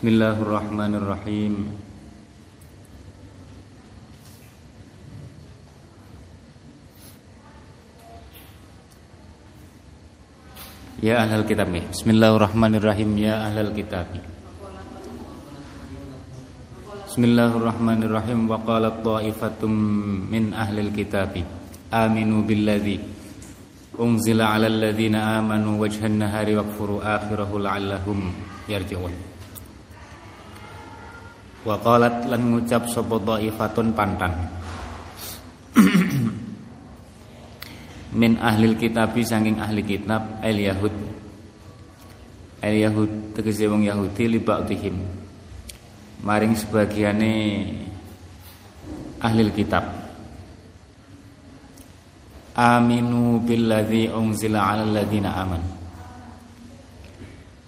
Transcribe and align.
ila 0.00 0.32
siratikal 0.32 0.80
mustaqim 0.80 0.80
wa 0.80 0.80
'ala 0.80 0.80
alihi 0.80 1.04
washabihi 1.04 1.60
Bismillahirrahmanirrahim 1.60 1.88
Bismillahirrahmanirrahim 11.00 11.00
Ya 11.00 11.24
ahlal 11.24 11.48
kitab 11.48 11.72
Bismillahirrahmanirrahim 11.72 13.10
Ya 13.16 13.34
ahlal 13.48 13.72
kitab 13.72 14.08
Bismillahirrahmanirrahim 17.08 18.48
Wa 18.48 18.60
qalat 18.60 19.00
ta'ifatum 19.00 19.72
min 20.28 20.52
ahlil 20.52 20.92
kitab 20.92 21.36
Aminu 21.92 22.44
billadhi 22.44 23.00
Unzila 24.00 24.56
ala 24.56 24.68
alladhina 24.68 25.40
amanu 25.40 25.80
wajhan 25.80 26.20
nahari 26.20 26.56
Wakfuru 26.56 27.04
akhirahu 27.04 27.60
la'allahum 27.60 28.32
yarji'un 28.68 29.29
Wa 31.60 31.76
qalat 31.76 32.24
lan 32.24 32.40
ngucap 32.48 32.88
Sopo 32.88 33.20
ta'ifatun 33.20 33.92
pantan 33.92 34.32
min 38.20 38.40
ahlil 38.40 38.80
kitabi 38.80 39.20
sanging 39.22 39.60
ahli 39.60 39.84
kitab 39.84 40.40
el 40.40 40.56
yahud. 40.56 40.94
El 42.60 42.74
yahud 42.80 43.36
tegese 43.36 43.68
wong 43.68 43.86
yahudi 43.86 44.24
li 44.26 44.40
ba'dihim. 44.40 44.96
Maring 46.24 46.56
sebagiane 46.56 47.32
ahli 49.20 49.52
kitab. 49.52 49.84
Aminu 52.56 53.44
billadzi 53.44 54.08
unzila 54.10 54.64
'alal 54.64 54.96
ladzina 54.96 55.30
aman. 55.38 55.62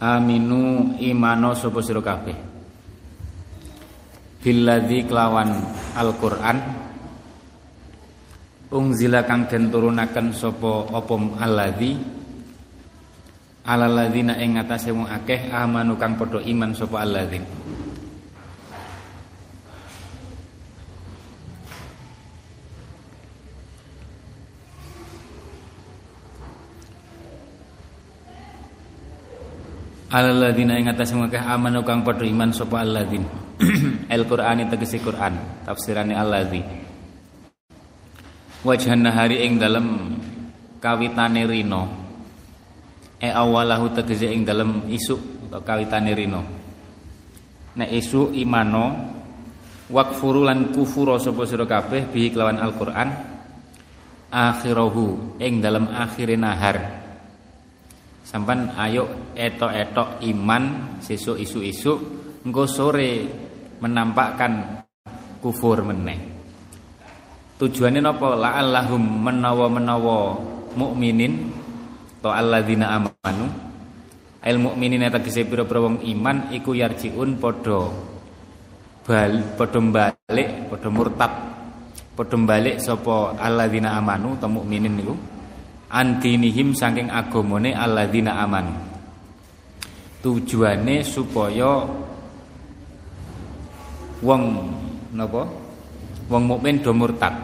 Aminu 0.02 0.96
imano 0.98 1.54
sapa 1.54 1.78
sira 1.84 2.02
kabeh 2.02 2.51
billadzi 4.42 5.06
kelawan 5.06 5.62
Al-Qur'an. 5.94 6.58
Ungzila 8.72 9.22
kang 9.28 9.46
den 9.46 9.68
turunaken 9.68 10.32
sapa 10.32 10.88
apa 10.90 11.14
alladzi 11.44 11.92
alaladzina 13.68 14.40
ing 14.40 14.56
atase 14.58 14.90
wong 14.90 15.06
akeh 15.06 15.52
amanu 15.52 15.94
kang 16.00 16.16
padha 16.16 16.40
iman 16.40 16.72
sapa 16.72 17.04
alladzi? 17.04 17.40
Alladzina 30.16 30.80
ing 30.80 30.88
atase 30.88 31.12
wong 31.12 31.28
akeh 31.28 31.44
amanu 31.44 31.84
kang 31.84 32.00
padha 32.00 32.24
iman 32.24 32.56
sapa 32.56 32.80
alladzin 32.80 33.51
Al-Qur'ani 34.14 34.66
tegese 34.66 34.98
Qur'an 34.98 35.64
tafsirane 35.66 36.14
alladzi. 36.16 36.62
Wajhan 38.62 39.02
nahari 39.02 39.42
ing 39.46 39.58
dalem 39.58 40.18
kawitane 40.78 41.42
rino. 41.46 41.82
E 43.22 43.30
awalahu 43.30 43.94
tegese 43.94 44.30
ing 44.30 44.42
dalem 44.42 44.90
isuk 44.90 45.50
atau 45.50 45.62
kawitane 45.62 46.12
rino. 46.14 46.42
Nek 47.78 47.90
isuk 47.90 48.34
imano 48.34 49.14
wakfuru 49.88 50.46
lan 50.46 50.74
kufuro 50.74 51.16
sapa 51.16 51.46
sira 51.46 51.64
kabeh 51.64 52.10
bihi 52.10 52.34
kelawan 52.34 52.58
Al-Qur'an 52.58 53.08
akhirahu 54.32 55.38
ing 55.38 55.62
dalem 55.62 55.86
akhire 55.92 56.34
nahar. 56.34 56.76
Sampan 58.22 58.72
ayo 58.80 59.34
etok-etok 59.36 60.24
iman 60.24 60.96
sesuk 61.04 61.36
isu-isu 61.36 61.92
engko 62.42 62.64
sore 62.64 63.10
menampakkan 63.82 64.86
kufur 65.42 65.82
meneh 65.82 66.32
Tujuannya 67.62 68.02
napa? 68.02 68.34
La'allahum 68.34 68.98
menawa-menawa 69.22 70.34
mukminin 70.74 71.46
to 72.18 72.26
alladzina 72.26 72.98
amanu. 72.98 73.46
Al 74.42 74.58
mukminin 74.58 75.06
tegese 75.06 75.46
pira-pira 75.46 75.78
wong 75.78 76.02
iman 76.02 76.50
iku 76.50 76.74
yarjiun 76.74 77.38
padha 77.38 77.86
bal 79.06 79.54
padha 79.54 79.78
balik, 79.78 80.48
padha 80.74 80.88
murtad. 80.90 81.32
Padha 82.18 82.36
balik 82.42 82.82
sapa 82.82 83.38
alladzina 83.38 83.94
amanu 83.94 84.34
to 84.42 84.50
mukminin 84.50 84.98
niku 84.98 85.14
antinihim 85.86 86.74
saking 86.74 87.14
agamane 87.14 87.78
alladzina 87.78 88.42
amanu. 88.42 88.74
Tujuane 90.18 91.06
supaya 91.06 91.86
wong 94.22 94.42
napa? 95.12 95.42
Wong 96.30 96.42
mukmin 96.48 96.80
do 96.80 96.94
murtad. 96.94 97.34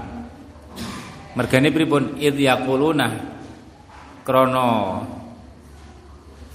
Mergane 1.34 1.68
pripun 1.74 2.16
id 2.16 2.38
yaquluna 2.38 3.06
krana 4.24 5.02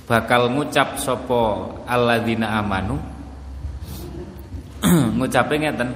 bakal 0.04 0.52
ngucap 0.52 1.00
sapa 1.00 1.42
alladzina 1.88 2.60
amanu 2.60 3.00
ngucape 5.18 5.56
ngeten 5.58 5.90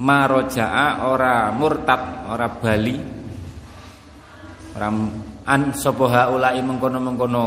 marojaa 0.00 1.04
ora 1.10 1.52
murtad 1.52 2.30
ora 2.30 2.46
bali 2.48 2.96
ora 4.78 4.88
an 5.48 5.62
sapa 5.74 6.04
haula'i 6.08 6.62
mengkono-mengkono 6.64 7.44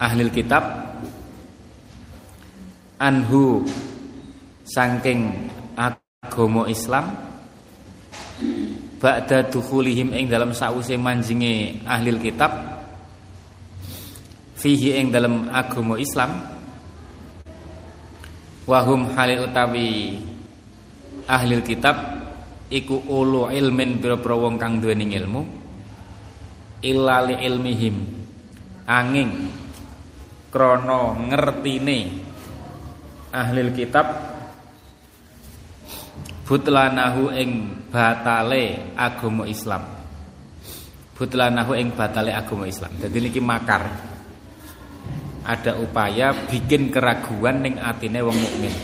ahli 0.00 0.30
kitab 0.32 0.85
anhu 2.96 3.64
saking 4.64 5.52
agama 5.76 6.66
Islam 6.66 7.12
ba'da 8.96 9.46
dukhulihim 9.46 10.12
ing 10.16 10.26
dalam 10.32 10.56
sause 10.56 10.96
manjinge 10.96 11.84
ahli 11.84 12.16
kitab 12.18 12.52
fihi 14.56 14.96
ing 14.96 15.12
dalam 15.12 15.52
agama 15.52 16.00
Islam 16.00 16.40
wahum 18.66 19.12
halil 19.14 19.46
utawi 19.46 20.18
ahli 21.28 21.54
kitab 21.62 21.96
iku 22.72 22.98
ulu 23.06 23.46
ilmin 23.52 24.02
biro-biro 24.02 24.42
wong 24.42 24.58
kang 24.58 24.82
duweni 24.82 25.06
ilmu 25.14 25.42
illa 26.82 27.22
li 27.22 27.36
ilmihim 27.46 27.96
angin 28.90 29.30
krana 30.50 31.14
ngertine 31.30 32.25
ahli 33.36 33.60
kitab 33.76 34.06
butlanahu 36.48 37.34
ing 37.36 37.50
batale 37.92 38.94
agama 38.96 39.44
Islam. 39.44 39.82
Butlanahu 41.12 41.76
ing 41.76 41.92
batale 41.92 42.32
agama 42.32 42.64
Islam. 42.64 42.96
Jadi 42.96 43.16
niki 43.20 43.40
makar. 43.44 44.14
Ada 45.46 45.78
upaya 45.78 46.34
bikin 46.50 46.90
keraguan 46.90 47.62
ning 47.62 47.74
atine 47.78 48.18
wong 48.24 48.34
mukmin. 48.34 48.74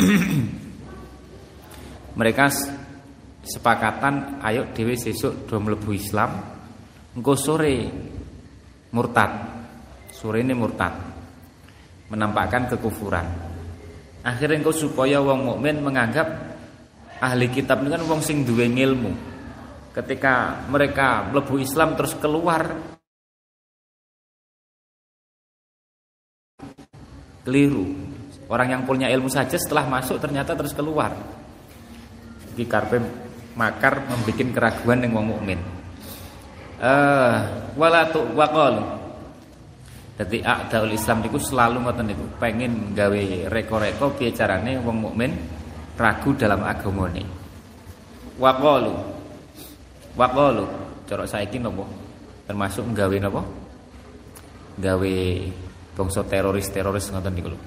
Mereka 2.18 2.44
sepakatan 3.42 4.40
ayo 4.40 4.72
dhewe 4.72 4.96
sesuk 4.96 5.50
do 5.50 5.58
mlebu 5.60 5.90
Islam 5.92 6.30
engko 7.12 7.36
sore 7.36 7.76
murtad. 8.92 9.32
Sore 10.12 10.40
ini 10.40 10.56
murtad. 10.56 10.92
Menampakkan 12.08 12.72
kekufuran. 12.72 13.51
Akhirnya 14.22 14.62
engko 14.62 14.70
supaya 14.70 15.18
wong 15.18 15.50
mukmin 15.50 15.82
menganggap 15.82 16.30
ahli 17.18 17.50
kitab 17.50 17.82
ini 17.82 17.90
kan 17.90 18.02
wong 18.06 18.22
sing 18.22 18.46
duwe 18.46 18.70
ilmu. 18.70 19.10
Ketika 19.92 20.62
mereka 20.70 21.26
mlebu 21.28 21.58
Islam 21.58 21.98
terus 21.98 22.14
keluar 22.16 22.70
keliru. 27.42 27.86
Orang 28.46 28.68
yang 28.70 28.82
punya 28.86 29.10
ilmu 29.10 29.26
saja 29.26 29.58
setelah 29.58 29.90
masuk 29.90 30.22
ternyata 30.22 30.54
terus 30.54 30.70
keluar. 30.70 31.10
Di 32.54 32.62
karpe 32.62 33.02
makar 33.58 34.06
membuat 34.06 34.48
keraguan 34.54 35.02
yang 35.02 35.18
wong 35.18 35.26
mukmin. 35.34 35.60
Eh, 36.78 36.86
uh, 36.86 37.36
wala 37.74 38.06
tu 38.10 38.22
waqal. 38.38 39.01
Dadi 40.12 40.44
a'daul 40.44 40.92
Islam 40.92 41.24
niku 41.24 41.40
selalu 41.40 41.88
ngoten 41.88 42.04
niku, 42.12 42.24
pengen 42.36 42.92
gawe 42.92 43.48
reko-reko 43.48 44.12
piye 44.12 44.28
carane 44.36 44.76
wong 44.76 45.08
mukmin 45.08 45.32
ragu 45.96 46.36
dalam 46.36 46.60
agamane. 46.68 47.24
Waqalu. 48.36 48.92
Waqalu, 50.12 50.68
cara 51.08 51.24
saiki 51.24 51.56
napa? 51.56 51.88
Termasuk 52.44 52.84
gawe 52.92 53.16
napa? 53.16 53.40
Gawe 54.76 55.14
bangsa 55.96 56.20
teroris-teroris 56.28 57.08
ngoten 57.08 57.32
niku 57.32 57.48
lho. 57.52 57.60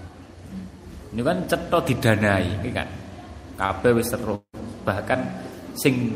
Ini 1.15 1.21
kan 1.25 1.37
cetha 1.49 1.79
didanai, 1.81 2.61
iki 2.61 2.69
kan. 2.75 2.89
Kabeh 3.57 3.95
wis. 3.95 4.13
Bahkan 4.85 5.19
sing 5.79 6.13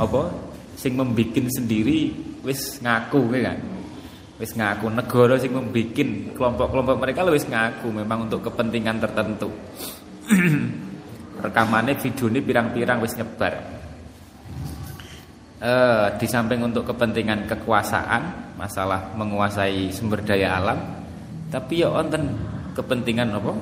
apa? 0.00 0.32
Sing 0.80 0.96
membikin 0.96 1.50
sendiri 1.52 2.14
wis 2.40 2.80
ngaku 2.80 3.20
kan. 3.36 3.58
Wis 4.36 4.52
ngaku 4.52 4.92
negara 4.92 5.40
sing 5.40 5.56
membikin 5.56 6.36
kelompok-kelompok 6.36 7.00
mereka 7.00 7.24
wis 7.32 7.48
ngaku 7.48 7.88
memang 7.88 8.28
untuk 8.28 8.44
kepentingan 8.44 9.00
tertentu. 9.00 9.48
Rekamannya 11.44 11.96
video 11.96 12.28
ini 12.28 12.40
pirang-pirang 12.44 13.00
wis 13.00 13.16
nyebar. 13.16 13.76
Eh, 15.56 16.06
di 16.20 16.28
samping 16.28 16.60
untuk 16.60 16.84
kepentingan 16.84 17.48
kekuasaan, 17.48 18.52
masalah 18.60 19.16
menguasai 19.16 19.88
sumber 19.88 20.20
daya 20.20 20.60
alam, 20.60 20.76
tapi 21.48 21.80
ya 21.80 21.88
wonten 21.88 22.36
kepentingan 22.76 23.40
apa? 23.40 23.56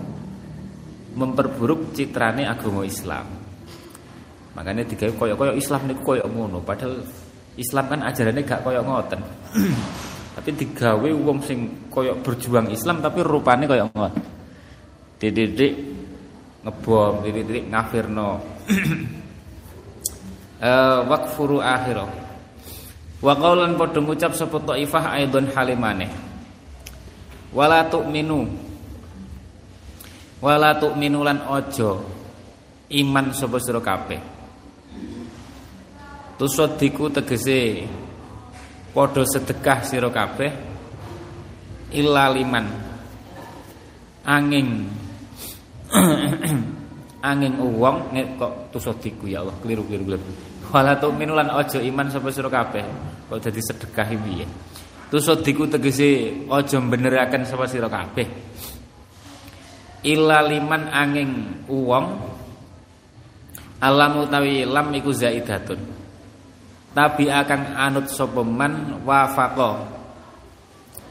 Memperburuk 1.14 1.94
citrane 1.94 2.50
agama 2.50 2.82
Islam. 2.82 3.30
Makanya 4.58 4.82
digawe 4.90 5.14
koyok-koyok 5.14 5.54
Islam 5.54 5.86
niku 5.86 6.02
koyok 6.02 6.26
ngono, 6.26 6.58
padahal 6.66 6.98
Islam 7.54 7.86
kan 7.86 8.00
ajarannya 8.10 8.42
gak 8.42 8.62
koyok 8.66 8.82
ngoten. 8.82 9.20
tapi 10.34 10.50
digawe 10.50 11.08
wong 11.14 11.38
sing 11.46 11.88
koyok 11.88 12.26
berjuang 12.26 12.66
Islam 12.74 12.98
tapi 12.98 13.22
rupane 13.22 13.70
koyok 13.70 13.86
ngoten. 13.94 14.22
Dididik 15.22 15.72
ngebom, 16.66 17.22
dididik 17.22 17.70
ngafirno. 17.70 18.42
eh 20.68 20.98
wakfuru 21.06 21.62
akhirah. 21.62 22.10
Wa 23.24 23.32
qaulan 23.38 23.78
padha 23.78 24.04
ngucap 24.04 24.36
sapa 24.36 24.60
Taifah 24.60 25.16
aidon 25.16 25.48
halimane 25.54 26.34
wala 27.54 27.86
tu'minu 27.86 28.50
wala 30.42 30.74
tu'minu 30.74 31.22
lan 31.22 31.46
ojo 31.46 32.02
iman 32.90 33.30
sapa 33.30 33.62
sira 33.62 33.78
kabeh 33.78 34.18
tusadiku 36.34 37.06
tegese 37.14 37.86
padha 38.94 39.26
sedekah 39.26 39.82
sira 39.82 40.08
kabeh 40.08 40.74
illa 41.94 42.30
liman. 42.30 42.66
Angin. 44.24 44.88
Angin 47.28 47.54
uwong 47.56 48.12
nek 48.12 48.36
kok 48.36 48.52
tusadiku 48.74 49.26
ya 49.28 49.40
Allah 49.42 49.56
keliru-keliru. 49.60 50.20
Wala 50.68 50.98
tu'minu 50.98 51.32
lan 51.38 51.54
ojo 51.54 51.78
iman 51.80 52.06
sapa 52.10 52.28
sira 52.34 52.50
kabeh. 52.50 52.84
Kok 53.30 53.38
dadi 53.40 53.60
sedekah 53.62 54.08
iki 54.10 54.32
ya 54.44 54.48
Tusodiku 55.08 55.70
tegese 55.70 56.42
aja 56.50 56.78
beneraken 56.82 57.46
sapa 57.46 57.70
sira 57.70 57.86
kabeh. 57.86 58.26
Illa 60.04 60.44
liman 60.44 60.90
angin 60.90 61.30
uwong. 61.70 62.06
Alam 63.80 64.24
utawi 64.24 64.64
lam 64.66 64.90
iku 64.92 65.12
zaidatun. 65.12 65.93
Tabi 66.94 67.26
akan 67.26 67.60
anut 67.74 68.06
sapa 68.06 68.46
man 68.46 69.02
wafaqa. 69.02 69.82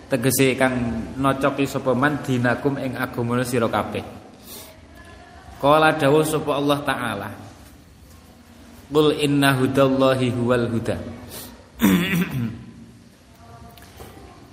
Tegese 0.08 0.56
kang 0.56 0.80
nocoki 1.20 1.68
sapa 1.68 1.92
man 1.92 2.24
dinakum 2.24 2.80
ing 2.80 2.96
agama 2.96 3.44
sira 3.44 3.68
kabeh. 3.68 4.04
Qala 5.60 5.92
dawuh 6.00 6.24
Allah 6.56 6.80
taala. 6.88 7.30
Qul 8.88 9.12
inna 9.20 9.60
hudallahi 9.60 10.32
huwal 10.32 10.72
huda. 10.72 10.96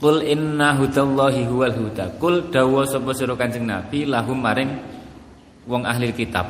Kul 0.01 0.25
inna 0.25 0.75
hudallahi 0.81 1.45
huwal 1.45 1.77
huda. 1.77 2.17
Kul 2.17 2.49
dawa 2.49 2.89
sapa 2.89 3.13
sira 3.13 3.37
Kanjeng 3.37 3.69
Nabi 3.69 4.09
lahum 4.09 4.41
maring 4.41 4.81
wong 5.69 5.85
ahli 5.85 6.09
kitab. 6.17 6.49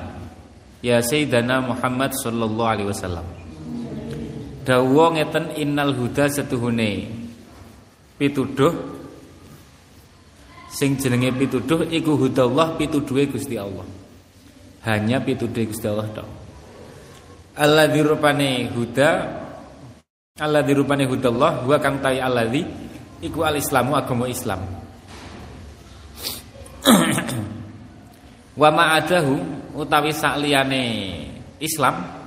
Ya 0.81 1.03
Sayyidina 1.03 1.59
Muhammad 1.59 2.15
sallallahu 2.15 2.71
alaihi 2.71 2.89
wasallam. 2.89 3.40
Dawa 4.61 5.17
ngeten 5.17 5.57
innal 5.57 5.97
huda 5.97 6.29
setuhune 6.29 7.09
pituduh 8.21 8.77
sing 10.69 11.01
jenenge 11.01 11.33
pituduh 11.33 11.89
iku 11.89 12.15
hudallah 12.21 12.77
pituduhe 12.77 13.25
Gusti 13.33 13.57
Allah. 13.57 13.89
Hanya 14.85 15.21
pituduhe 15.25 15.65
Gusti 15.69 15.89
Allah 15.89 16.09
tok. 16.13 16.29
Allah 17.57 17.89
dirupane 17.89 18.69
huda 18.73 19.11
Allah 20.41 20.65
dirupane 20.65 21.05
hudallah 21.05 21.69
wa 21.69 21.77
kang 21.81 22.01
tai 22.01 22.21
alladzi 22.21 22.65
iku 23.21 23.45
al-islamu 23.45 23.97
agama 23.97 24.25
Islam. 24.29 24.61
Wa 28.61 28.69
ma'adahu 28.69 29.33
utawi 29.77 30.13
sakliyane 30.13 30.85
Islam 31.61 32.25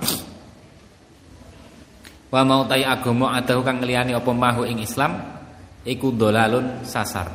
wa 2.34 2.42
mautai 2.42 2.82
agama 2.82 3.38
adahu 3.38 3.62
kang 3.62 3.78
liyane 3.78 4.10
apa 4.10 4.34
mahu 4.34 4.66
ing 4.66 4.82
Islam 4.82 5.14
iku 5.86 6.10
dolalun 6.10 6.82
sasar. 6.82 7.30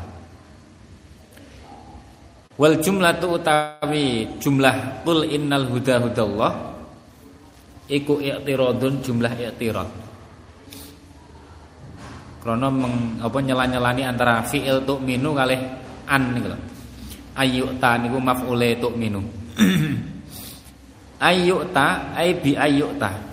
Wal 2.59 2.83
jumlatu 2.83 3.39
utawi 3.39 4.27
jumlah 4.43 5.07
qul 5.07 5.23
innal 5.31 5.71
huda 5.71 6.03
hudallah 6.03 6.51
iku 7.87 8.19
i'tiradun 8.19 8.99
jumlah 8.99 9.31
i'tirad. 9.39 9.87
Krono 12.43 12.67
meng, 12.67 13.23
apa 13.23 13.39
nyela-nyelani 13.39 14.03
antara 14.03 14.43
fi'il 14.43 14.83
minu 14.83 15.31
kalih 15.31 15.59
an 16.11 16.23
niku 16.35 16.51
lho. 16.51 16.59
Ayyuta 17.39 17.95
niku 18.03 18.19
maf'ule 18.19 18.75
tu'minu. 18.83 19.23
ayyuta 21.31 22.15
ai 22.19 22.35
bi 22.35 22.51
ayyuta. 22.59 23.28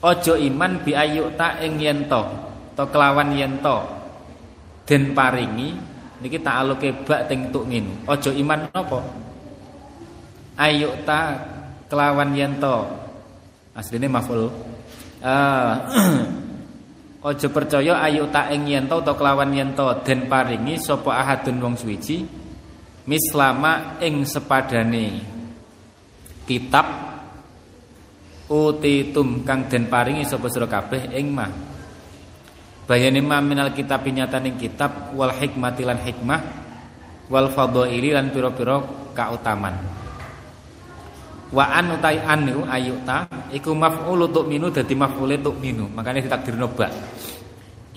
Ojo 0.00 0.34
iman 0.36 0.80
bi 0.80 0.96
ayyuta 0.96 1.60
ing 1.60 1.76
yen 1.76 2.08
to, 2.08 2.22
kelawan 2.76 3.36
yen 3.36 3.60
to 3.60 3.76
den 4.88 5.12
paringi 5.12 5.76
niki 6.20 6.40
ta'aluke 6.40 7.04
bak 7.04 7.28
teng 7.28 7.52
tu'minu. 7.52 8.08
Ojo 8.08 8.32
iman 8.32 8.68
napa? 8.72 9.00
Ayyuta 10.56 11.20
kelawan 11.88 12.32
yen 12.32 12.56
to. 12.60 12.76
Asline 13.76 14.08
maf'ul. 14.08 14.48
Uh, 15.20 15.76
Aja 17.20 17.52
percaya 17.52 18.00
ayu 18.00 18.24
tak 18.32 18.48
ing 18.56 18.64
yen 18.64 18.88
to 18.88 19.04
kelawan 19.04 19.52
yen 19.52 19.76
to 19.76 19.84
den 20.08 20.24
paringi 20.24 20.80
sapa 20.80 21.20
ahadun 21.20 21.60
wong 21.60 21.76
suwiji 21.76 22.24
mislama 23.04 24.00
ing 24.00 24.24
sepadane 24.24 25.20
kitab 26.48 27.09
utitum 28.50 29.46
kang 29.46 29.70
den 29.70 29.86
paringi 29.86 30.26
sapa 30.26 30.50
sira 30.50 30.66
kabeh 30.66 31.14
ing 31.14 31.30
mah 31.30 31.50
bayane 32.90 33.22
ma 33.22 33.38
minal 33.38 33.70
kitab 33.70 34.02
nyataning 34.02 34.58
kitab 34.58 35.14
wal 35.14 35.30
hikmati 35.30 35.86
lan 35.86 36.02
hikmah 36.02 36.40
wal 37.30 37.46
fadhaili 37.54 38.10
lan 38.10 38.34
pira-pira 38.34 38.82
kautaman 39.14 40.00
Wa 41.50 41.66
an 41.74 41.98
utai 41.98 42.22
an 42.22 42.46
niku 42.46 42.62
ta 43.02 43.26
iku 43.50 43.74
maf'ul 43.74 44.30
untuk 44.30 44.46
minu 44.46 44.70
dadi 44.70 44.94
maf'ul 44.94 45.34
untuk 45.34 45.58
minu. 45.58 45.90
Makanya 45.90 46.22
ditakdirno 46.22 46.70
ba. 46.70 46.86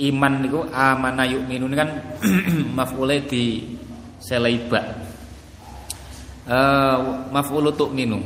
Iman 0.01 0.41
niku 0.41 0.65
amana 0.73 1.21
minu 1.29 1.69
ini 1.69 1.77
kan 1.77 1.89
maf'ul 2.77 3.13
di 3.29 3.77
selai 4.17 4.57
ba. 4.65 4.81
Uh, 6.49 7.29
maf'ul 7.29 7.69
untuk 7.69 7.93
minu. 7.93 8.17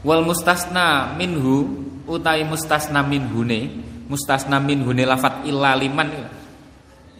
Wal 0.00 0.24
mustasna 0.24 1.12
minhu 1.12 1.68
utai 2.08 2.40
mustasna 2.48 3.04
minhune 3.04 3.68
mustasna 4.08 4.56
min 4.56 4.80
hune 4.80 5.04
lafat 5.04 5.44
illa 5.44 5.76
liman 5.76 6.08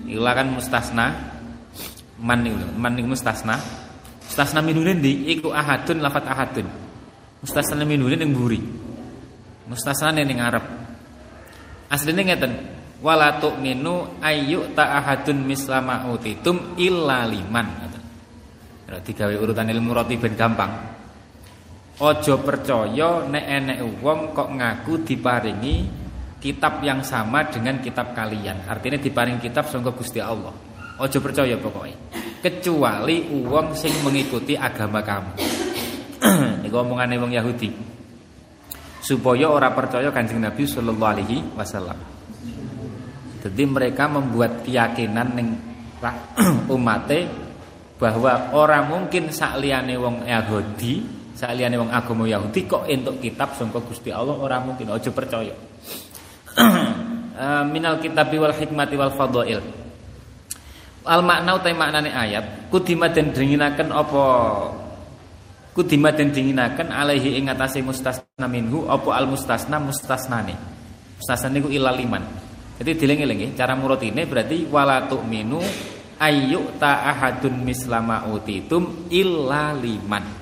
illa 0.08 0.30
kan 0.32 0.48
mustasna 0.48 1.12
man 2.16 2.40
man 2.80 2.96
mustasna. 3.04 3.60
Mustasna 4.24 4.64
min 4.64 4.80
hune 4.80 4.96
ndi? 4.96 5.28
Iku 5.36 5.52
ahadun 5.52 6.00
lafat 6.00 6.24
ahadun. 6.24 6.66
Mustasna 7.44 7.84
min 7.84 8.00
hune 8.00 8.16
ning 8.16 8.32
mburi. 8.32 8.60
Mustasna 9.68 10.16
ning 10.16 10.40
ngarep. 10.40 10.64
Asline 11.90 12.22
ngeten 12.32 12.52
wala 13.04 13.36
tu'minu 13.42 14.22
ayyu 14.24 14.72
ta 14.72 15.04
ahadun 15.04 15.44
mislama 15.44 16.08
utitum 16.08 16.80
illa 16.80 17.28
liman. 17.28 17.68
Digawe 18.90 19.34
urutan 19.38 19.70
ilmu 19.70 19.94
roti 19.94 20.18
ben 20.18 20.34
gampang 20.34 20.99
Ojo 22.00 22.40
percaya 22.40 23.28
nek 23.28 23.44
enek 23.44 24.00
wong 24.00 24.32
kok 24.32 24.48
ngaku 24.56 25.04
diparingi 25.04 25.84
kitab 26.40 26.80
yang 26.80 27.04
sama 27.04 27.44
dengan 27.44 27.76
kitab 27.76 28.16
kalian. 28.16 28.64
Artinya 28.64 28.96
diparing 28.96 29.36
kitab 29.36 29.68
sangka 29.68 29.92
Gusti 29.92 30.16
Allah. 30.16 30.48
Ojo 30.96 31.18
percaya 31.20 31.60
pokoknya. 31.60 32.00
Kecuali 32.40 33.28
wong 33.44 33.76
sing 33.76 33.92
mengikuti 34.00 34.56
agama 34.56 35.04
kamu. 35.04 35.32
Iku 36.64 36.76
omongane 36.80 37.20
wong 37.20 37.36
Yahudi. 37.36 37.68
Supaya 39.04 39.52
orang 39.52 39.76
percaya 39.76 40.08
Kanjeng 40.08 40.40
Nabi 40.40 40.64
sallallahu 40.64 41.12
alaihi 41.12 41.44
wasallam. 41.52 42.00
Jadi 43.44 43.62
mereka 43.68 44.08
membuat 44.08 44.64
keyakinan 44.64 45.36
ning 45.36 45.48
umate 46.72 47.28
bahwa 48.00 48.56
orang 48.56 48.88
mungkin 48.88 49.28
sakliyane 49.28 50.00
wong 50.00 50.24
Yahudi 50.24 51.19
saliyane 51.40 51.80
wong 51.80 51.88
agama 51.88 52.28
Yahudi 52.28 52.68
kok 52.68 52.84
entuk 52.84 53.16
kitab 53.24 53.56
sangka 53.56 53.80
Gusti 53.80 54.12
Allah 54.12 54.36
ora 54.36 54.60
mungkin 54.60 54.92
aja 54.92 55.08
percaya. 55.08 55.56
Eh, 57.40 57.64
minal 57.72 57.96
kitabi 57.96 58.36
wal 58.36 58.52
hikmati 58.52 59.00
wal 59.00 59.16
fadhail. 59.16 59.64
Al 61.08 61.24
makna 61.24 61.56
utai 61.56 61.72
maknane 61.72 62.12
ayat 62.12 62.68
kudima 62.68 63.08
den 63.08 63.32
dinginaken 63.32 63.88
apa 63.88 64.24
kudima 65.72 66.12
den 66.12 66.36
dinginaken 66.36 66.92
alaihi 66.92 67.40
ing 67.40 67.48
atase 67.48 67.80
mustasna 67.80 68.44
minhu 68.44 68.84
apa 68.92 69.16
al 69.16 69.24
mustasna 69.24 69.80
mustasnane. 69.80 70.52
Mustasna 71.16 71.48
niku 71.48 71.72
ilal 71.72 71.96
liman. 71.96 72.20
Jadi 72.76 73.08
dileng-eling 73.08 73.56
cara 73.56 73.72
murotine 73.72 74.28
berarti 74.28 74.68
wala 74.68 75.08
tu'minu 75.08 75.64
ayyuk 76.20 76.76
ta 76.76 77.08
ahadun 77.08 77.64
mislama 77.64 78.28
utitum 78.28 79.08
illa 79.08 79.72
liman. 79.72 80.39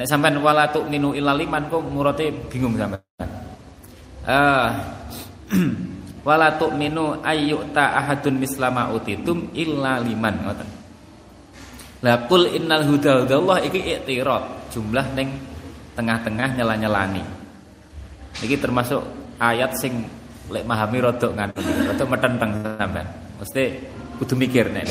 Nek 0.00 0.08
sampean 0.08 0.40
wala 0.40 0.64
tu'minu 0.72 1.12
illa 1.12 1.36
liman 1.36 1.68
kok 1.68 1.84
murate 1.92 2.32
bingung 2.48 2.72
sampean. 2.72 3.04
Eh 4.24 4.68
wala 6.26 6.56
tu'minu 6.56 7.20
ayyuta 7.20 8.00
ahadun 8.00 8.40
mislama 8.40 8.88
utitum 8.96 9.52
illa 9.52 10.00
liman 10.00 10.40
ngoten. 10.40 10.68
Lah 12.00 12.16
qul 12.32 12.48
innal 12.48 12.88
huda 12.88 13.28
hudallah 13.28 13.60
iki 13.60 14.00
iktirad, 14.00 14.72
jumlah 14.72 15.04
ning 15.12 15.36
tengah-tengah 15.92 16.56
nyela-nyelani. 16.56 17.20
Iki 18.40 18.56
termasuk 18.56 19.04
ayat 19.36 19.76
sing 19.76 20.08
lek 20.48 20.64
mahami 20.64 20.96
rodok 20.96 21.36
ngoten, 21.36 21.60
rodok 21.92 22.08
metenteng 22.08 22.50
sampean. 22.64 23.04
Mesti 23.36 23.64
kudu 24.16 24.32
mikir 24.32 24.72
nek 24.72 24.88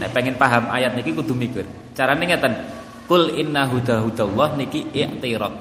nek 0.00 0.08
pengen 0.16 0.40
paham 0.40 0.72
ayat 0.72 0.96
niki 0.96 1.12
kudu 1.12 1.36
mikir. 1.36 1.68
Carane 1.92 2.24
ngeten, 2.24 2.56
Kul 3.08 3.40
inna 3.40 3.64
huda 3.64 4.04
hudallah 4.04 4.52
niki 4.60 4.92
i'tirad. 4.92 5.56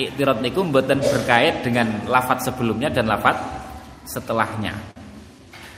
I'tirad 0.00 0.40
niku 0.40 0.64
mboten 0.64 1.04
berkait 1.04 1.60
dengan 1.60 2.08
lafat 2.08 2.48
sebelumnya 2.48 2.88
dan 2.88 3.04
lafat 3.04 3.36
setelahnya. 4.08 4.72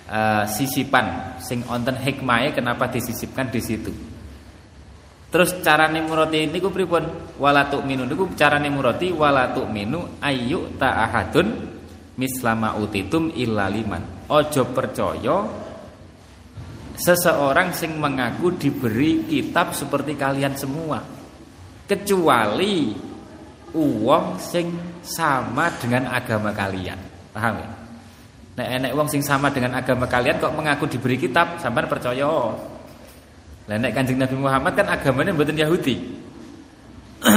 Uh, 0.06 0.46
sisipan 0.46 1.34
sing 1.42 1.66
onten 1.66 1.98
hikmahnya 1.98 2.54
kenapa 2.54 2.86
disisipkan 2.86 3.50
di 3.50 3.58
situ. 3.58 3.90
Terus 5.26 5.58
carane 5.66 5.98
murati 6.06 6.46
niku 6.46 6.70
pripun? 6.70 7.34
Wala 7.42 7.66
tu'minu 7.66 8.06
niku 8.06 8.30
carane 8.38 8.70
murati 8.70 9.10
wala 9.10 9.50
tu'minu 9.50 10.22
ayyu 10.22 10.78
ta'ahadun 10.78 11.48
mislama 12.14 12.78
utitum 12.78 13.34
illa 13.34 13.66
liman. 13.66 14.30
Ojo 14.30 14.70
percaya 14.70 15.65
seseorang 16.96 17.76
sing 17.76 18.00
mengaku 18.00 18.56
diberi 18.56 19.28
kitab 19.28 19.76
seperti 19.76 20.16
kalian 20.16 20.56
semua 20.56 21.04
kecuali 21.86 22.96
uang 23.76 24.40
sing 24.40 24.72
sama 25.04 25.68
dengan 25.76 26.08
agama 26.10 26.50
kalian. 26.50 26.98
Paham 27.30 27.54
ya? 27.60 27.68
Nek 28.56 28.68
enek 28.80 28.92
wong 28.96 29.08
sing 29.12 29.20
sama 29.20 29.52
dengan 29.52 29.76
agama 29.76 30.08
kalian 30.08 30.40
kok 30.40 30.56
mengaku 30.56 30.88
diberi 30.88 31.20
kitab 31.20 31.60
sampean 31.60 31.84
percaya? 31.84 32.56
Lah 33.66 33.76
nek 33.76 33.92
Kanjeng 33.92 34.16
Nabi 34.16 34.36
Muhammad 34.40 34.72
kan 34.72 34.88
agamanya 34.88 35.36
mboten 35.36 35.60
Yahudi. 35.60 35.96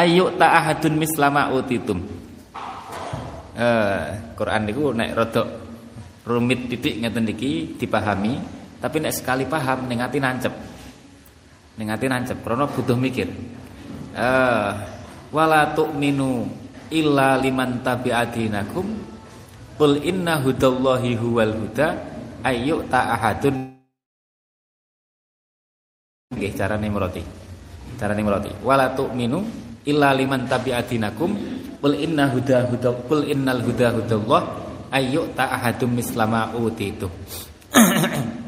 Ayo 0.00 0.32
ta'ahadun 0.36 0.94
mislama 0.96 1.52
utitum. 1.52 2.00
Eh 3.56 4.04
Quran 4.36 4.62
niku 4.68 4.92
nek 4.96 5.12
rodok 5.16 5.65
rumit 6.26 6.66
titik 6.66 6.98
ngeten 6.98 7.22
niki 7.22 7.78
dipahami, 7.78 8.42
tapi 8.82 8.98
nek 8.98 9.14
sekali 9.14 9.46
paham 9.46 9.86
ning 9.86 10.02
ati 10.02 10.18
nancep. 10.18 10.50
Ning 11.78 11.88
ati 11.94 12.10
nancep 12.10 12.42
krana 12.42 12.66
butuh 12.66 12.98
mikir. 12.98 13.30
Eh 14.12 14.70
wala 15.30 15.70
tu'minu 15.70 16.50
illa 16.90 17.38
liman 17.38 17.78
tabi'adinakum 17.86 18.86
qul 19.78 20.02
inna 20.02 20.42
hudallahi 20.42 21.14
huwal 21.18 21.54
huda 21.62 21.94
ayu 22.42 22.82
ta'ahadun 22.90 23.54
nggih 26.34 26.52
carane 26.58 26.90
meroti. 26.90 27.22
Carane 27.94 28.22
meroti. 28.26 28.50
Wala 28.66 28.90
tu'minu 28.98 29.46
illa 29.86 30.10
liman 30.10 30.50
tabi'adinakum 30.50 31.30
qul 31.78 31.94
inna 32.02 32.34
huda 32.34 32.66
huda 32.66 32.90
qul 33.06 33.30
innal 33.30 33.62
huda 33.62 33.94
hudallah 33.94 34.42
ayu 34.92 35.32
ta 35.34 35.50
ahadum 35.50 35.94
mislama 35.94 36.52
utitu 36.54 37.10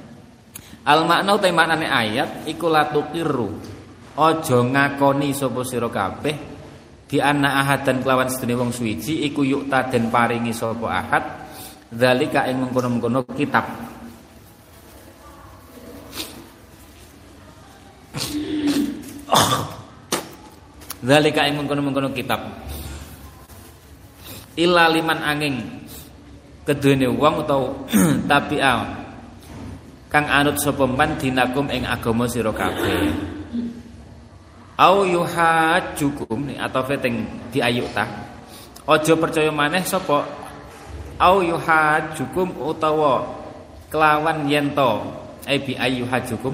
Al 0.89 1.05
makna 1.05 1.37
utai 1.37 1.53
maknane 1.53 1.85
ayat 1.85 2.49
iku 2.49 2.73
latukiru 2.73 3.61
Ojo 4.19 4.67
ngakoni 4.67 5.31
sapa 5.31 5.63
sira 5.63 5.87
kabeh 5.87 6.59
di 7.09 7.23
anna 7.23 7.63
ahadan 7.63 8.03
kelawan 8.03 8.27
sedene 8.27 8.59
wong 8.59 8.75
suwiji 8.75 9.23
iku 9.31 9.47
yuk 9.47 9.71
den 9.71 10.11
paringi 10.11 10.51
sapa 10.51 10.91
ahad 10.91 11.23
zalika 11.95 12.51
ing 12.51 12.59
mengkono-mengkono 12.61 13.25
kitab. 13.33 13.65
Zalika 21.09 21.47
ing 21.47 21.63
mengkono-mengkono 21.63 22.11
kitab. 22.13 22.43
Illa 24.59 24.91
liman 24.91 25.23
angin 25.23 25.87
keduene 26.69 27.09
wong 27.09 27.49
utawa 27.49 27.73
tabi'a 28.29 28.77
kang 30.13 30.29
anut 30.29 30.61
sapa 30.61 30.85
man 30.85 31.17
dinakum 31.17 31.65
ing 31.73 31.89
agama 31.89 32.29
sira 32.29 32.53
kabeh. 32.53 33.09
Au 34.79 35.03
yuhajjukum 35.03 36.55
atau 36.55 36.83
feteng 36.87 37.25
diayuta 37.51 38.05
aja 38.85 39.15
percaya 39.17 39.49
maneh 39.49 39.83
sapa? 39.83 40.29
Au 41.19 41.41
yuhajjukum 41.41 42.61
utawa 42.63 43.27
kelawan 43.89 44.47
yento 44.47 45.03
ai 45.49 45.59
bi 45.65 45.73
ayyuhajjukum 45.73 46.53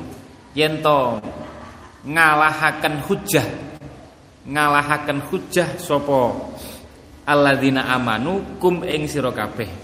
yento 0.55 1.19
ngalahaken 2.07 3.03
hujah. 3.03 3.47
Ngalahaken 4.47 5.19
hujah 5.27 5.69
sapa? 5.77 6.33
Alladzina 7.29 7.89
amanu 7.93 8.61
kum 8.61 8.85
ing 8.85 9.09
sira 9.09 9.33
kabeh 9.33 9.84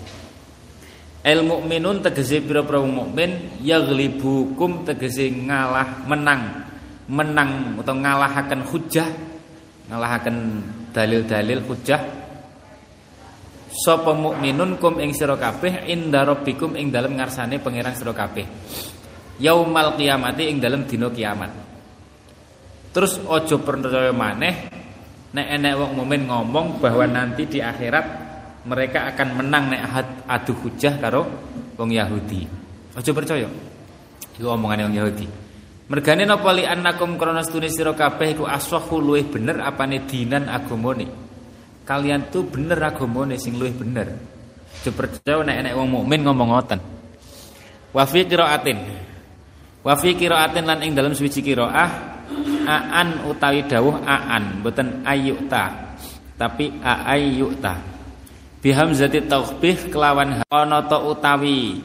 El 1.20 1.44
mukminun 1.44 2.00
tegese 2.00 2.40
pira-pira 2.40 2.80
mukmin 2.80 3.60
yaghlibukum 3.60 4.88
tegese 4.88 5.28
ngalah 5.28 6.08
menang. 6.08 6.64
Menang 7.10 7.76
atau 7.82 7.92
ngalahaken 7.92 8.60
hujah 8.70 9.08
ngalahaken 9.90 10.36
dalil-dalil 10.96 11.60
hujah. 11.66 12.00
Sapa 13.70 14.16
mukminun 14.16 14.80
kum 14.80 14.96
ing 14.96 15.12
sira 15.12 15.36
kabeh 15.36 15.84
inda 15.90 16.24
rabbikum 16.24 16.72
ing 16.78 16.88
dalem 16.88 17.20
ngarsane 17.20 17.60
pangeran 17.60 17.92
sira 17.92 18.16
kabeh. 18.16 18.46
Yaumal 19.42 20.00
kiamati 20.00 20.48
ing 20.48 20.56
dalem 20.56 20.88
dina 20.88 21.12
kiamat. 21.12 21.52
Terus 22.96 23.20
ojo 23.28 23.60
percaya 23.60 24.10
maneh 24.10 24.72
nek 25.30 25.46
enek 25.46 25.74
wong 25.78 25.90
mukmin 26.00 26.26
ngomong 26.26 26.82
bahwa 26.82 27.06
nanti 27.06 27.46
di 27.46 27.62
akhirat 27.62 28.29
mereka 28.66 29.08
akan 29.14 29.28
menang 29.40 29.72
nek 29.72 29.82
adu 30.28 30.52
hujah 30.64 31.00
karo 31.00 31.24
wong 31.80 31.90
Yahudi. 31.92 32.44
Aja 32.96 33.10
percaya. 33.14 33.48
Iku 34.36 34.46
omongane 34.48 34.84
wong 34.88 34.96
Yahudi. 34.96 35.26
Mergane 35.90 36.22
napa 36.22 36.54
li 36.54 36.68
annakum 36.68 37.18
krana 37.18 37.42
stune 37.42 37.66
sira 37.72 37.96
kabeh 37.96 38.38
iku 38.38 38.44
aswahu 38.46 39.00
luwih 39.02 39.26
bener 39.26 39.58
apane 39.64 40.04
dinan 40.04 40.46
agamane. 40.46 41.08
kalian 41.82 42.30
tuh 42.30 42.46
bener 42.46 42.78
agamane 42.78 43.34
sing 43.40 43.58
luwih 43.58 43.74
bener. 43.74 44.14
Aja 44.80 44.90
percaya 44.94 45.42
nek 45.42 45.58
nek 45.66 45.74
wong 45.74 45.88
mukmin 45.90 46.22
ngomong 46.22 46.54
ngoten. 46.54 46.80
Wa 47.90 48.06
fi 48.06 48.22
qiraatin. 48.22 48.78
Wa 49.82 49.98
fi 49.98 50.14
qiraatin 50.14 50.64
lan 50.68 50.78
ing 50.86 50.94
dalam 50.94 51.16
suci 51.16 51.42
qiraah 51.42 52.10
aan 52.70 53.26
utawi 53.26 53.66
dawuh 53.66 54.06
aan 54.06 54.62
boten 54.62 55.02
ayyuta 55.02 55.96
tapi 56.38 56.70
aayyuta 56.78 57.89
bihamzati 58.60 59.24
tauhbih 59.24 59.88
kelawan 59.88 60.44
ana 60.52 60.84
ta 60.84 61.00
utawi 61.00 61.80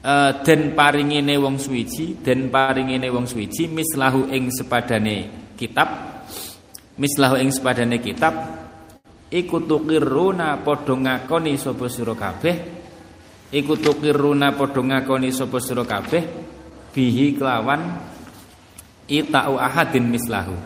uh, 0.00 0.32
den 0.40 0.72
paringine 0.72 1.36
wong 1.36 1.60
suwiji 1.60 2.16
den 2.24 2.48
paringine 2.48 3.12
wong 3.12 3.28
suwiji 3.28 3.68
mislahu 3.68 4.32
ing 4.32 4.48
sepadane 4.48 5.52
kitab 5.60 5.88
mislahu 6.96 7.36
ing 7.36 7.52
sepadane 7.52 8.00
kitab 8.00 8.34
iku 9.28 9.60
tuqirruna 9.68 10.64
padha 10.64 10.96
ngakoni 10.96 11.60
sapa 11.60 11.92
sira 11.92 12.16
kabeh 12.16 12.56
iku 13.52 13.76
tuqirruna 13.76 14.56
padha 14.56 14.80
ngakoni 14.80 15.28
sapa 15.28 15.60
sira 15.60 15.84
kabeh 15.84 16.24
bihi 16.96 17.36
kelawan 17.36 18.00
ita'u 19.04 19.60
ahadin 19.60 20.08
mislahu 20.08 20.56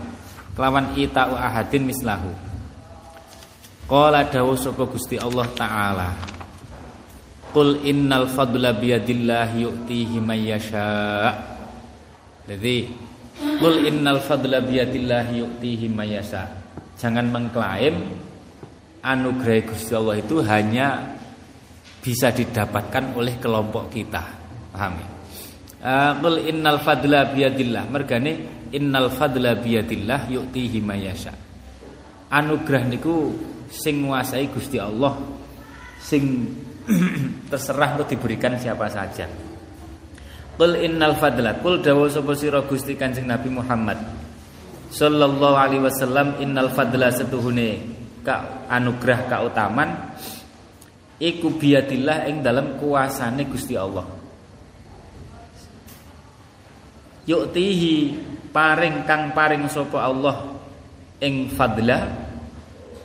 kelawan 0.55 0.94
ita'u 0.94 1.35
ahadin 1.35 1.83
mislahu 1.83 2.52
qala 3.92 4.24
dawu 4.24 4.57
sapa 4.57 4.88
Gusti 4.88 5.20
Allah 5.20 5.44
taala 5.52 6.09
Qul 7.52 7.85
innal 7.85 8.33
fadla 8.33 8.72
biyadillah 8.72 9.52
yu'tihi 9.61 10.24
may 10.24 10.48
yasha. 10.48 11.28
Jadi 12.48 12.88
Qul 13.61 13.85
innal 13.85 14.24
fadla 14.24 14.64
biyadillah 14.64 15.37
yu'tihi 15.37 15.92
may 15.92 16.16
yasha. 16.16 16.48
Jangan 16.96 17.28
mengklaim 17.28 18.09
anugerah 19.05 19.68
Gusti 19.68 19.92
Allah 19.92 20.16
itu 20.16 20.40
hanya 20.40 21.12
bisa 22.00 22.33
didapatkan 22.33 23.12
oleh 23.12 23.37
kelompok 23.37 23.92
kita. 23.92 24.24
Paham 24.72 24.96
ya? 24.96 25.09
Uh, 25.83 26.12
qul 26.24 26.37
innal 26.48 26.81
fadla 26.81 27.28
biyadillah 27.37 27.85
mergane 27.92 28.64
innal 28.72 29.12
fadla 29.12 29.61
biyadillah 29.61 30.31
yu'tihi 30.31 30.78
mayasha 30.81 31.52
anugerah 32.33 32.88
niku 32.88 33.37
sing 33.68 34.09
nguasai 34.09 34.49
Gusti 34.49 34.81
Allah 34.81 35.21
sing 36.01 36.49
terserah 37.53 37.95
untuk 37.95 38.11
diberikan 38.11 38.59
siapa 38.59 38.90
saja. 38.90 39.29
Qul 40.53 40.85
innal 40.85 41.16
fadla 41.16 41.61
qul 41.61 41.81
dawu 41.81 42.09
sapa 42.09 42.33
sira 42.37 42.61
Gusti 42.64 42.97
Kanjeng 42.97 43.29
Nabi 43.29 43.49
Muhammad 43.49 43.99
sallallahu 44.92 45.57
alaihi 45.57 45.85
wasallam 45.85 46.37
innal 46.45 46.68
fadla 46.68 47.09
setuhune 47.09 47.81
ka 48.21 48.68
anugerah 48.68 49.25
kautaman 49.33 50.12
iku 51.16 51.57
biyadillah 51.57 52.29
ing 52.29 52.45
dalam 52.45 52.77
kuasane 52.77 53.49
Gusti 53.49 53.79
Allah. 53.79 54.05
Yuktihi 57.23 57.95
paring 58.51 59.07
kang 59.07 59.31
paring 59.31 59.71
sapa 59.71 59.99
Allah 60.05 60.53
ing 61.23 61.49
fadla 61.55 62.22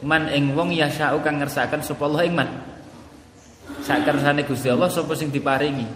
man 0.03 0.29
ing 0.29 0.53
wong 0.53 0.73
yasau 0.73 1.21
kang 1.21 1.41
ngersakaken 1.41 1.81
sapa 1.81 2.03
Allah 2.05 2.23
ing 2.27 2.35
man? 2.35 2.49
Sak 3.81 4.03
kersane 4.03 4.43
Gusti 4.43 4.67
Allah 4.67 4.89
sapa 4.91 5.13
sing 5.15 5.31
diparingi? 5.31 5.87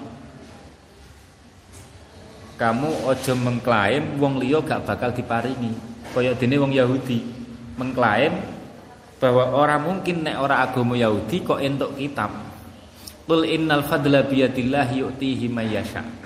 Kamu 2.56 3.10
ojo 3.10 3.34
mengklaim 3.42 4.22
wong 4.22 4.38
liya 4.38 4.62
gak 4.62 4.86
bakal 4.86 5.10
diparingi. 5.10 5.74
Kaya 6.14 6.38
dene 6.38 6.62
wong 6.62 6.72
Yahudi. 6.78 7.26
Mengklaim 7.82 8.38
bahwa 9.18 9.54
orang 9.58 9.82
mungkin 9.82 10.22
nek 10.22 10.38
ora 10.38 10.62
agama 10.62 10.94
Yahudi 10.94 11.42
kok 11.42 11.58
entuk 11.58 11.98
kitab. 11.98 12.30
Qul 13.26 13.50
innal 13.50 13.82
fadla 13.82 14.28
biyadillah 14.28 14.92
yu'tihi 14.92 15.48
may 15.50 15.72
yasha' 15.72 16.22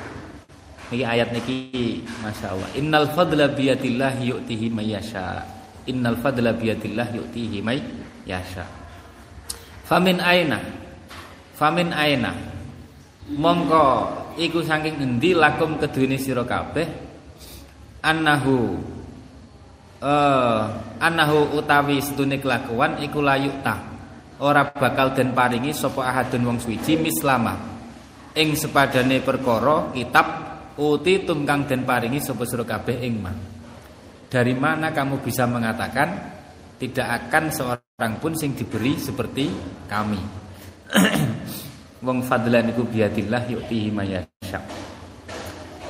Niki 0.85 1.01
ayat 1.01 1.33
niki 1.33 2.05
Masya 2.21 2.53
Allah. 2.53 2.69
Innal 2.77 3.09
fadla 3.09 3.49
biyadillah 3.49 4.21
yu'tihi 4.21 4.69
may 4.69 4.93
yasha 4.93 5.54
Innal 5.85 6.17
fadla 6.17 6.53
biyadillah 6.57 7.13
yu'tihi 7.13 7.61
may 7.61 7.77
yasha. 8.25 8.65
Famin 9.85 10.17
aina? 10.17 10.57
Famin 11.53 11.93
aina? 11.93 12.33
Mongko 13.29 13.85
iku 14.37 14.65
saking 14.65 15.01
endi 15.01 15.37
lakum 15.37 15.77
keduweni 15.77 16.17
sira 16.17 16.41
kabeh? 16.45 16.85
Annahu 18.05 18.77
uh, 20.01 20.61
annahu 21.01 21.57
utawi 21.57 22.01
setune 22.01 22.37
kelakuan 22.37 23.01
iku 23.01 23.21
layuk 23.21 23.65
ta 23.65 23.81
ora 24.37 24.69
bakal 24.69 25.17
den 25.17 25.33
paringi 25.33 25.73
sapa 25.73 26.05
ahadun 26.05 26.53
wong 26.53 26.57
suci 26.61 27.01
mislama 27.01 27.57
ing 28.37 28.53
sepadane 28.53 29.25
perkara 29.25 29.89
kitab 29.89 30.45
Uti 30.75 31.23
tungkang 31.23 31.63
dan 31.71 31.87
paringi 31.87 32.19
sapa 32.19 32.43
sira 32.43 32.67
kabeh 32.67 32.99
ing. 32.99 33.23
Dari 34.25 34.53
mana 34.57 34.89
kamu 34.89 35.21
bisa 35.21 35.45
mengatakan 35.45 36.09
tidak 36.81 37.07
akan 37.29 37.43
seorang 37.53 38.13
pun 38.19 38.33
sing 38.35 38.57
diberi 38.57 38.97
seperti 38.97 39.47
kami. 39.85 40.19
Wong 42.05 42.19
fadlan 42.25 42.73
iku 42.73 42.83
biadillah 42.85 43.47
yu'tihi 43.47 43.89
mayasya. 43.93 44.59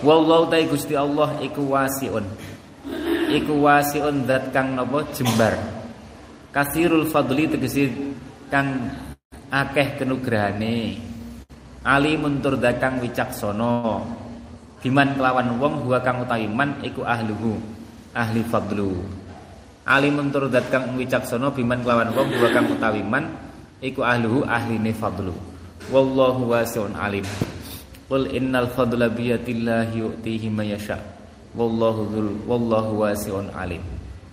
Wallahu 0.05 0.51
ta 0.51 0.59
Gusti 0.67 0.93
Allah 0.93 1.39
iku 1.41 1.73
wasiun. 1.73 2.25
Iku 3.33 3.53
wasiun 3.65 4.29
zat 4.29 4.53
kang 4.53 4.77
napa 4.77 5.01
jembar. 5.15 5.55
Kasirul 6.53 7.09
fadli 7.09 7.49
tegesi 7.49 7.89
kang 8.47 8.91
akeh 9.49 9.99
kenugrahane. 9.99 11.01
Alimun 11.85 12.39
tur 12.41 12.57
kang 12.77 13.01
wicaksana 13.01 14.01
biman 14.85 15.17
kelawan 15.17 15.57
wong 15.57 15.73
huwa 15.81 15.97
kang 16.05 16.21
utawi 16.21 16.45
man 16.45 16.77
iku 16.85 17.01
ahluhu 17.01 17.57
ahli 18.15 18.41
fadlu. 18.47 19.03
Alimun 19.85 20.33
tur 20.33 20.49
dat 20.49 20.71
kang 20.73 20.97
wicaksana 20.97 21.53
biman 21.53 21.83
kelawan 21.85 22.09
wong 22.15 22.33
huwa 22.33 22.49
kang 22.49 22.65
utawi 22.71 23.05
man 23.05 23.29
iku 23.83 24.01
ahluhu 24.01 24.47
ahline 24.47 24.89
fadlu. 24.95 25.35
Wallahu 25.93 26.49
wasi'un 26.49 26.97
alim. 26.97 27.27
Qul 28.09 28.33
innal 28.33 28.71
fadla 28.73 29.11
biyadillahi 29.11 30.01
yu'tihi 30.01 30.49
may 30.49 30.73
yasha. 30.73 30.97
Wallahu 31.53 32.09
dzul 32.09 32.29
wallahu 32.49 33.05
wasi'un 33.05 33.53
alim. 33.53 33.85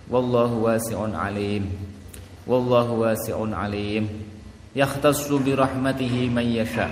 Wallahu 0.09 0.65
wasi'un 0.65 1.13
alim. 1.13 1.69
Wallahu 2.49 3.05
wasi'un 3.05 3.53
alim. 3.53 4.09
Yakhtassu 4.73 5.37
bi 5.37 5.53
rahmatihi 5.53 6.33
may 6.33 6.57
yasha. 6.57 6.89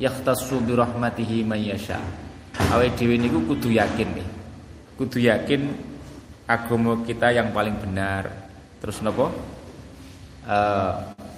Yakhtassu 0.00 0.64
bi 0.64 0.72
rahmatihi 0.72 1.44
may 1.44 1.68
yasha. 1.68 2.00
Awake 2.72 2.96
dhewe 2.96 3.20
niku 3.20 3.44
kudu 3.44 3.68
yakin 3.68 4.08
nih. 4.16 4.28
Kudu 4.96 5.20
yakin 5.20 5.91
agama 6.46 7.02
kita 7.06 7.30
yang 7.34 7.50
paling 7.54 7.76
benar. 7.78 8.30
Terus? 8.82 8.98
Eh 9.02 9.08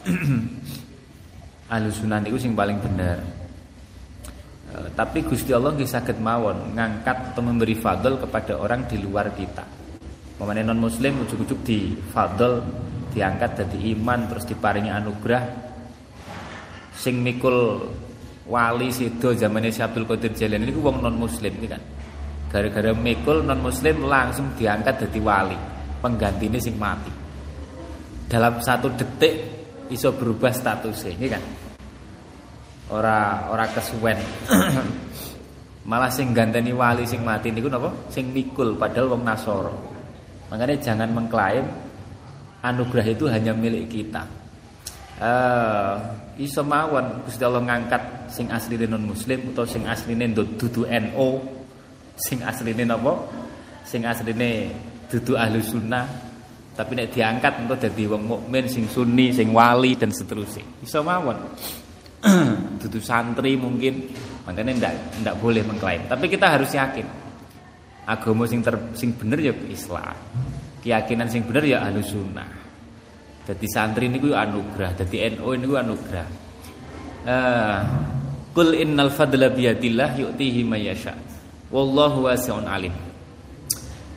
uh, 1.73 1.91
sunnah 1.93 2.19
niku 2.21 2.37
sing 2.41 2.57
paling 2.57 2.81
benar. 2.81 3.21
Uh, 4.75 4.89
tapi 4.97 5.23
Gusti 5.25 5.53
Allah 5.53 5.73
nggih 5.77 5.89
saged 5.89 6.19
mawon 6.21 6.77
ngangkat 6.77 7.33
atau 7.33 7.43
memberi 7.45 7.77
fadl 7.77 8.17
kepada 8.21 8.57
orang 8.57 8.89
di 8.89 8.97
luar 9.01 9.33
kita. 9.33 9.65
Pemane 10.35 10.67
non 10.67 10.83
muslim 10.83 11.23
ujuk-ujuk 11.23 11.63
di 11.63 11.95
fadl 12.11 12.59
diangkat 13.15 13.63
dari 13.63 13.95
iman 13.95 14.27
terus 14.27 14.43
diparingi 14.51 14.91
anugerah 14.91 15.43
sing 16.99 17.23
mikul 17.23 17.87
wali 18.51 18.91
sido 18.91 19.31
zamannya 19.31 19.71
Syabdul 19.71 20.05
Qadir 20.11 20.35
Jailani 20.35 20.67
ini 20.67 20.75
wong 20.75 20.99
non 20.99 21.15
muslim 21.15 21.55
ini 21.55 21.69
kan 21.71 21.83
gara-gara 22.55 22.95
mikul 22.95 23.43
non 23.43 23.59
muslim 23.59 24.07
langsung 24.07 24.55
diangkat 24.55 25.11
jadi 25.11 25.19
wali. 25.19 25.59
Pengganti 25.99 26.47
ini 26.47 26.63
sing 26.63 26.79
mati. 26.79 27.11
Dalam 28.31 28.63
satu 28.63 28.95
detik 28.95 29.35
iso 29.91 30.15
berubah 30.15 30.55
statusnya 30.55 31.11
ini 31.19 31.27
kan? 31.27 31.43
Ora 32.95 33.51
ora 33.51 33.67
kesuwen. 33.67 34.23
Malah 35.91 36.15
sing 36.15 36.31
ganteni 36.31 36.71
wali 36.71 37.03
sing 37.03 37.27
mati 37.27 37.51
niku 37.51 37.67
napa? 37.67 37.91
Sing 38.15 38.31
mikul 38.31 38.79
padahal 38.79 39.19
wong 39.19 39.27
nasoro 39.27 39.95
makanya 40.55 40.79
jangan 40.79 41.11
mengklaim 41.11 41.67
anugerah 42.63 43.07
itu 43.11 43.27
hanya 43.27 43.51
milik 43.51 43.91
kita. 43.91 44.23
Uh, 45.15 45.95
iso 46.39 46.63
mawon 46.67 47.23
Gusti 47.27 47.43
Allah 47.43 47.63
ngangkat 47.63 48.31
sing 48.31 48.51
asline 48.51 48.87
non 48.91 49.03
muslim 49.03 49.55
atau 49.55 49.63
sing 49.67 49.87
asline 49.87 50.31
dudu 50.35 50.87
NO 50.87 51.43
sing 52.19 52.43
asline 52.43 52.87
napa? 52.87 53.13
Sing 53.85 54.07
asline 54.07 54.71
dudu 55.11 55.35
ahli 55.39 55.61
sunnah. 55.63 56.07
Tapi 56.75 56.99
nek 56.99 57.15
diangkat 57.15 57.53
untuk 57.63 57.79
jadi 57.79 58.11
wong 58.11 58.23
mukmin 58.27 58.67
sing 58.67 58.91
sunni 58.91 59.31
sing 59.31 59.55
wali 59.55 59.95
dan 59.95 60.11
seterusnya. 60.11 60.83
Iso 60.83 61.07
mawon? 61.07 61.39
Dudu 62.83 62.99
santri 62.99 63.55
mungkin. 63.55 64.11
Makanya 64.43 64.73
ndak 64.83 64.95
ndak 65.23 65.35
boleh 65.39 65.63
mengklaim. 65.63 66.03
Tapi 66.11 66.27
kita 66.27 66.51
harus 66.51 66.75
yakin. 66.75 67.07
Agama 68.11 68.43
sing 68.51 68.59
ter, 68.59 68.75
sing 68.99 69.15
bener 69.15 69.39
ya 69.39 69.55
Islam. 69.71 70.19
Keyakinan 70.83 71.31
sing 71.31 71.47
bener 71.47 71.63
ya 71.63 71.87
ahli 71.87 72.03
sunnah. 72.03 72.51
Dadi 73.47 73.67
santri 73.71 74.11
niku 74.11 74.35
anugerah, 74.35 74.99
dadi 74.99 75.31
NU 75.31 75.55
niku 75.55 75.75
anugerah. 75.79 76.27
Eh, 77.25 77.81
Qul 78.55 78.79
innal 78.79 79.11
fadla 79.11 79.51
biyadillah 79.51 80.15
yu'tihi 80.15 80.63
may 80.63 80.87
yasha. 80.87 81.11
Wallahu 81.73 82.29
wasi'un 82.29 82.67
alim. 82.69 82.93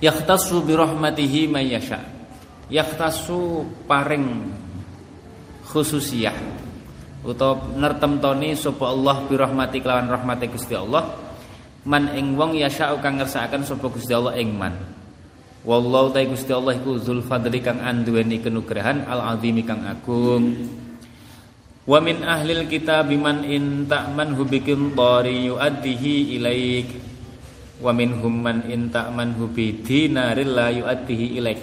Yakhtassu 0.03 0.63
bi 0.65 0.73
rahmatihi 0.75 1.47
may 1.47 1.71
yasha. 1.71 2.03
Yakhtassu 2.67 3.63
paring 3.87 4.51
khususiyah 5.67 6.35
utawa 7.27 7.59
nertemtoni 7.75 8.55
sapa 8.55 8.87
Allah 8.87 9.27
bi 9.27 9.35
rahmati 9.35 9.83
kelawan 9.83 10.07
rahmati 10.07 10.47
Gusti 10.47 10.79
Allah 10.79 11.11
man 11.83 12.15
ing 12.15 12.39
wong 12.39 12.55
yasha 12.55 12.95
kang 13.03 13.19
ngersakaken 13.19 13.67
sapa 13.67 13.87
Gusti 13.91 14.15
Allah 14.15 14.35
ing 14.39 14.55
man. 14.55 14.75
Wallahu 15.67 16.15
ta 16.15 16.23
Gusti 16.23 16.55
Allah 16.55 16.79
iku 16.79 16.95
zul 16.95 17.19
fadli 17.19 17.59
kang 17.59 17.83
anduweni 17.83 18.39
kenugrahan 18.39 19.03
al 19.03 19.35
azimi 19.35 19.67
kang 19.67 19.83
agung. 19.83 20.55
Wa 21.83 21.99
min 21.99 22.23
ahlil 22.23 22.67
kitab 22.71 23.11
man 23.15 23.43
in 23.43 23.87
ta'manhu 23.87 24.47
bikin 24.47 24.95
tari 24.95 25.51
yu'addihi 25.51 26.39
ilaik. 26.39 26.87
Wa 27.77 27.93
minhum 27.93 28.41
man 28.41 28.65
in 28.65 28.89
ta'manhu 28.89 29.53
bi 29.53 29.83
dinaril 29.85 30.51
la 30.53 30.67
yu'addihi 30.73 31.25
ilaik. 31.37 31.61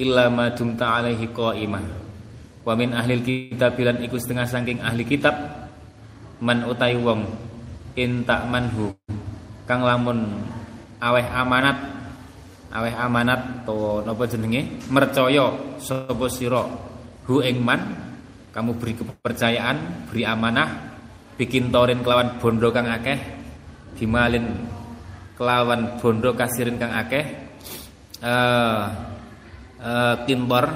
Illa 0.00 0.28
ma 0.28 0.52
dumta 0.52 1.00
alaihi 1.00 1.32
qa'imah. 1.32 1.84
Wa 2.62 2.72
min 2.76 2.92
ahlil 2.92 3.24
kitab 3.24 3.74
bilan 3.74 4.04
iku 4.04 4.20
setengah 4.20 4.46
saking 4.46 4.78
ahli 4.84 5.02
kitab 5.02 5.34
man 6.42 6.66
utai 6.66 6.98
wong 6.98 7.26
in 7.94 8.26
ta'manhu 8.26 8.90
kang 9.66 9.86
lamun 9.86 10.42
aweh 10.98 11.26
amanat 11.26 11.78
aweh 12.74 12.94
amanat 12.94 13.62
to 13.62 14.02
napa 14.02 14.26
jenenge 14.26 14.82
mercaya 14.90 15.54
sapa 15.78 16.26
sira 16.26 16.66
hu 17.30 17.42
ing 17.44 17.62
man 17.62 17.80
kamu 18.50 18.74
beri 18.74 18.94
kepercayaan 18.98 20.08
beri 20.10 20.22
amanah 20.26 20.98
bikin 21.38 21.70
torin 21.70 22.02
kelawan 22.02 22.38
bondo 22.42 22.68
kang 22.74 22.90
akeh 22.90 23.41
dimalin 24.02 24.50
kelawan 25.38 26.02
bondo 26.02 26.34
kasirin 26.34 26.74
kang 26.74 26.90
akeh. 26.90 27.22
Eh 28.18 28.82
uh, 29.78 30.14
kintor. 30.26 30.66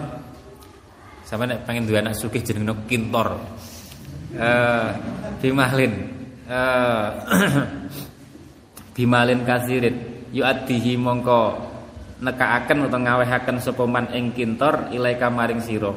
Sama 1.27 1.43
nek 1.43 1.67
pengen 1.67 1.91
duwe 1.91 1.99
anak 1.99 2.15
sugih 2.15 2.39
jenenge 2.47 2.87
kintor. 2.87 3.35
Eh 4.39 4.89
dimalin. 5.43 5.95
Eh 6.47 7.07
dimalin 8.95 9.43
kasirin. 9.43 10.31
Yu'addihi 10.31 10.95
mongko 10.95 11.41
nekaaken 12.23 12.87
utawa 12.87 13.03
ngawehaken 13.03 13.59
sapa 13.59 13.83
man 13.91 14.07
ing 14.15 14.31
kintor 14.31 14.95
ilaika 14.95 15.27
maring 15.35 15.59
sira. 15.59 15.91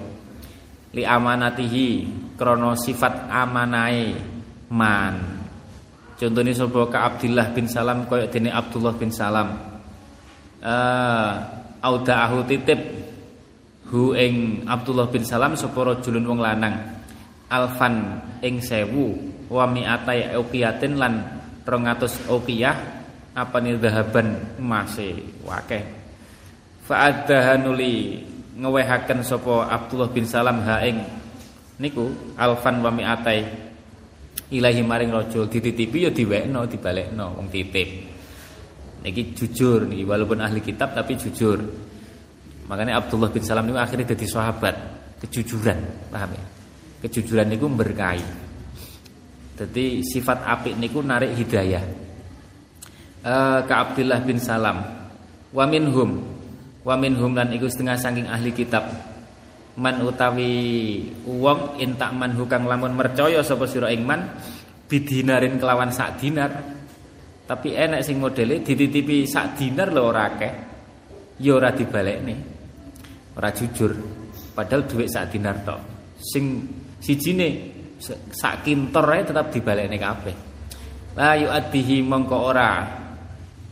Li 0.97 1.05
amanatihi 1.05 2.09
krana 2.33 2.73
sifat 2.73 3.29
man 4.69 5.38
contohnya 6.19 6.51
sapa 6.51 6.83
ka 6.91 6.99
Abdullah 7.15 7.47
bin 7.55 7.65
Salam 7.71 8.03
kaya 8.11 8.27
dene 8.27 8.51
Abdullah 8.51 8.91
bin 8.99 9.07
Salam. 9.09 9.55
Eh 10.59 11.31
audaahu 11.79 12.43
titip 12.43 12.79
hu 13.87 14.11
ing 14.11 14.67
Abdullah 14.67 15.07
bin 15.07 15.23
Salam 15.23 15.55
sapa 15.55 15.79
rajulun 15.79 16.27
wong 16.27 16.43
lanang 16.43 16.75
alfan 17.47 18.19
ing 18.43 18.59
sewu 18.59 19.15
wa 19.47 19.63
mi'atai 19.65 20.35
uqiyatin 20.35 20.99
lan 20.99 21.39
200 21.63 22.27
uqiyah 22.27 22.75
apa 23.33 23.57
nih 23.63 23.79
dahaban 23.79 24.59
masih 24.59 25.23
wakeh. 25.47 25.81
Fa'adahanuli 26.83 28.25
ngewehaken 28.59 29.23
sopo 29.23 29.63
Abdullah 29.63 30.11
bin 30.11 30.27
Salam 30.27 30.59
haing 30.65 30.99
niku 31.79 32.11
alfan 32.35 32.83
wa 32.83 32.91
mi'atai 32.91 33.68
ilahi 34.49 34.81
maring 34.81 35.11
raja 35.13 35.45
dititipi 35.45 36.07
ya 36.07 36.11
diwekno 36.13 36.65
dibalekno 36.65 37.25
wong 37.37 37.47
titip. 37.49 37.89
Niki 38.99 39.31
jujur 39.31 39.87
nih 39.87 40.03
walaupun 40.03 40.43
ahli 40.43 40.59
kitab 40.59 40.91
tapi 40.91 41.15
jujur. 41.15 41.59
Makanya 42.67 43.01
Abdullah 43.01 43.31
bin 43.33 43.41
Salam 43.41 43.65
niku 43.65 43.79
akhirnya 43.79 44.13
jadi 44.13 44.25
sahabat. 44.27 44.75
Kejujuran 45.19 46.09
paham 46.11 46.31
ya? 46.31 46.45
Kejujuran 47.03 47.47
niku 47.51 47.67
berkahi 47.67 48.49
jadi 49.59 49.99
sifat 50.07 50.47
apik 50.47 50.79
niku 50.79 51.03
narik 51.03 51.35
hidayah. 51.35 51.83
Uh, 53.19 53.59
ka 53.67 53.83
Abdullah 53.83 54.23
bin 54.23 54.39
Salam 54.39 54.79
wa 55.51 55.65
minhum 55.67 56.23
wa 56.87 56.95
minhum 56.95 57.35
lan 57.35 57.51
iku 57.51 57.67
setengah 57.67 57.99
saking 57.99 58.31
ahli 58.31 58.55
kitab 58.55 58.87
man 59.79 60.03
utawi 60.03 60.51
wong 61.23 61.79
intak 61.79 62.11
man 62.11 62.35
hukang 62.35 62.67
lamun 62.67 62.93
mercaya 62.93 63.39
sapa 63.39 63.63
sira 63.65 63.87
ing 63.95 64.03
man 64.03 64.27
bidinarin 64.91 65.55
kelawan 65.55 65.89
sak 65.89 66.19
dinar. 66.19 66.51
Tapi 67.47 67.73
enak 67.73 68.05
sing 68.05 68.21
modele 68.21 68.61
dititipi 68.61 69.25
sak 69.25 69.57
dinar 69.57 69.89
lho 69.89 70.03
ora 70.05 70.29
akeh 70.29 70.53
ya 71.41 71.55
ora 71.55 71.71
dibalekne. 71.71 72.35
Ora 73.39 73.49
jujur 73.55 73.95
padahal 74.53 74.85
duit 74.85 75.07
sak 75.07 75.31
dinar 75.31 75.63
tok. 75.63 75.81
Sing 76.19 76.61
sijine 76.99 77.47
sak 78.35 78.67
kintor 78.67 79.07
ae 79.15 79.23
tetap 79.23 79.47
dibalekne 79.49 79.97
kabeh. 79.97 80.35
La 81.17 81.33
yu'addihi 81.39 82.05
mongko 82.05 82.37
ora 82.37 82.99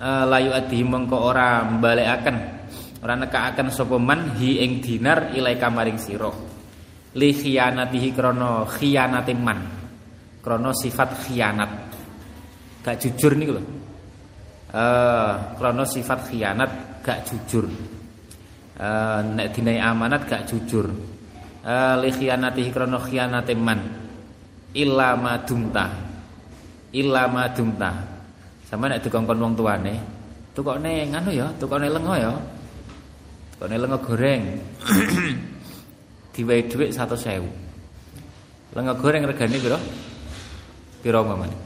uh, 0.02 0.24
layu 0.26 0.54
adi 0.54 0.82
mengko 0.86 1.17
ora 1.17 1.65
mbalekaken 1.65 2.57
ora 3.04 3.14
nekakaken 3.16 3.70
sapa 3.70 3.98
man 3.98 4.38
hi 4.38 4.64
ing 4.64 4.82
dinar 4.82 5.34
ilai 5.34 5.58
kamaring 5.60 6.00
sira. 6.00 6.32
Li 7.18 7.30
khiyanatihi 7.34 8.10
krana 8.14 8.66
khiyanate 8.66 9.34
man. 9.34 9.60
Krana 10.44 10.72
sifat 10.74 11.28
khianat. 11.28 11.72
Gak 12.86 12.96
jujur 13.02 13.34
niku 13.36 13.58
lho. 13.58 13.64
Eh 14.74 15.34
krana 15.58 15.84
sifat 15.86 16.30
khianat 16.30 17.02
gak 17.02 17.26
jujur. 17.26 17.66
Uh, 18.78 19.26
nek 19.34 19.58
dinai 19.58 19.82
amanat 19.82 20.30
gak 20.30 20.46
jujur. 20.46 20.86
Uh, 21.66 21.96
li 22.02 22.10
khiyanatihi 22.14 22.70
krana 22.70 23.02
khianate 23.02 23.58
man. 23.58 23.80
Illa 24.78 25.18
madumta 25.18 26.08
illa 26.96 27.28
madumta 27.28 27.92
sama 28.68 28.92
nek 28.92 29.00
dikongkon 29.04 29.40
wong 29.40 29.54
tuane, 29.56 29.96
tukokne 30.52 31.08
nganu 31.08 31.32
ya, 31.32 31.48
tukokne 31.56 31.88
lengo 31.88 32.16
ya. 32.16 32.32
Tukokne 33.58 33.82
lengo 33.82 33.98
goreng. 34.06 34.62
Diwehi 36.38 36.70
dhuwit 36.70 36.93
100.000. 36.93 37.41
Lengo 38.78 38.93
goreng 39.02 39.26
regane 39.26 39.58
piro? 39.58 39.82
Piro 41.02 41.26
mamane? 41.26 41.58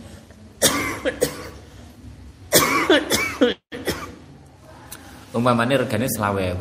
Umpamane 5.36 5.84
regane 5.84 6.08
20.000. 6.08 6.56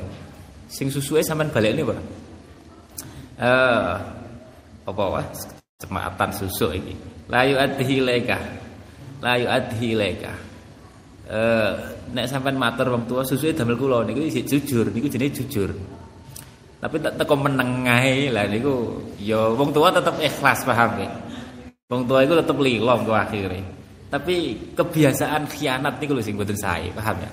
Sing 0.66 0.90
susuke 0.90 1.22
sampean 1.22 1.54
balekne 1.54 1.86
apa? 1.86 1.94
Eh 3.38 3.94
apa 4.90 5.02
wae? 5.14 5.22
Cematan 5.78 6.34
susu 6.34 6.74
iki. 6.74 6.98
Layu 7.30 7.54
adhi 7.54 8.02
leka 8.02 8.34
layu 9.22 9.46
adhi 9.46 9.94
leka 9.94 10.49
eh 11.30 11.70
nek 12.10 12.26
sampean 12.26 12.58
matur 12.58 12.90
wong 12.90 13.06
tua 13.06 13.22
susuke 13.22 13.54
damel 13.54 13.78
kula. 13.78 14.02
Niku 14.02 14.26
isih 14.26 14.42
jujur 14.42 14.90
niku 14.90 15.06
jenenge 15.06 15.38
jujur. 15.38 15.70
Tapi 16.80 16.96
tak 16.98 17.22
teko 17.22 17.34
meneng 17.38 17.86
ae 17.86 18.34
lah 18.34 18.50
niku 18.50 18.98
ya 19.22 19.54
wong 19.54 19.70
tua 19.70 19.94
tetep 19.94 20.18
ikhlas 20.18 20.66
paham 20.66 20.98
ya 20.98 21.10
wong 21.86 22.02
tua 22.08 22.26
iku 22.26 22.34
tetep 22.34 22.56
lilo 22.58 22.94
kok 23.06 23.14
akhire. 23.14 23.60
Tapi 24.10 24.36
kebiasaan 24.74 25.46
khianat 25.46 26.02
niku 26.02 26.18
lho 26.18 26.22
sing 26.24 26.34
mboten 26.34 26.58
sae 26.58 26.90
paham 26.90 27.14
ya? 27.22 27.30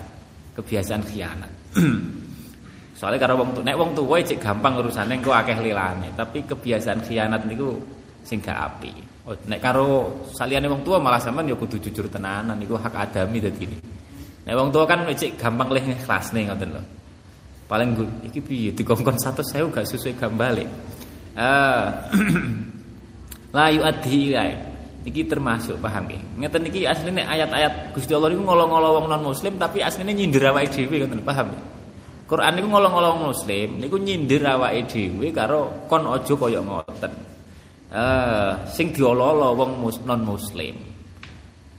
Kebiasaan 0.61 1.01
khianat. 1.01 1.51
Soalnya 2.97 3.17
karena 3.17 3.35
wong 3.41 3.49
tua 3.57 3.63
nek 3.65 3.77
wong 3.81 3.91
tua 3.97 4.21
cek 4.21 4.37
gampang 4.37 4.77
urusane 4.77 5.17
engko 5.17 5.33
akeh 5.33 5.57
lilane. 5.57 6.13
Tapi 6.13 6.45
kebiasaan 6.45 7.01
khianat 7.01 7.49
niku 7.49 7.81
sing 8.21 8.43
gak 8.45 8.61
apik 8.61 9.06
Oh, 9.27 9.35
nek 9.35 9.59
karo 9.59 10.23
saliyane 10.31 10.71
wong 10.71 10.87
tua 10.87 11.03
malah 11.03 11.19
sampean 11.19 11.51
ya 11.51 11.59
kudu 11.59 11.83
jujur 11.83 12.07
tenanan 12.07 12.55
iku 12.63 12.79
hak 12.79 12.95
adami 12.95 13.43
dadi. 13.43 13.67
Nek 14.47 14.55
wong 14.55 14.71
tua 14.71 14.87
kan 14.87 15.03
cek 15.03 15.35
gampang 15.35 15.67
leh 15.75 15.83
ikhlasne 15.83 16.47
ngoten 16.47 16.69
lho. 16.71 16.83
Paling 17.67 17.91
iki 18.23 18.39
piye 18.39 18.71
dikongkon 18.71 19.19
100.000 19.19 19.67
gak 19.67 19.83
sesuai 19.83 20.15
gak 20.15 20.31
balik. 20.31 20.71
Eh 21.35 21.85
la 23.55 23.67
yu'adhi 23.67 24.31
ilai. 24.31 24.51
Iki 25.03 25.27
termasuk 25.27 25.75
paham 25.83 26.07
nggih. 26.07 26.23
Ngeten 26.39 26.63
iki 26.71 26.87
asline 26.87 27.27
ayat-ayat 27.27 27.91
Gusti 27.91 28.15
Allah 28.15 28.31
niku 28.31 28.47
ngolong-ngolong 28.47 28.93
wong 28.95 29.05
non 29.11 29.23
muslim 29.35 29.59
tapi 29.59 29.83
asline 29.83 30.15
nyindir 30.15 30.47
awake 30.47 30.71
dhewe 30.71 31.03
ngoten 31.03 31.19
paham? 31.27 31.51
Quran 32.31 32.51
niku 32.55 32.67
ngolong-ngolong 32.71 33.27
muslim 33.27 33.75
niku 33.75 33.99
nyindir 33.99 34.47
awake 34.47 34.87
dhewe 34.87 35.35
karo 35.35 35.83
kon 35.91 36.07
aja 36.07 36.31
kaya 36.31 36.63
ngoten 36.63 37.36
eh 37.91 38.51
sing 38.71 38.91
diololo 38.91 39.55
wong 39.55 39.71
mus, 39.79 39.97
non 40.03 40.23
muslim. 40.27 40.75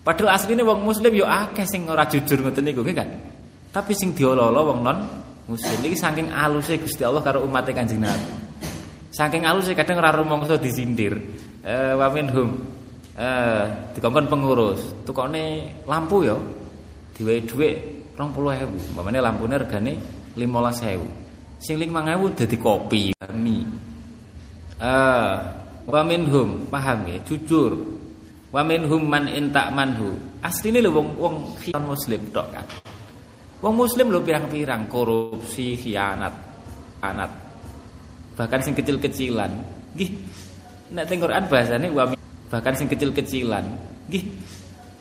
Padahal 0.04 0.40
asline 0.40 0.64
wong 0.64 0.80
muslim 0.88 1.12
yo 1.12 1.28
akeh 1.28 1.68
sing 1.68 1.84
ora 1.84 2.08
jujur 2.08 2.40
ngoten 2.40 2.64
niku 2.64 2.80
kan. 2.96 3.08
Tapi 3.68 3.92
sing 3.92 4.16
diololo 4.16 4.72
wong 4.72 4.80
non 4.80 4.98
muslim 5.48 5.78
iki 5.84 5.96
saking 5.96 6.32
alusnya 6.32 6.80
Gusti 6.80 7.04
Allah 7.04 7.20
karo 7.20 7.44
umatnya 7.44 7.76
Kanjeng 7.76 8.00
Nabi. 8.00 8.32
Saking 9.12 9.44
alusnya 9.44 9.76
kadang 9.76 10.00
ora 10.00 10.12
rumangsa 10.16 10.56
disindir. 10.56 11.16
Eh 11.64 11.92
wa 11.92 12.08
minhum 12.08 12.56
eh 13.18 13.64
dikongkon 13.96 14.32
pengurus, 14.32 14.80
tukone 15.04 15.74
lampu 15.84 16.24
ya 16.24 16.36
diwehi 17.16 17.44
dhuwit 17.44 17.76
20.000. 18.16 18.96
Umpamane 18.96 19.18
lampune 19.20 19.56
regane 19.60 19.92
15.000. 20.34 21.62
Sing 21.62 21.76
5.000 21.78 22.38
dadi 22.38 22.56
kopi. 22.58 23.14
Ni. 23.34 23.58
Eh 24.78 25.34
wa 25.88 26.04
minhum 26.04 26.68
paham 26.68 27.08
ya 27.08 27.16
jujur. 27.24 27.72
Wa 28.48 28.64
minhum 28.64 29.08
man 29.08 29.28
intak 29.28 29.72
manhu. 29.72 30.16
Asline 30.44 30.80
lho 30.84 30.92
wong 30.92 31.08
wong 31.16 31.34
muslim 31.84 32.20
tok 32.32 32.48
kan. 32.52 32.64
Wong 33.60 33.74
muslim 33.74 34.08
lho 34.08 34.20
pirang-pirang 34.22 34.88
korupsi, 34.88 35.76
khianat, 35.76 36.32
anat. 37.04 37.32
Bahkan 38.38 38.60
sing 38.62 38.72
kecil-kecilan. 38.76 39.50
Nggih. 39.98 40.10
Nek 40.94 41.04
teng 41.10 41.20
Quran 41.20 41.44
bahasane 41.50 41.88
wa 41.92 42.04
bahkan 42.48 42.72
sing 42.72 42.88
kecil-kecilan. 42.88 43.64
Nggih. 44.08 44.24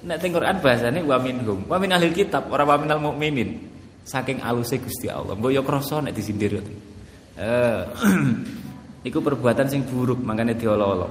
Nek 0.04 0.18
teng 0.20 0.34
Quran 0.36 0.58
bahasane 0.60 1.00
wa 1.06 1.18
minhum. 1.22 1.60
Wa 1.70 1.78
min 1.80 1.94
ahli 1.94 2.12
kitab, 2.12 2.52
ora 2.52 2.68
wa 2.68 2.76
minal 2.76 3.00
mukminin. 3.00 3.56
Saking 4.04 4.44
aluse 4.44 4.80
Gusti 4.80 5.08
Allah. 5.08 5.36
Mbok 5.36 5.52
yo 5.52 5.62
krasa 5.64 6.04
nek 6.04 6.16
disindir. 6.16 6.60
Eh. 7.38 7.82
Iku 9.08 9.24
perbuatan 9.24 9.72
sing 9.72 9.88
buruk 9.88 10.20
makanya 10.20 10.52
diolo-olo. 10.52 11.08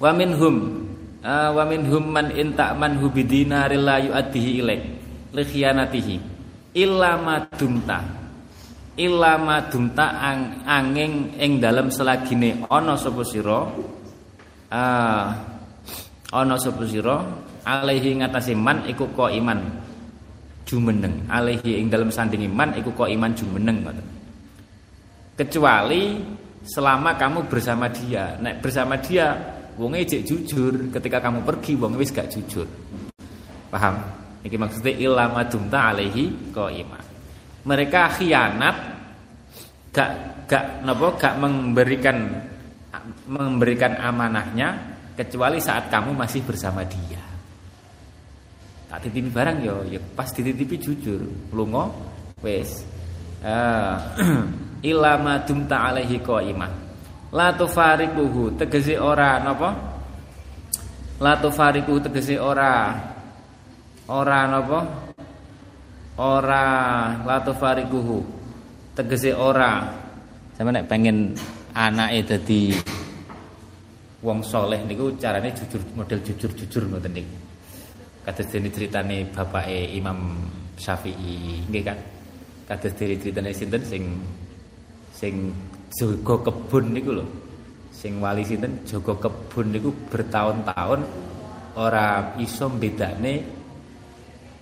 Wa 0.00 0.16
minhum 0.16 0.80
uh, 1.20 1.52
wa 1.52 1.64
minhum 1.68 2.08
man 2.08 2.32
inta 2.32 2.72
man 2.72 2.96
hubidinaril 2.96 3.84
la 3.84 4.00
yu'addihi 4.00 4.50
ilaik 4.64 4.82
li 5.36 5.42
khiyanatihi 5.44 6.16
illa 6.80 7.20
madumta 7.20 8.00
illa 8.96 9.36
madumta 9.36 10.24
ang, 10.24 10.64
angin 10.64 11.36
ing 11.36 11.60
dalam 11.60 11.92
selagine 11.92 12.64
ana 12.72 12.96
sapa 12.96 13.28
sira? 13.28 13.60
Uh, 14.72 15.24
ana 16.32 16.56
sapa 16.56 16.88
sira? 16.88 17.20
Alaihi 17.60 18.24
ngatasi 18.24 18.56
man 18.56 18.88
iku 18.88 19.04
ko 19.12 19.28
iman 19.28 19.60
jumeneng. 20.64 21.28
Alaihi 21.28 21.76
ing 21.76 21.92
dalam 21.92 22.08
sanding 22.08 22.48
iman 22.48 22.72
iku 22.80 22.96
ko 22.96 23.04
iman 23.04 23.36
jumeneng 23.36 23.84
kecuali 25.40 26.20
selama 26.64 27.16
kamu 27.16 27.48
bersama 27.48 27.88
dia 27.88 28.36
nek 28.40 28.60
bersama 28.60 29.00
dia 29.00 29.32
wonge 29.80 30.04
cek 30.04 30.22
jujur 30.24 30.92
ketika 30.92 31.24
kamu 31.24 31.40
pergi 31.44 31.72
wong 31.76 31.96
wis 31.96 32.12
gak 32.12 32.28
jujur 32.28 32.68
paham 33.72 34.20
Iki 34.40 34.56
maksudnya 34.56 34.94
ilama 34.96 35.44
dumta 35.44 35.92
alaihi 35.92 36.32
qaima. 36.48 37.00
Mereka 37.68 38.00
khianat 38.16 38.76
gak 39.92 40.10
gak 40.48 40.64
napa 40.80 41.06
gak 41.20 41.34
memberikan 41.36 42.16
memberikan 43.28 44.00
amanahnya 44.00 44.96
kecuali 45.12 45.60
saat 45.60 45.92
kamu 45.92 46.16
masih 46.16 46.40
bersama 46.40 46.80
dia. 46.88 47.20
Tak 48.88 49.06
titipi 49.06 49.30
barang 49.30 49.58
yo, 49.62 49.86
ya 49.86 50.00
pas 50.02 50.26
dititipi 50.32 50.80
jujur, 50.80 51.22
lunga 51.54 51.92
wis. 52.42 52.82
Uh, 53.44 53.94
ilama 54.82 55.42
dumta 55.44 55.88
alaihi 55.88 56.20
qaima. 56.20 56.68
La 57.30 57.54
tufariquhu 57.54 58.58
tegese 58.58 58.98
ora 58.98 59.38
napa? 59.38 59.70
La 61.20 61.36
tufariquhu 61.38 62.02
tegese 62.02 62.36
ora. 62.40 62.96
Ora 64.10 64.40
napa? 64.50 65.10
Ora 66.20 66.64
latu 67.24 67.56
farikuhu 67.56 68.20
tegese 68.92 69.32
ora. 69.32 69.88
Sampe 70.52 70.68
nek 70.68 70.84
pengen 70.84 71.32
anake 71.72 72.28
dadi 72.28 72.76
wong 74.20 74.44
soleh 74.44 74.84
niku 74.84 75.16
carane 75.16 75.48
jujur 75.56 75.80
model 75.96 76.20
jujur-jujur 76.20 76.92
ngoten 76.92 77.12
niku. 77.16 77.36
Kados 78.20 78.52
dene 78.52 78.68
critane 78.68 79.32
bapake 79.32 79.96
Imam 79.96 80.44
Syafi'i 80.76 81.64
nggih 81.72 81.82
kan 81.88 81.96
kados 82.68 82.92
dene 83.00 83.16
critane 83.16 83.56
sinten 83.56 83.80
sing 83.80 84.20
sing 85.20 85.52
jaga 85.92 86.48
kebun 86.48 86.96
niku 86.96 87.20
lho 87.20 87.26
sing 87.92 88.24
wali 88.24 88.40
sinten 88.40 88.80
jaga 88.88 89.12
kebun 89.20 89.68
niku 89.68 89.92
bertahun-tahun 90.08 91.00
ora 91.76 92.32
iso 92.40 92.72
bedane 92.72 93.44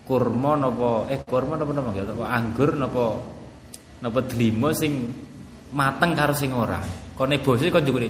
kurma 0.02 0.58
napa 0.58 1.06
eh 1.14 1.22
kurma 1.22 1.54
napa 1.54 1.70
napa 1.70 1.90
napa 1.94 2.24
anggur 2.26 2.70
napa 2.74 3.04
napa 4.02 4.18
delima 4.26 4.74
sing 4.74 5.06
mateng 5.70 6.16
karo 6.16 6.34
sing 6.34 6.50
ora. 6.50 6.80
Kone 7.12 7.38
bose 7.42 7.68
kon 7.70 7.82
njukune 7.84 8.08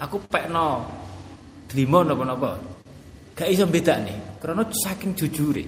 aku 0.00 0.16
pekno 0.30 0.86
delima 1.68 2.06
napa 2.06 2.24
napa. 2.24 2.50
Gak 3.36 3.48
iso 3.48 3.66
bedakne 3.66 4.38
karena 4.40 4.62
saking 4.70 5.12
jujure. 5.18 5.64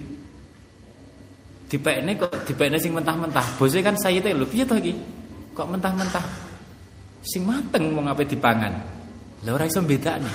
Dipekne 1.68 2.12
kok 2.16 2.44
dipekne 2.46 2.78
sing 2.78 2.94
mentah-mentah. 2.94 3.58
Bose 3.58 3.82
kan 3.82 3.98
sayite 3.98 4.30
lho 4.30 4.46
piye 4.46 4.62
to 4.62 4.78
iki? 4.78 4.94
Kok 5.54 5.70
mentah-mentah? 5.70 6.26
Sing 7.22 7.46
mateng 7.46 7.94
mau 7.94 8.02
ngapain 8.02 8.26
dipangan. 8.26 8.74
Lah 9.46 9.52
ora 9.54 9.64
iso 9.64 9.80
bedakne. 9.80 10.28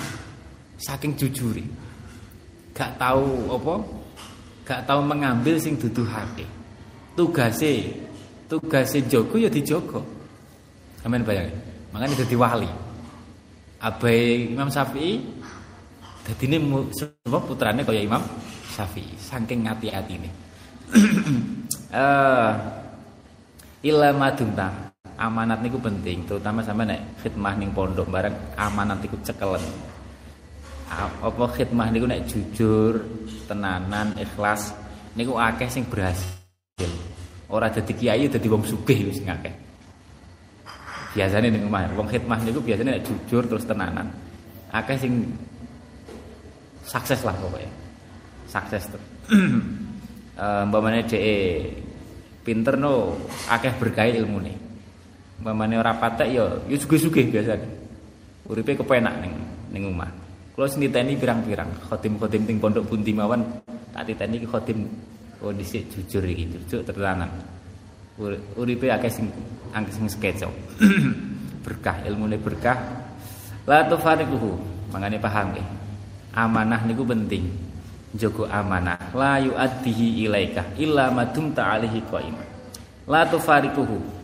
Saking 0.80 1.12
jujure. 1.14 1.62
Gak 2.72 2.96
tahu 2.96 3.52
apa 3.52 3.74
gak 4.64 4.80
tahu 4.88 5.00
mengambil 5.04 5.60
sing 5.60 5.76
duduhake. 5.76 6.48
Tugase 7.14 7.92
tugase 8.48 9.04
jogo 9.06 9.36
ya 9.36 9.52
dijogo. 9.52 10.00
Amin 11.04 11.22
bayang. 11.22 11.52
Makanya 11.92 12.24
dadi 12.24 12.36
wali. 12.40 12.70
Abai 13.80 14.50
Imam 14.52 14.72
Syafi'i 14.72 15.20
dadine 16.24 16.60
sebab 16.96 17.42
putrane 17.44 17.84
kaya 17.84 18.00
Imam 18.04 18.24
Syafi'i 18.72 19.14
saking 19.20 19.68
ngati-atine. 19.68 20.30
Eh 21.90 21.98
uh, 21.98 22.54
ila 23.82 24.14
amanat 25.20 25.60
niku 25.60 25.76
penting 25.76 26.24
terutama 26.24 26.64
sama 26.64 26.88
nek 26.88 27.20
khidmah 27.20 27.52
ning 27.60 27.76
pondok 27.76 28.08
bareng 28.08 28.32
amanat 28.56 29.04
niku 29.04 29.20
cekelen. 29.20 29.60
Apa 31.20 31.44
khidmah 31.52 31.92
niku 31.92 32.08
nek 32.08 32.24
jujur 32.24 33.04
tenanan 33.44 34.16
ikhlas 34.16 34.72
niku 35.12 35.36
akeh 35.36 35.68
sing 35.68 35.84
berhasil. 35.84 36.32
Ora 37.52 37.68
dadi 37.68 37.92
kiai 37.92 38.24
dadi 38.24 38.48
wong 38.48 38.64
sugih 38.64 39.12
wis 39.12 39.20
akeh 39.20 39.52
biasane 41.12 41.52
ning 41.52 41.68
omah 41.68 41.92
wong 41.92 42.08
khidmah 42.08 42.40
niku 42.40 42.64
biasane 42.64 42.96
nek 42.96 43.04
jujur 43.04 43.44
terus 43.44 43.68
tenanan. 43.68 44.08
Akeh 44.72 44.96
sing 44.96 45.28
sukses 46.90 47.20
lah 47.22 47.36
pokoknya 47.38 47.70
sukses 48.50 48.82
tuh 48.90 49.02
uh, 50.42 50.62
mbamane 50.66 51.06
dhek 51.06 51.22
pinter 52.42 52.74
no 52.74 53.14
akeh 53.46 53.70
berkah 53.78 54.10
ilmune 54.10 54.69
mbamane 55.40 55.74
ora 55.80 55.96
patek 55.96 56.28
ya 56.28 56.44
ya 56.68 56.76
sugih-sugih 56.76 57.32
biasane 57.32 57.66
uripe 58.48 58.76
kepenak 58.76 59.18
ning 59.24 59.34
ning 59.72 59.84
omah 59.88 60.20
Kalau 60.60 60.76
seniteni 60.76 61.16
pirang-pirang, 61.16 61.88
khotim-khotim 61.88 62.44
ting 62.44 62.60
pondok 62.60 62.84
bunti 62.84 63.16
mawon, 63.16 63.40
tak 63.96 64.04
titeni 64.04 64.44
khotim 64.44 64.84
oh 65.40 65.56
dhisik 65.56 65.88
jujur 65.88 66.20
iki, 66.20 66.52
jujur 66.52 66.84
terlanan. 66.84 67.32
Uripe 68.60 68.92
akeh 68.92 69.08
sing 69.08 69.32
akeh 69.72 69.88
sing 69.88 70.04
skeco. 70.12 70.52
berkah, 71.64 72.04
ilmune 72.04 72.36
berkah. 72.36 72.76
La 73.64 73.88
tufariquhu, 73.88 74.60
mangane 74.92 75.16
paham 75.16 75.56
nggih. 75.56 75.64
Amanah 76.36 76.84
niku 76.84 77.08
penting. 77.08 77.48
Jogo 78.12 78.44
amanah, 78.44 79.16
la 79.16 79.40
yu'addihi 79.40 80.28
ilaika 80.28 80.76
illa 80.76 81.08
ma 81.08 81.24
dumta 81.24 81.72
alaihi 81.72 82.04
qaimah. 82.04 82.46
La 83.08 83.24
tufariquhu. 83.24 84.19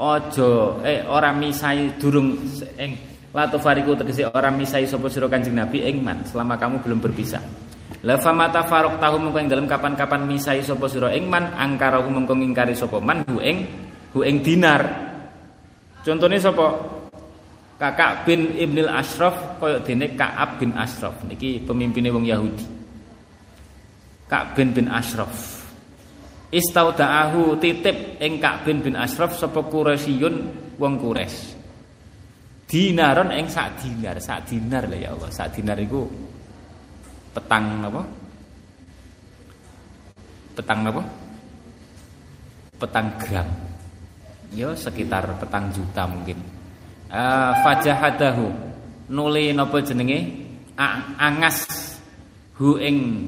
Ojo 0.00 0.80
eh 0.80 1.04
ora 1.04 1.28
misai 1.36 2.00
durung 2.00 2.40
ing 2.80 3.10
La 3.30 3.46
tufariku 3.46 3.94
tegese 3.94 4.26
orang 4.26 4.58
misai 4.58 4.90
sapa 4.90 5.06
sira 5.06 5.30
Kanjeng 5.30 5.54
Nabi 5.54 5.86
ing 5.86 6.02
man 6.02 6.26
selama 6.26 6.58
kamu 6.58 6.82
belum 6.82 6.98
berpisah. 6.98 7.38
La 8.02 8.18
famata 8.18 8.66
farok 8.66 8.98
tahu 8.98 9.22
mengko 9.22 9.38
ing 9.38 9.46
dalam 9.46 9.70
kapan-kapan 9.70 10.26
misai 10.26 10.66
sapa 10.66 10.90
sira 10.90 11.14
ing 11.14 11.30
man 11.30 11.54
angkara 11.54 12.02
mengko 12.02 12.34
ngingkari 12.34 12.74
sapa 12.74 12.98
man 12.98 13.22
hu 13.30 13.38
ing 13.38 13.70
hu 14.10 14.26
ing 14.26 14.42
dinar. 14.42 14.82
Contohnya 16.02 16.42
sapa? 16.42 16.66
Kakak 17.78 18.26
bin 18.26 18.50
Ibnil 18.58 18.90
Ashraf 18.90 19.56
kaya 19.56 19.80
dene 19.80 20.12
Ka'ab 20.12 20.60
bin 20.60 20.74
Ashraf 20.76 21.16
niki 21.24 21.62
pemimpinnya 21.62 22.10
wong 22.10 22.26
Yahudi. 22.26 22.66
Ka'ab 24.26 24.58
bin 24.58 24.74
bin 24.74 24.90
Ashraf. 24.90 25.59
Istaudaahu 26.50 27.62
titip 27.62 28.18
ing 28.18 28.42
Ka'ab 28.42 28.66
bin 28.66 28.98
Ashraf 28.98 29.38
sapa 29.38 29.62
Quraisyun 29.62 30.34
wong 30.82 30.94
Quraisy 30.98 31.60
dinaron 32.70 33.34
ing 33.34 33.50
sak 33.50 33.82
dinar, 33.82 34.14
sak 34.22 34.46
dinar 34.46 34.86
lah 34.86 34.94
ya 34.94 35.10
Allah. 35.10 35.30
Sak 35.34 35.58
dinar 35.58 35.74
iku 35.82 36.06
petang 37.34 37.82
apa? 37.82 38.02
Petang 40.54 40.86
apa? 40.86 41.02
Petang 42.78 43.06
gram. 43.18 43.48
Yo 44.54 44.70
sekitar 44.78 45.26
petang 45.42 45.74
juta 45.74 46.06
mungkin. 46.06 46.38
Uh, 47.10 47.50
fajahadahu 47.66 48.46
nuli 49.10 49.50
napa 49.50 49.82
jenenge 49.82 50.46
angas 51.18 51.66
hu 52.54 52.78
ing 52.78 53.26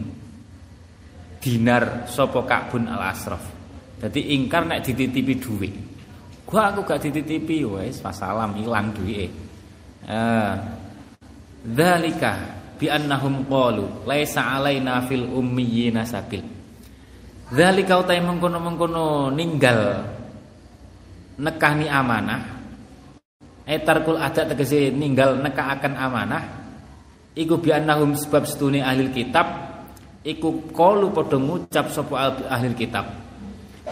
dinar 1.42 2.07
sapa 2.07 2.46
Ka'bun 2.46 2.87
al 2.87 3.11
Asraf. 3.11 3.42
Dadi 3.98 4.38
ingkar 4.38 4.62
nek 4.62 4.87
dititipi 4.87 5.35
dhuwit. 5.42 5.74
Gua 6.46 6.70
aku 6.70 6.87
gak 6.87 7.02
dititipi 7.02 7.66
wis 7.66 7.98
salam 8.14 8.55
ilang 8.59 8.94
duwike. 8.94 9.26
Eh 10.07 10.55
dzalika 11.62 12.33
bi 12.78 12.90
annahum 12.90 13.46
qalu 13.46 14.07
laisa 14.07 14.59
alaina 14.59 15.02
fil 15.07 15.26
ummiyina 15.26 16.07
sabil. 16.07 16.42
Dzalika 17.52 17.98
utai 18.00 18.22
mengkono-mengkono 18.22 19.31
ninggal 19.35 20.02
nekani 21.42 21.87
amanah. 21.90 22.42
Etarkul 23.62 24.18
adat 24.18 24.50
tegese 24.55 24.90
ninggal 24.90 25.38
neka 25.38 25.78
akan 25.78 25.94
amanah. 25.94 26.44
Iku 27.33 27.62
bi 27.62 27.72
annahum 27.72 28.12
sebab 28.18 28.44
setune 28.44 28.85
ahli 28.85 29.09
kitab 29.09 29.71
iku 30.22 30.70
kalu 30.70 31.11
padha 31.11 31.38
ngucap 31.38 31.87
sapa 31.90 32.38
ahli 32.46 32.74
kitab. 32.78 33.06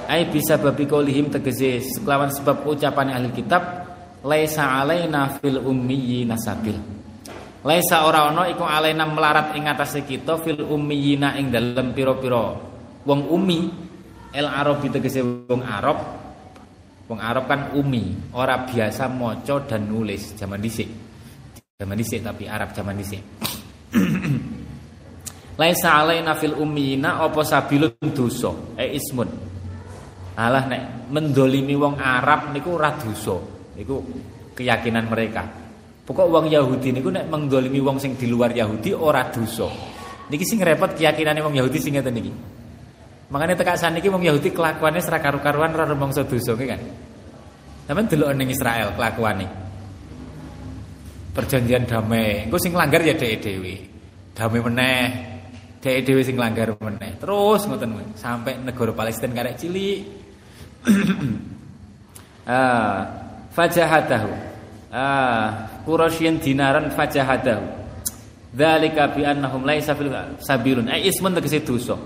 Ai 0.06 0.26
bisa 0.30 0.54
babi 0.58 0.86
kaulihim 0.86 1.30
tegese 1.30 1.82
kelawan 2.02 2.30
sebab 2.30 2.62
ucapan 2.66 3.10
ahli 3.14 3.34
kitab 3.34 3.62
laisa 4.22 4.80
alaina 4.82 5.38
fil 5.42 5.58
ummiyina 5.58 6.38
sabil. 6.38 6.78
Laisa 7.60 8.08
ora 8.08 8.30
ana 8.30 8.48
iku 8.48 8.64
alaina 8.64 9.04
melarat 9.04 9.52
ing 9.58 9.68
atase 9.68 10.06
kita 10.06 10.38
fil 10.40 10.64
ummiyina 10.64 11.36
ing 11.36 11.50
dalem 11.50 11.92
pira-pira 11.92 12.54
wong 13.04 13.20
umi. 13.28 13.60
El 14.30 14.46
arabi 14.46 14.86
tegese 14.94 15.26
wong 15.26 15.66
arab. 15.66 15.98
Wong 17.10 17.18
arab 17.18 17.50
kan 17.50 17.74
umi 17.74 18.30
ora 18.38 18.62
biasa 18.62 19.10
maca 19.10 19.66
dan 19.66 19.90
nulis 19.90 20.38
zaman 20.38 20.62
dhisik. 20.62 21.10
Zaman 21.80 21.96
dhisik 21.96 22.20
tapi 22.20 22.44
Arab 22.44 22.76
zaman 22.76 22.92
dhisik 22.92 23.24
Laisa 25.58 26.02
alaina 26.02 26.36
fil 26.38 26.54
ummiyina 26.54 27.22
apa 27.22 27.40
sabilun 27.42 27.96
dosa 28.14 28.50
e 28.78 28.94
ismun. 28.96 29.28
Alah 30.38 30.64
nek 30.70 30.82
mendolimi 31.10 31.74
wong 31.76 31.98
Arab 31.98 32.54
niku 32.54 32.78
ora 32.78 32.94
dosa. 32.96 33.36
Niku 33.76 34.00
keyakinan 34.56 35.10
mereka. 35.10 35.44
Pokok 36.06 36.26
wong 36.26 36.46
Yahudi 36.50 36.96
niku 36.96 37.12
nek 37.12 37.28
mendolimi 37.28 37.78
wong 37.78 38.00
sing 38.00 38.16
di 38.16 38.26
luar 38.30 38.50
Yahudi 38.54 38.94
ora 38.96 39.28
dosa. 39.28 39.68
Niki 40.30 40.46
sing 40.46 40.62
repot 40.62 40.94
keyakinane 40.94 41.42
wong 41.42 41.54
Yahudi 41.58 41.78
sing 41.82 41.94
ngeten 41.98 42.14
niki. 42.14 42.32
Makanya 43.30 43.55
tekak 43.55 43.78
saniki 43.78 44.11
wong 44.11 44.26
Yahudi 44.26 44.51
kelakuannya 44.51 44.98
serak 44.98 45.22
karu-karuan 45.22 45.70
ora 45.70 45.86
rumangsa 45.86 46.26
dosa 46.26 46.59
kan. 46.59 46.82
Sampeyan 47.86 48.07
delok 48.07 48.30
ning 48.38 48.48
Israel 48.51 48.94
kelakuane. 48.94 49.46
Perjanjian 51.30 51.86
damai, 51.86 52.51
engko 52.51 52.59
sing 52.59 52.74
langgar 52.74 53.07
ya 53.07 53.14
dhewe-dhewe. 53.14 53.74
Damai 54.34 54.61
meneh, 54.66 55.30
Dhek 55.81 56.05
dhewe 56.05 56.20
sing 56.20 56.37
langgar 56.37 56.76
meneh. 56.76 57.16
Terus 57.16 57.64
ngoten 57.64 58.12
sampai 58.12 58.61
negara 58.61 58.93
Palestina 58.93 59.33
karek 59.33 59.57
cilik. 59.57 60.01
ah, 62.45 63.01
fajahadahu. 63.57 64.33
Ah, 64.93 65.81
dinaran 66.45 66.93
fajahadahu. 66.93 67.64
Dzalika 68.51 69.14
bi 69.16 69.24
annahum 69.24 69.64
laisa 69.64 69.97
fil 69.97 70.12
sabilun. 70.45 70.93
Ai 70.93 71.09
ismun 71.09 71.33
tegese 71.33 71.64
dosa. 71.64 71.97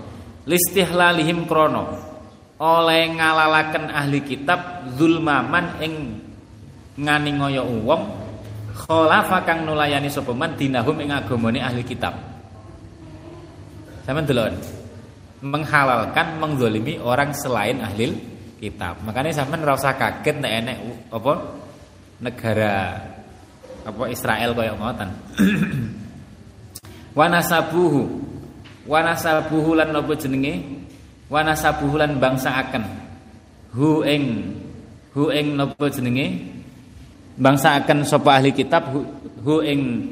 Listihlalihim 0.47 1.43
krono 1.43 2.15
oleh 2.55 3.11
ngalalaken 3.11 3.91
ahli 3.91 4.23
kitab 4.23 4.87
zulmaman 4.95 5.75
ing 5.83 5.93
ngani 6.95 7.31
ngoyo 7.35 7.67
wong 7.83 8.03
khalafa 8.71 9.43
kang 9.43 9.67
nulayani 9.67 10.07
sapa 10.07 10.31
man 10.31 10.55
dinahum 10.55 10.95
ing 11.03 11.11
agamane 11.11 11.59
ahli 11.59 11.83
kitab. 11.83 12.34
Sama 14.05 14.21
delon 14.21 14.53
menghalalkan 15.41 16.37
mengzolimi 16.37 17.01
orang 17.01 17.33
selain 17.33 17.81
ahli 17.81 18.13
kitab. 18.61 19.01
Makanya 19.01 19.33
sampean 19.33 19.65
ora 19.65 19.77
usah 19.77 19.97
kaget 19.97 20.41
nek 20.41 20.53
enek 20.63 20.77
apa 21.09 21.33
negara 22.21 22.73
apa 23.85 24.03
Israel 24.09 24.53
kaya 24.53 24.73
ngoten. 24.73 25.09
Wanasabuhu 27.17 28.01
wanasabuhu 28.85 29.71
lan 29.77 29.93
apa 29.93 30.13
jenenge? 30.17 30.83
Wanasabuhu 31.29 31.95
lan 31.97 32.21
bangsa 32.21 32.53
akan 32.53 32.83
hu 33.73 34.05
ing 34.05 34.53
hu 35.13 35.33
ing 35.33 35.57
napa 35.57 35.85
jenenge? 35.89 36.53
Bangsa 37.35 37.75
akan 37.83 38.07
sapa 38.07 38.39
ahli 38.39 38.55
kitab 38.55 38.95
hu, 38.95 39.03
hu 39.43 39.59
ing 39.59 40.07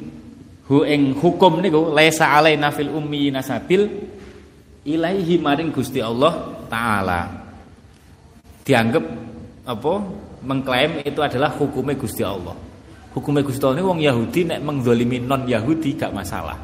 hu 0.68 0.88
ing 0.88 1.11
hukum 1.20 1.59
niku 1.59 1.91
laisa 1.91 2.32
alaina 2.39 2.72
fil 2.72 2.88
ummi 2.88 3.28
nasabil 3.32 3.84
ilaihi 4.88 5.39
maring 5.39 5.72
Gusti 5.72 5.99
Allah 5.99 6.55
taala. 6.72 7.28
Dianggap 8.64 9.03
apa? 9.68 9.93
Mengklaim 10.43 11.03
itu 11.03 11.20
adalah 11.24 11.55
hukumnya 11.55 11.95
Gusti 11.95 12.24
Allah. 12.24 12.55
Hukumnya 13.16 13.43
Gusti 13.43 13.64
Allah 13.64 13.80
ini 13.80 13.88
wong 13.88 13.99
Yahudi 14.03 14.41
nek 14.47 14.59
mengzalimi 14.64 15.24
non 15.24 15.47
Yahudi 15.47 15.95
gak 15.95 16.11
masalah. 16.11 16.59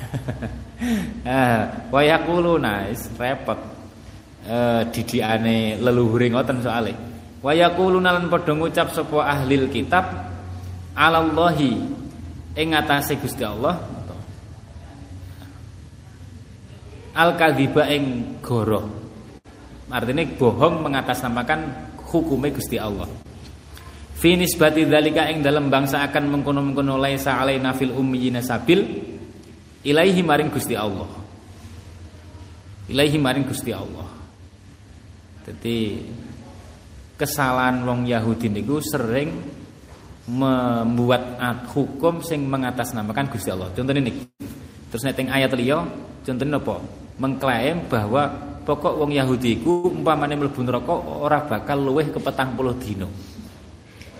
ah, 1.28 1.60
wa 1.92 2.00
yaquluna 2.00 2.88
repot. 3.16 3.60
Eh 4.40 4.82
didiane 4.88 5.76
leluhure 5.76 6.32
ngoten 6.32 6.64
soalé. 6.64 6.96
Wa 7.44 7.52
yaquluna 7.52 8.16
lan 8.16 8.32
padha 8.32 8.56
ngucap 8.56 8.88
sapa 8.92 9.20
ahli 9.20 9.68
kitab 9.68 10.04
alallahi 10.96 11.99
ing 12.54 12.74
ngatasé 12.74 13.18
Gusti 13.18 13.46
Allah 13.46 13.78
al 17.14 17.34
kadhiba 17.34 17.86
ing 17.90 18.38
goro 18.42 19.00
artinya 19.90 20.22
bohong 20.38 20.86
mengatasnamakan 20.86 21.60
hukumnya 22.10 22.54
Gusti 22.54 22.78
Allah. 22.78 23.06
Fi 24.20 24.36
nisbati 24.36 24.84
dzalika 24.84 25.32
ing 25.32 25.40
dalam 25.40 25.72
bangsa 25.72 26.04
akan 26.04 26.28
mengkono-mengkono 26.38 27.00
laisa 27.00 27.40
alaina 27.40 27.72
fil 27.72 27.94
ummiyina 27.94 28.44
sabil 28.44 28.84
ilaihi 29.82 30.20
maring 30.20 30.52
Gusti 30.52 30.76
Allah. 30.76 31.08
Ilaihi 32.90 33.16
maring 33.16 33.46
Gusti 33.48 33.72
Allah. 33.72 34.08
Jadi 35.46 36.04
kesalahan 37.16 37.80
wong 37.82 38.04
Yahudi 38.06 38.52
niku 38.52 38.78
sering 38.84 39.59
membuat 40.28 41.40
hukum 41.72 42.20
sing 42.20 42.44
mengatasnamakan 42.44 43.32
Gusti 43.32 43.48
Allah. 43.48 43.72
Contoh 43.72 43.94
ini. 43.96 44.12
Terus 44.90 45.02
nek 45.06 45.22
ayat 45.30 45.54
liya 45.54 45.86
contohnya 46.26 46.58
apa? 46.58 46.76
Mengklaim 47.20 47.86
bahwa 47.86 48.26
pokok 48.66 49.00
wong 49.00 49.14
Yahudi 49.14 49.62
iku 49.62 49.88
umpamane 49.88 50.34
mlebu 50.36 50.60
neraka 50.66 50.92
ora 50.92 51.40
bakal 51.46 51.80
luweh 51.80 52.10
ke 52.10 52.18
petang 52.18 52.52
puluh 52.58 52.74
dino. 52.76 53.06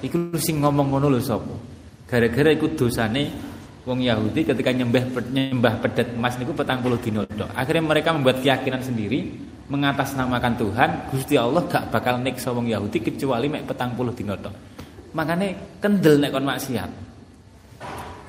Iku 0.01 0.33
sing 0.41 0.63
ngomong 0.63 0.95
ngono 0.95 1.13
lho 1.13 1.21
sapa? 1.21 1.53
Gara-gara 2.09 2.55
iku 2.55 2.73
dosane 2.73 3.29
wong 3.85 4.01
Yahudi 4.05 4.47
ketika 4.47 4.71
nyembah 4.73 5.11
nyembah 5.27 5.75
pedet 5.85 6.15
emas 6.17 6.39
niku 6.39 6.55
petang 6.55 6.81
puluh 6.81 7.03
dino 7.03 7.27
tok. 7.27 7.51
Akhirnya 7.53 7.85
mereka 7.85 8.15
membuat 8.15 8.41
keyakinan 8.41 8.81
sendiri 8.81 9.27
mengatasnamakan 9.71 10.55
Tuhan, 10.59 10.91
Gusti 11.15 11.39
Allah 11.39 11.63
gak 11.71 11.95
bakal 11.95 12.19
niksa 12.19 12.51
wong 12.51 12.67
Yahudi 12.67 12.99
kecuali 12.99 13.47
mek 13.47 13.71
petang 13.71 13.95
puluh 13.95 14.11
dino 14.11 14.35
tok 14.35 14.70
makanya 15.13 15.55
kendel 15.83 16.19
nek 16.19 16.31
kon 16.31 16.47
maksiat. 16.47 16.91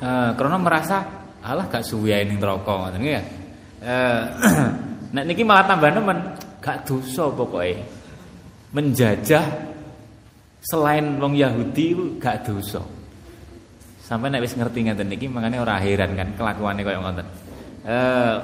Eh 0.02 0.30
karena 0.34 0.58
merasa 0.58 1.06
Allah 1.42 1.66
gak 1.70 1.86
suwe 1.86 2.14
ning 2.26 2.38
neraka 2.38 2.70
ngoten 2.70 3.02
ya. 3.06 3.22
Eh 3.82 4.22
nek 5.16 5.26
niki 5.30 5.46
malah 5.46 5.66
tambah 5.66 5.90
nemen 5.94 6.18
gak 6.62 6.86
dosa 6.86 7.30
pokoknya. 7.34 7.82
Menjajah 8.72 9.46
selain 10.62 11.18
wong 11.22 11.38
Yahudi 11.38 12.18
gak 12.18 12.46
dosa. 12.46 12.82
Sampai 14.02 14.34
nek 14.34 14.44
wis 14.44 14.58
ngerti 14.58 14.86
ngeten 14.86 15.08
niki 15.10 15.26
makanya 15.30 15.62
ora 15.62 15.78
heran 15.82 16.18
kan 16.18 16.30
kelakuane 16.34 16.82
koyo 16.82 17.00
ngoten. 17.02 17.28
Eh 17.86 18.36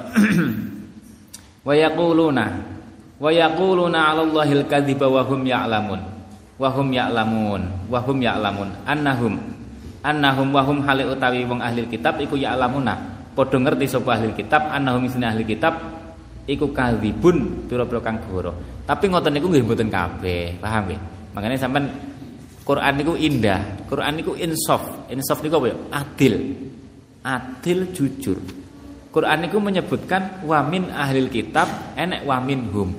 wa 1.66 1.74
yaquluna 1.74 2.46
wa 3.18 3.30
yaquluna 3.34 3.98
'ala 4.14 4.22
Allahil 4.22 4.64
kadhiba 4.70 5.10
wa 5.10 5.26
hum 5.26 5.42
ya'lamun 5.42 6.17
wahum 6.58 6.90
ya'lamun. 6.90 7.88
Wahum 7.88 8.18
ya'lamun. 8.20 8.68
Annahum. 8.84 9.34
Annahum 10.04 10.48
wahum 10.52 10.78
hale 10.84 11.06
utawi 11.06 11.46
wong 11.46 11.62
ahli 11.62 11.86
kitab 11.86 12.18
iku 12.20 12.34
ya'lamuna. 12.34 13.16
Padha 13.32 13.56
ngerti 13.56 13.86
sapa 13.86 14.18
ahli 14.18 14.34
kitab 14.34 14.68
annahum 14.68 15.06
isine 15.06 15.30
ahli 15.30 15.46
kitab 15.46 15.78
iku 16.44 16.74
kadzibun 16.74 17.70
pira-pira 17.70 18.02
kang 18.02 18.18
goro. 18.26 18.82
Tapi 18.82 19.08
ngoten 19.08 19.32
niku 19.38 19.46
nggih 19.48 19.64
mboten 19.64 19.88
kabeh 19.88 20.58
paham 20.58 20.90
nggih? 20.90 21.00
Makanya 21.38 21.56
sampean 21.56 21.86
Quran 22.66 22.94
niku 22.98 23.14
indah 23.14 23.86
Quran 23.86 24.12
niku 24.18 24.34
insaf 24.34 25.06
insaf 25.08 25.38
niku 25.40 25.62
apa 25.62 25.66
ya? 25.70 25.76
Adil. 26.02 26.34
Adil 27.22 27.78
jujur. 27.94 28.38
Quran 29.08 29.38
niku 29.46 29.56
menyebutkan 29.62 30.44
wamin 30.44 30.92
ahli 30.92 31.26
kitab 31.32 31.96
enek 31.96 32.28
wamin 32.28 32.60
hum 32.70 32.90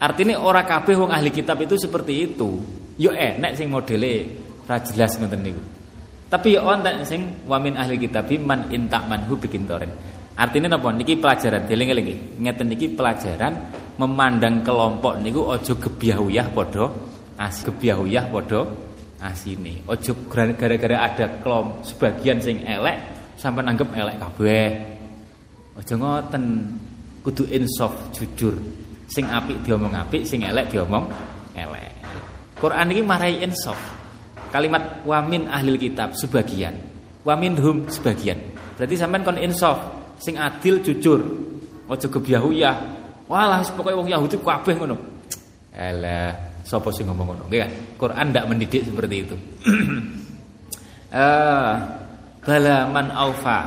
artinya 0.00 0.40
orang 0.40 0.64
kabeh 0.64 0.96
wong 0.96 1.12
ahli 1.12 1.28
kitab 1.28 1.60
itu 1.60 1.76
seperti 1.76 2.32
itu 2.32 2.60
Yo 3.00 3.16
enek 3.16 3.56
sing 3.56 3.72
modele 3.72 4.28
ra 4.68 4.76
jelas 4.84 5.16
ngoten 5.16 5.40
niku. 5.40 5.62
Tapi 6.28 6.52
yo 6.52 6.68
wonten 6.68 7.00
sing 7.08 7.48
wamin 7.48 7.80
ahli 7.80 7.96
kitab 7.96 8.28
man 8.44 8.68
intak 8.68 9.08
manhu 9.08 9.40
bikin 9.40 9.64
toren. 9.64 9.88
Artinya 10.36 10.76
napa 10.76 10.92
niki 10.92 11.16
pelajaran 11.16 11.64
dieling-eling 11.64 12.40
ngeten 12.44 12.68
niki 12.68 12.92
pelajaran 12.92 13.56
memandang 13.96 14.60
kelompok 14.60 15.16
niku 15.24 15.48
ojo 15.48 15.72
gebyahuyah 15.80 16.52
padha 16.52 16.92
as 17.40 17.64
gebyahuyah 17.64 18.28
padha 18.28 18.68
asine. 19.24 19.80
Ojo 19.88 20.12
gara-gara 20.28 20.96
ada 21.08 21.26
kelompok 21.40 21.88
sebagian 21.88 22.40
sing 22.40 22.60
elek 22.68 23.00
sampai 23.40 23.64
anggap 23.64 23.88
elek 23.96 24.16
kabeh. 24.20 24.68
Ojo 25.76 25.94
ngoten 25.96 26.44
kudu 27.24 27.48
insaf 27.48 27.92
jujur. 28.12 28.56
Sing 29.10 29.26
apik 29.26 29.60
diomong 29.66 29.90
apik, 29.90 30.22
sing 30.22 30.46
elek 30.46 30.70
diomong 30.70 31.04
elek. 31.56 31.99
Quran 32.60 32.86
ini 32.92 33.00
marahi 33.00 33.40
insaf. 33.40 33.80
Kalimat 34.52 35.00
wamin 35.08 35.48
ahli 35.48 35.80
kitab 35.80 36.12
sebagian, 36.12 36.76
wamin 37.24 37.56
hum 37.56 37.88
sebagian. 37.88 38.36
Berarti 38.76 38.94
sampean 39.00 39.24
kon 39.24 39.40
insaf, 39.40 39.80
sing 40.20 40.36
adil 40.36 40.84
jujur. 40.84 41.20
Ojo 41.90 42.06
kebyahuyah. 42.06 42.76
Walah 43.26 43.62
pokoknya 43.66 43.98
wong 43.98 44.08
Yahudi 44.10 44.36
kabeh 44.38 44.74
ngono. 44.78 44.96
Elah, 45.74 46.34
sapa 46.66 46.90
sing 46.94 47.06
ngomong 47.08 47.34
ngono? 47.34 47.42
Nggih 47.46 47.60
kan? 47.62 47.70
Quran 47.98 48.26
ndak 48.30 48.44
mendidik 48.46 48.82
seperti 48.86 49.16
itu. 49.26 49.36
Eh, 51.10 51.74
bala 52.46 52.86
man 52.86 53.10
aufa. 53.10 53.66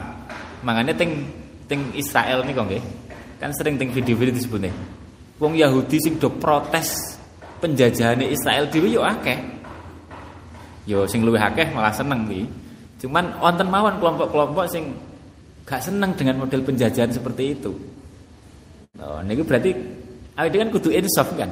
Makanya 0.64 0.96
ting 0.96 1.28
ting 1.68 1.92
Israel 1.92 2.40
niku 2.48 2.64
nggih. 2.64 2.80
Kan 3.36 3.52
sering 3.52 3.76
ting 3.76 3.92
video-video 3.92 4.32
disebutnya. 4.32 4.72
Wong 5.44 5.60
Yahudi 5.60 6.00
sing 6.00 6.16
do 6.24 6.32
protes 6.32 7.13
penjajahan 7.64 8.20
Israel 8.28 8.68
dhewe 8.68 8.92
yo 8.92 9.08
akeh. 9.08 9.40
Yo 10.84 11.08
sing 11.08 11.24
luwih 11.24 11.40
akeh 11.40 11.72
malah 11.72 11.96
seneng 11.96 12.28
iki. 12.28 12.44
Cuman 13.00 13.40
wonten 13.40 13.72
mawon 13.72 13.96
kelompok-kelompok 14.04 14.68
sing 14.68 14.92
gak 15.64 15.80
seneng 15.80 16.12
dengan 16.20 16.44
model 16.44 16.60
penjajahan 16.60 17.12
seperti 17.16 17.56
itu. 17.56 17.72
Oh, 19.00 19.24
niku 19.24 19.48
berarti 19.48 19.72
awake 20.36 20.60
kan 20.60 20.70
kudu 20.76 20.92
insaf 20.92 21.32
kan. 21.40 21.48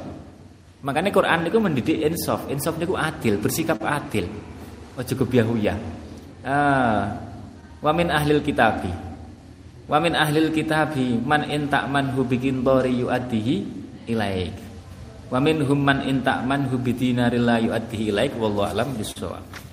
Makanya 0.84 1.08
Quran 1.08 1.48
niku 1.48 1.58
mendidik 1.58 1.96
insaf. 1.96 2.44
Insaf 2.52 2.76
niku 2.76 2.92
adil, 2.92 3.40
bersikap 3.40 3.80
adil. 3.80 4.28
Ojo 5.00 5.14
kebiahuyah. 5.16 5.76
Ah, 6.44 7.16
wa 7.80 7.92
min 7.96 8.12
ahlil 8.12 8.44
kitabi. 8.44 8.92
Wa 9.88 9.98
min 9.98 10.12
ahlil 10.14 10.52
kitabi 10.52 11.18
man 11.18 11.48
in 11.48 11.66
ta'manhu 11.66 12.22
bikin 12.28 12.60
tori 12.62 13.00
yu'addihi 13.00 13.54
ilaik. 14.12 14.61
Wa 15.32 15.40
minhum 15.40 15.80
man 15.80 16.04
in 16.04 16.20
ta'manhu 16.20 16.76
bidinarin 16.76 17.48
la 17.48 17.56
yu'addihi 17.56 18.12
ilaik 18.12 18.36
wallahu 18.36 18.68
alam 18.68 18.92
bisawab. 19.00 19.71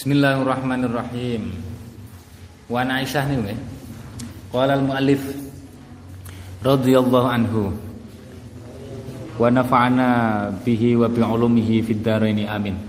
Bismillahirrahmanirrahim. 0.00 1.60
Wa 2.72 2.88
an 2.88 3.04
Aisyah 3.04 3.20
nih 3.28 3.36
nggih. 3.36 3.60
Qala 4.48 4.80
al-muallif 4.80 5.20
radhiyallahu 6.64 7.28
anhu 7.28 7.68
wa 9.36 9.52
nafa'ana 9.52 10.08
bihi 10.64 10.96
wa 10.96 11.04
bi 11.04 11.20
ulumihi 11.20 11.84
fid 11.84 12.00
dharain 12.00 12.40
amin. 12.48 12.80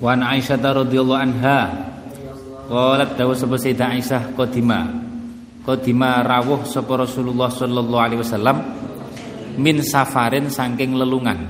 Wa 0.00 0.16
Aisyah 0.16 0.56
radhiyallahu 0.56 1.20
anha 1.20 1.68
qalat 2.64 3.20
dawu 3.20 3.36
sapa 3.36 3.60
Sayyidah 3.60 3.92
Aisyah 3.92 4.32
qadima 4.40 4.88
qadima 5.68 6.24
rawuh 6.24 6.64
sapa 6.64 7.04
Rasulullah 7.04 7.52
sallallahu 7.52 8.00
alaihi 8.00 8.24
wasallam 8.24 8.56
min 9.60 9.84
safarin 9.84 10.48
saking 10.48 10.96
lelungan. 10.96 11.44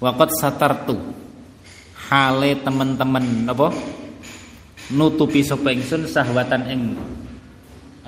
Waqat 0.00 0.32
satartu 0.40 1.27
hale 2.08 2.56
teman-teman 2.64 3.44
apa? 3.48 3.68
Nutupi 4.88 5.44
sapa 5.44 5.68
ingsun 5.68 6.08
sahwatan 6.08 6.62
ing 6.72 6.80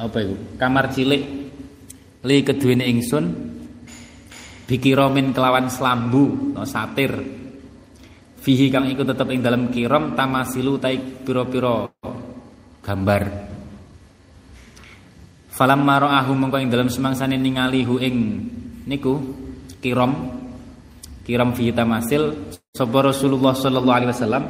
apa 0.00 0.16
iku? 0.24 0.36
Kamar 0.56 0.88
cilik. 0.88 1.22
Li 2.20 2.44
keduwene 2.44 2.84
ingsun 2.84 3.24
bikiromin 4.68 5.32
kelawan 5.32 5.72
selambu 5.72 6.52
no 6.52 6.64
satir. 6.68 7.12
Fihi 8.40 8.72
kang 8.72 8.88
iku 8.88 9.04
tetep 9.04 9.28
ing 9.28 9.44
dalam 9.44 9.68
kirom 9.68 10.16
tamasilu 10.16 10.80
tai 10.80 10.96
piro-piro 10.96 11.92
gambar. 12.80 13.22
Falam 15.52 15.80
maraahu 15.84 16.32
mongko 16.32 16.56
ing 16.56 16.72
dalam 16.72 16.88
semangsane 16.88 17.36
ningali 17.36 17.84
hu 17.84 18.00
ing 18.00 18.16
niku 18.88 19.20
kirom 19.84 20.40
kiram 21.28 21.52
fi 21.52 21.68
tamasil 21.68 22.56
sapa 22.70 23.02
Rasulullah 23.02 23.50
sallallahu 23.50 23.96
alaihi 23.98 24.10
wasallam? 24.14 24.44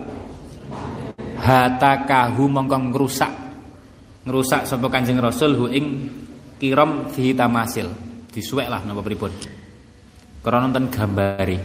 Hatakahu 1.40 2.52
mongko 2.52 2.92
ngrusak. 2.92 3.32
Ngrusak 4.28 4.68
sapa 4.68 4.86
Kanjeng 4.92 5.16
Rasul 5.24 5.56
hu 5.56 5.64
ing 5.72 5.86
kiram 6.60 7.08
fi 7.08 7.32
tamasil. 7.32 7.88
Disuwek 8.28 8.68
lah 8.68 8.84
napa 8.84 9.00
pripun? 9.00 9.32
Krana 10.44 10.68
ten 10.68 10.92
gambari. 10.92 11.56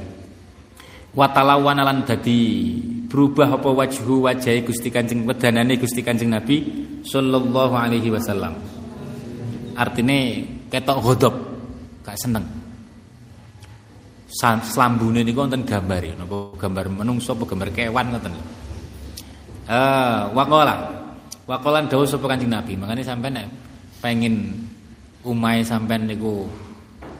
Watalawan 1.15 1.79
lan 1.79 2.03
dadi 2.03 2.75
berubah 3.07 3.59
apa 3.59 3.69
wajhu 3.71 4.27
wajahi 4.27 4.63
Gusti 4.63 4.91
Kanjeng 4.91 5.27
wedanane 5.27 5.75
Gusti 5.75 6.03
Kanjeng 6.03 6.31
Nabi 6.31 6.63
sallallahu 7.03 7.75
alaihi 7.75 8.11
wasallam. 8.11 8.55
Artine 9.75 10.47
ketok 10.71 11.03
godop 11.03 11.35
gak 12.03 12.15
seneng 12.15 12.64
slambune 14.35 15.23
niku 15.23 15.47
wonten 15.47 15.63
gambare 15.63 16.11
napa 16.19 16.59
gambar 16.59 16.91
menungso 16.91 17.31
apa 17.31 17.43
gambar 17.47 17.69
kewan 17.71 18.11
ngoten 18.11 18.33
eh 19.71 20.21
waqala 20.35 20.95
waqalan 21.45 21.85
dawuh 21.85 22.09
sapa 22.09 22.25
Kanjeng 22.25 22.51
Nabi? 22.51 22.73
Makane 22.73 23.05
sampean 23.05 23.37
nek 23.37 23.47
pengin 24.01 24.49
umahe 25.21 25.61
sampean 25.61 26.09
niku 26.09 26.49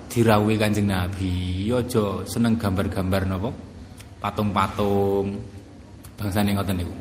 dirawuhi 0.10 0.58
Kanjeng 0.58 0.90
Nabi 0.90 1.70
aja 1.70 2.26
seneng 2.26 2.58
gambar-gambar 2.58 3.22
napa? 3.30 3.50
Patung-patung 4.22 5.38
bangsane 6.18 6.58
ngoten 6.58 6.76
niku. 6.82 6.94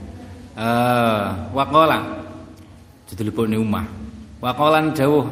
Eh 0.55 1.27
waqala 1.57 1.99
didelipune 3.09 3.57
umah 3.57 3.85
waqalan 4.45 4.93
dawuh 4.93 5.25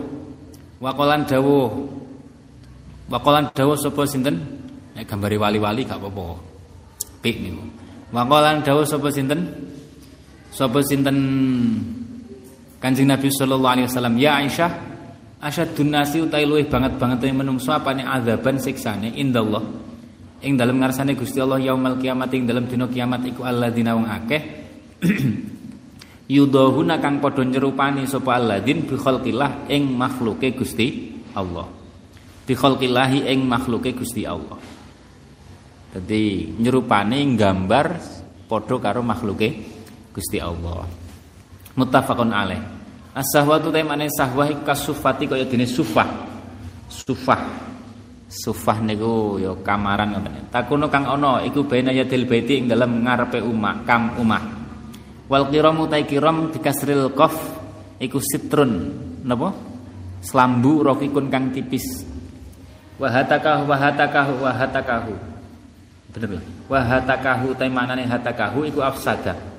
waqalan 0.80 1.28
dawuh 1.28 1.68
waqalan 3.12 3.44
dawuh 3.52 3.76
sapa 3.76 4.02
sinten 4.08 4.40
Nek 4.92 5.04
gambari 5.08 5.40
wali-wali 5.40 5.88
gak 5.88 5.96
apa-apa. 5.96 6.36
Pik 7.24 7.36
niku. 7.40 7.64
Waqalan 8.12 8.60
dawuh 8.60 8.84
sapa 8.84 9.08
sinten? 9.08 9.40
Sapa 10.52 10.84
sinten 10.84 11.16
Kanjeng 12.82 13.08
Nabi 13.08 13.30
sallallahu 13.30 13.72
alaihi 13.78 13.86
wasallam, 13.86 14.18
"Ya 14.18 14.42
Aisyah, 14.42 14.70
asyadun 15.38 15.94
nasi 15.94 16.18
utai 16.18 16.42
luwih 16.42 16.66
banget 16.66 16.98
banget 16.98 17.30
menungso 17.30 17.70
apane 17.70 18.02
azaban 18.02 18.58
siksane 18.58 19.14
indallah." 19.16 19.62
Ing 20.42 20.58
dalem 20.58 20.82
ngarsane 20.82 21.14
Gusti 21.14 21.38
Allah 21.38 21.62
yaumul 21.62 22.02
kiamat 22.02 22.34
ing 22.34 22.50
dalem 22.50 22.66
dina 22.66 22.90
kiamat 22.90 23.22
iku 23.30 23.46
alladzina 23.46 23.94
wong 23.94 24.10
akeh 24.10 24.42
yudahuna 26.34 26.98
kang 26.98 27.22
padha 27.22 27.46
nyerupani 27.46 28.10
sapa 28.10 28.42
alladzin 28.42 28.82
bi 28.82 28.98
khalqillah 28.98 29.70
ing 29.70 29.94
makhluke 29.94 30.50
Gusti 30.58 31.14
Allah. 31.38 31.70
Bi 32.42 32.58
khalqillahi 32.58 33.30
ing 33.30 33.46
makhluke 33.46 33.94
Gusti 33.94 34.26
Allah. 34.26 34.58
Jadi 35.92 36.56
nyerupane 36.56 37.20
gambar 37.36 37.86
padha 38.48 38.76
karo 38.80 39.04
makhluke 39.04 39.48
Gusti 40.12 40.40
Allah. 40.40 40.88
Muttafaqun 41.76 42.32
alaih. 42.32 42.60
As-sahwatu 43.12 43.68
temane 43.68 44.08
sahwah 44.08 44.48
iku 44.48 44.64
kasufati 44.64 45.28
kaya 45.28 45.44
dene 45.44 45.68
sufah. 45.68 46.08
Sufah. 46.88 47.40
Sufah 48.32 48.80
niku 48.80 49.36
ya 49.36 49.52
kamaran 49.60 50.16
ngoten. 50.16 50.48
Takuno 50.48 50.88
kang 50.88 51.04
ana 51.04 51.44
iku 51.44 51.68
baina 51.68 51.92
yadil 51.92 52.24
baiti 52.24 52.64
ing 52.64 52.72
dalem 52.72 53.04
ngarepe 53.04 53.44
umah, 53.44 53.84
kam 53.84 54.16
umah. 54.16 54.40
Wal 55.28 55.52
qiramu 55.52 55.84
ta 55.88 56.00
kiram 56.00 56.48
dikasril 56.48 57.12
qaf 57.12 57.36
iku 58.00 58.16
sitrun 58.16 58.72
napa? 59.24 59.52
Slambu 60.24 60.80
rokikun 60.80 61.28
kang 61.28 61.52
tipis. 61.52 62.08
Wa 62.96 63.12
hatakahu 63.12 63.68
wa 63.68 63.76
hatakahu 63.76 64.32
wa 64.40 64.52
hatakahu. 64.56 65.31
Bener 66.12 66.38
lah. 66.38 66.44
Wa 66.68 66.80
hatakahu 66.84 67.56
ta 67.56 67.64
maknane 67.68 68.04
hatakahu 68.04 68.68
iku 68.68 68.84
afsada. 68.84 69.52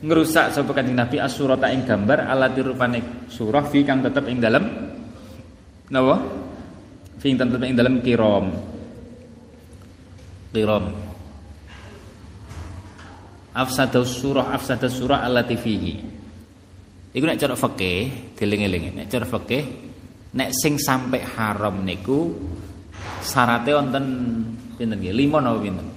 ngerusak 0.00 0.56
sapa 0.56 0.72
Kanjeng 0.72 0.96
Nabi 0.96 1.20
as-surata 1.20 1.68
ing 1.68 1.84
gambar 1.84 2.24
alati 2.24 2.64
rupane 2.64 3.28
surah 3.28 3.68
fi 3.68 3.84
kang 3.84 4.00
tetep 4.00 4.24
ing 4.32 4.40
dalem 4.40 4.64
napa? 5.92 6.16
Fi 7.20 7.36
kang 7.36 7.52
tetep 7.52 7.68
ing 7.68 7.76
dalem 7.76 8.00
kiram 8.00 8.48
kiram 10.56 10.84
afsada 13.52 14.00
surah 14.00 14.56
afsada 14.56 14.88
surah 14.88 15.20
alati 15.20 15.56
fihi. 15.60 15.94
Iku 17.10 17.24
nek 17.26 17.36
cara 17.42 17.58
fikih 17.58 18.34
dieling-eling 18.38 18.96
nek 18.96 19.06
cara 19.10 19.26
fikih 19.28 19.64
nek 20.32 20.48
sing 20.54 20.78
sampai 20.80 21.20
haram 21.36 21.82
niku 21.84 22.30
syaratnya 23.20 23.82
wonten 23.82 24.04
pinten 24.80 24.96
nggih 24.96 25.12
5 25.28 25.44
napa 25.44 25.60
pinten 25.60 25.88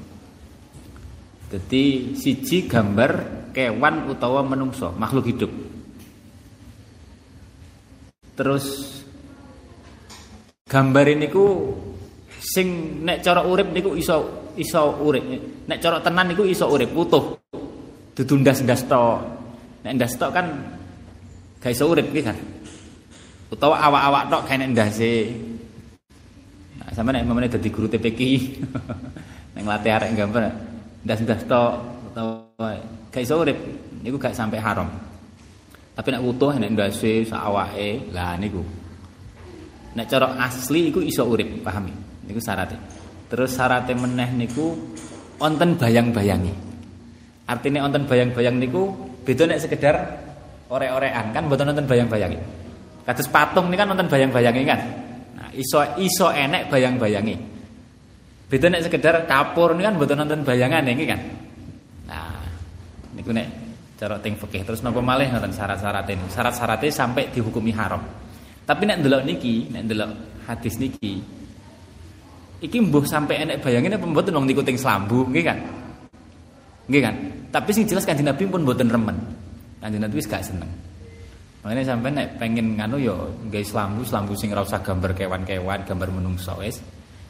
Jadi 1.48 2.18
siji 2.18 2.68
gambar 2.68 3.12
kewan 3.54 4.10
utawa 4.10 4.42
menungso, 4.42 4.90
makhluk 4.98 5.30
hidup. 5.30 5.54
Terus 8.34 8.66
gambar 10.66 11.14
ini 11.14 11.30
ku 11.30 11.70
sing 12.42 13.00
nek 13.06 13.22
cara 13.22 13.46
urip 13.46 13.70
niku 13.70 13.94
iso 13.94 14.50
iso 14.58 14.98
urip. 15.06 15.22
Nek 15.70 15.78
cara 15.78 16.02
tenan 16.02 16.34
niku 16.34 16.42
iso 16.50 16.66
urip 16.74 16.90
utuh. 16.98 17.38
Dudu 18.18 18.42
ndas-ndas. 18.42 18.90
Nek 19.86 19.94
ndas 19.94 20.18
kan 20.18 20.50
gak 21.62 21.70
iso 21.70 21.86
urip 21.86 22.10
kan. 22.26 22.34
Utawa 23.54 23.78
awak-awak 23.78 24.24
tok 24.34 24.50
nek 24.58 24.74
ndase. 24.74 25.30
Sama 26.94 27.10
nek 27.10 27.26
mamane 27.26 27.50
dadi 27.50 27.74
guru 27.74 27.90
TPK. 27.90 28.22
nek 29.58 29.64
latih 29.66 29.92
arek 29.98 30.10
gambar 30.14 30.44
ndas-ndas 31.04 31.42
tok 31.50 31.74
utawa 32.14 32.70
gak 33.10 33.22
iso 33.22 33.42
urip 33.42 33.58
niku 34.06 34.22
gak 34.22 34.38
sampai 34.38 34.62
haram. 34.62 34.88
Tapi 35.94 36.08
nek 36.10 36.22
utuh 36.22 36.54
nek 36.58 36.70
ndase 36.74 37.26
sak 37.26 37.42
awake, 37.42 38.14
lah 38.14 38.38
niku. 38.38 38.62
Nek 39.94 40.10
cara 40.10 40.38
asli 40.42 40.90
iku 40.90 41.02
iso 41.06 41.22
urip, 41.26 41.62
pahami? 41.62 41.94
Niku 42.26 42.42
syaratnya. 42.42 42.82
Terus 43.30 43.54
syaratnya 43.54 43.94
meneh 43.98 44.30
niku 44.34 44.74
onten 45.38 45.78
bayang-bayangi. 45.78 46.54
Artinya 47.46 47.86
onten 47.86 48.10
bayang-bayang 48.10 48.58
niku 48.58 48.90
beda 49.22 49.50
nek 49.50 49.62
sekedar 49.62 49.96
ore-orean 50.70 51.30
kan 51.30 51.46
mboten 51.46 51.70
nonton 51.70 51.86
bayang-bayangi. 51.86 52.38
Kados 53.04 53.30
patung 53.30 53.70
ini 53.70 53.78
kan 53.78 53.90
nonton 53.90 54.10
bayang-bayangi 54.10 54.64
kan. 54.66 55.03
Nah, 55.34 55.50
iso 55.54 55.82
iso 56.00 56.30
enek 56.30 56.70
bayang-bayangi. 56.70 57.36
Beda 58.50 58.70
nek 58.70 58.86
sekedar 58.86 59.26
kapur 59.26 59.74
ini 59.74 59.82
kan 59.82 59.98
mboten 59.98 60.18
nonton 60.22 60.46
bayangan 60.46 60.86
ini 60.86 61.04
kan. 61.10 61.20
Niku 63.14 63.30
nek 63.30 63.48
cara 63.98 64.18
ting 64.18 64.34
fikih 64.38 64.66
terus 64.66 64.82
napa 64.82 65.02
malih 65.02 65.30
ngoten 65.30 65.54
syarat-syaratin. 65.54 66.30
Syarat-syaratnya 66.30 66.90
sampai 66.90 67.30
dihukumi 67.34 67.74
haram. 67.74 68.02
Tapi 68.64 68.84
nek 68.90 69.02
ndelok 69.02 69.22
niki, 69.26 69.70
nek 69.70 69.82
ndelok 69.86 70.10
hadis 70.50 70.78
niki 70.82 71.44
iki 72.64 72.80
mbuh 72.80 73.04
sampai 73.04 73.44
enek 73.44 73.60
bayangin 73.60 74.00
apa 74.00 74.08
mboten 74.08 74.32
wong 74.40 74.48
niku 74.48 74.64
ting 74.64 74.80
slambu, 74.80 75.28
nggih 75.28 75.44
kan? 75.44 75.60
Nggih 76.88 77.02
kan? 77.04 77.16
Tapi 77.52 77.70
sing 77.76 77.84
jelas 77.84 78.08
Kanjeng 78.08 78.32
Nabi 78.32 78.48
pun 78.48 78.64
mboten 78.64 78.88
remen. 78.88 79.20
Kanjeng 79.84 80.00
Nabi 80.00 80.16
wis 80.16 80.28
gak 80.32 80.48
seneng. 80.48 80.72
Makanya 81.64 81.96
sampai 81.96 82.12
nek 82.12 82.28
pengen 82.36 82.76
nganu 82.76 83.00
yo 83.00 83.16
gawe 83.48 83.64
slambu, 83.64 84.04
slambu 84.04 84.36
sing 84.36 84.52
ora 84.52 84.68
usah 84.68 84.84
gambar 84.84 85.16
kewan-kewan, 85.16 85.88
gambar 85.88 86.12
menungso 86.12 86.60
wis. 86.60 86.84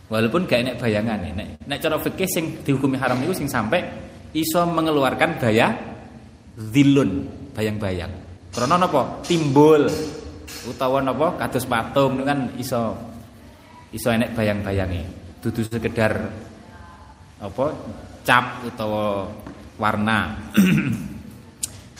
Walaupun 0.09 0.49
gak 0.49 0.65
enek 0.65 0.75
bayangane. 0.81 1.29
Nek 1.37 1.47
nek 1.69 1.77
cara 1.77 2.01
fikih 2.01 2.25
sing 2.25 2.45
dihukumi 2.65 2.97
haram 2.97 3.21
niku 3.21 3.37
sing 3.37 3.45
sampai 3.45 3.85
iso 4.33 4.65
mengeluarkan 4.65 5.37
daya 5.37 5.69
zilun 6.57 7.29
bayang-bayang. 7.53 8.09
Karena 8.49 8.81
napa? 8.81 9.21
Timbul 9.21 9.85
utawa 10.65 10.97
napa 11.05 11.37
kados 11.37 11.69
patung 11.69 12.25
kan 12.25 12.57
iso 12.57 12.97
iso 13.93 14.09
enek 14.09 14.33
bayang-bayange. 14.33 15.01
Dudu 15.45 15.61
sekedar 15.61 16.17
apa 17.37 17.65
cap 18.25 18.65
utawa 18.65 19.29
warna. 19.77 20.19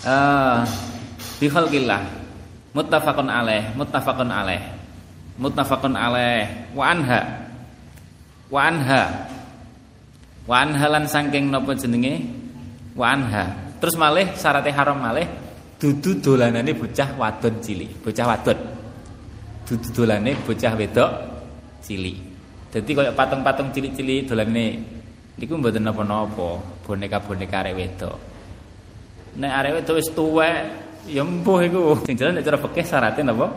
Eh 0.04 1.48
uh, 1.48 1.48
khalqillah 1.48 2.23
muttafaqun 2.74 3.30
alaih 3.30 3.74
muttafaqun 3.78 4.30
alaih 4.30 4.62
muttafaqun 5.38 5.94
alaih 5.96 6.74
wa 6.74 6.84
anha 6.90 7.22
wa 8.50 8.62
anha 8.66 9.04
Wa 10.44 10.68
anhalan 10.68 11.08
saking 11.08 11.48
napa 11.48 11.72
jenenge? 11.72 12.20
Wa 13.00 13.16
anha. 13.16 13.72
Terus 13.80 13.96
malih 13.96 14.36
syaratnya 14.36 14.76
haram 14.76 15.00
malih 15.00 15.28
dudu 15.80 16.20
dolanane 16.20 16.72
bocah 16.76 17.16
wadon 17.20 17.60
cilik, 17.64 18.04
bocah 18.04 18.26
wadon. 18.28 18.60
Dudu 19.64 19.88
dolane 19.96 20.36
bocah 20.44 20.74
wedok 20.76 21.12
cilik. 21.84 22.18
Dadi 22.72 22.92
kaya 22.92 23.12
patung-patung 23.16 23.72
cilik-cilik 23.72 24.28
dolane 24.28 24.66
niku 25.40 25.56
mboten 25.56 25.88
napa-napa, 25.88 26.60
boneka-boneka 26.84 27.64
arek 27.64 27.76
wedok. 27.80 28.18
Nek 29.40 29.52
arek 29.52 29.72
wedok 29.80 29.96
wis 30.00 30.10
tuwek 30.12 30.60
ya 31.08 31.24
mbuh 31.24 31.60
iku. 31.68 31.84
Sing 32.08 32.16
jelas 32.16 32.40
cara 32.44 32.58
fikih 32.60 32.86
syaratnya 32.86 33.32
napa? 33.32 33.48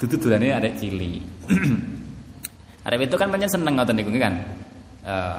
Dudu 0.00 0.16
dolane 0.16 0.54
arek 0.54 0.80
cilik. 0.80 1.22
arek 2.86 2.98
wedok 3.04 3.18
kan 3.20 3.28
pancen 3.28 3.50
seneng 3.50 3.74
ngoten 3.76 3.94
niku 3.96 4.10
kan. 4.16 4.34
Uh, 5.04 5.36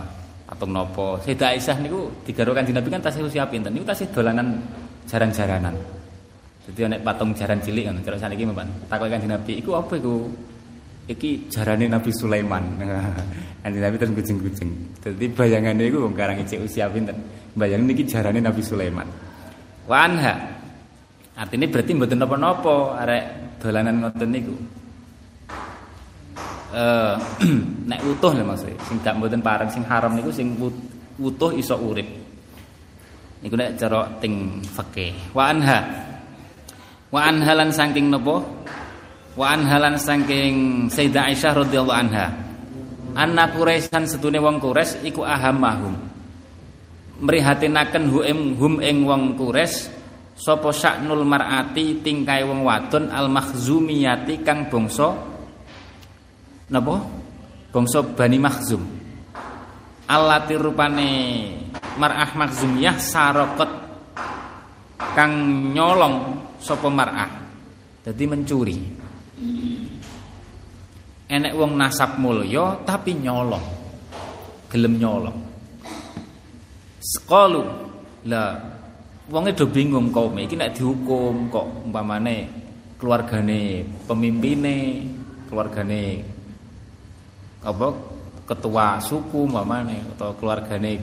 patung 0.52 0.76
nopo. 0.76 1.18
Sayyidah 1.24 1.56
Aisyah 1.56 1.78
niku 1.80 2.12
digarwa 2.28 2.54
Kanjeng 2.60 2.76
Nabi 2.76 2.90
kan 2.92 3.02
tasih 3.02 3.24
usia 3.24 3.48
pinten 3.48 3.72
niku 3.72 3.88
tasih 3.88 4.12
dolanan 4.12 4.60
jaran-jaranan. 5.08 5.76
Jadi 6.68 6.94
nek 6.94 7.02
patung 7.02 7.34
jaran 7.34 7.58
cilik 7.58 7.90
kan 7.90 7.96
cara 8.06 8.18
saniki 8.22 8.46
Mbak. 8.46 8.92
Takoki 8.92 9.10
Kanjeng 9.10 9.32
Nabi 9.34 9.54
iku 9.64 9.80
apa 9.80 9.94
iku? 9.98 10.30
Iki 11.10 11.50
jarane 11.50 11.90
Nabi 11.90 12.12
Sulaiman. 12.14 12.64
Kanjeng 13.66 13.84
Nabi 13.84 13.96
terus 13.98 14.14
gucing-gucing. 14.14 14.70
Dadi 15.02 15.26
bayangane 15.34 15.90
iku 15.90 16.06
wong 16.06 16.14
karang 16.14 16.38
icik 16.38 16.62
usia 16.62 16.86
pinten. 16.92 17.18
Bayang 17.58 17.88
niki 17.88 18.06
jarane 18.06 18.38
Nabi 18.38 18.62
Sulaiman. 18.62 19.10
Wa 19.90 20.06
anha. 20.06 20.61
Artinya 21.36 21.68
berarti 21.72 21.92
mboten 21.96 22.20
napa-napa 22.20 23.00
arek 23.02 23.24
dolanan 23.64 24.04
ngoten 24.04 24.30
niku. 24.32 24.56
Eh 26.72 27.16
nek 27.90 28.00
utuh 28.04 28.32
lho 28.36 28.44
maksud 28.48 28.72
sing 28.88 28.98
gak 29.04 29.16
mboten 29.20 29.44
pareng 29.44 29.72
sing 29.72 29.84
haram 29.88 30.16
niku 30.16 30.32
sing 30.32 30.56
utuh 31.20 31.52
iso 31.56 31.80
urip. 31.80 32.08
Niku 33.42 33.56
nek 33.56 33.80
cara 33.80 34.12
ting 34.20 34.60
fikih 34.60 35.36
wa 35.36 35.44
anha. 35.48 35.80
Wa 37.12 37.28
anhalan 37.28 37.72
saking 37.72 38.08
napa? 38.08 38.40
Wa 39.36 39.56
anhalan 39.56 40.00
saking 40.00 40.88
Sayyidah 40.88 41.32
Aisyah 41.32 41.52
radhiyallahu 41.64 42.00
anha. 42.08 42.28
Anna 43.12 43.52
Quraisyan 43.52 44.08
setune 44.08 44.40
wong 44.40 44.64
Quraisy 44.64 45.04
iku 45.12 45.28
ahamahum 45.28 46.12
mrihatinaken 47.22 48.10
hum 48.10 48.40
hum 48.58 48.74
ing 48.82 49.06
wong 49.06 49.38
Quraisy 49.38 50.01
sapa 50.42 50.74
syaknul 50.74 51.22
mar'ati 51.22 52.02
tingkai 52.02 52.42
wong 52.42 52.66
wadon 52.66 53.14
al 53.14 53.30
makhzumiyati 53.30 54.42
kang 54.42 54.74
bangsa 54.74 55.14
napa? 56.74 56.98
Bangsa 57.72 58.04
Bani 58.04 58.36
Makhzum. 58.42 58.84
Alati 60.10 60.60
rupane 60.60 61.10
mar'ah 61.96 62.36
makhzumiyah 62.36 62.98
sarokot 63.00 63.72
kang 65.14 65.32
nyolong 65.72 66.42
sapa 66.58 66.90
mar'ah. 66.90 67.32
Jadi 68.02 68.24
mencuri. 68.26 68.78
Enek 71.32 71.54
wong 71.56 71.80
nasab 71.80 72.20
mulya 72.20 72.82
tapi 72.84 73.16
nyolong. 73.16 73.64
Gelem 74.68 75.00
nyolong. 75.00 75.38
Sekalu 77.00 77.64
lah 78.28 78.81
wonge 79.32 79.56
do 79.56 79.64
bingung 79.64 80.12
kok 80.12 80.36
iki 80.36 80.60
nek 80.60 80.76
dihukum 80.76 81.48
kok 81.48 81.88
umpamane 81.88 82.52
keluargane 83.00 83.80
pemimpine 84.04 85.08
keluargane 85.48 86.20
apa 87.64 87.88
ketua 88.44 89.00
suku 89.00 89.48
mamane 89.48 90.04
atau 90.16 90.36
keluargane 90.36 91.00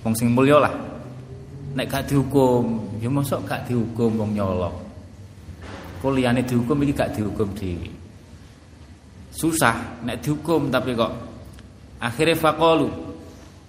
wong 0.00 0.16
sing 0.16 0.32
mulya 0.32 0.56
lah. 0.64 0.74
Nek 1.70 1.86
gak 1.86 2.08
dihukum 2.10 2.98
ya 2.98 3.12
mosok 3.12 3.46
gak 3.46 3.68
dihukum 3.68 4.10
wong 4.18 4.34
nyolong 4.34 4.74
kuliane 6.00 6.40
dihukum 6.42 6.80
iki 6.82 6.96
gak 6.96 7.12
dihukum 7.12 7.52
dhewe. 7.52 7.92
Susah 9.30 10.00
nek 10.02 10.24
dihukum 10.24 10.72
tapi 10.72 10.96
kok 10.96 11.12
akhirnya 12.00 12.40
faqalu 12.40 12.88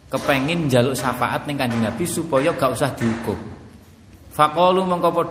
kepengin 0.07 0.71
jaluk 0.71 0.95
syafaat 0.95 1.43
ning 1.43 1.59
Kanjeng 1.59 1.83
Nabi 1.83 2.07
supaya 2.07 2.55
gak 2.55 2.71
usah 2.71 2.89
dihukum 2.95 3.50
faqalu 4.32 4.88
mongko 4.88 5.27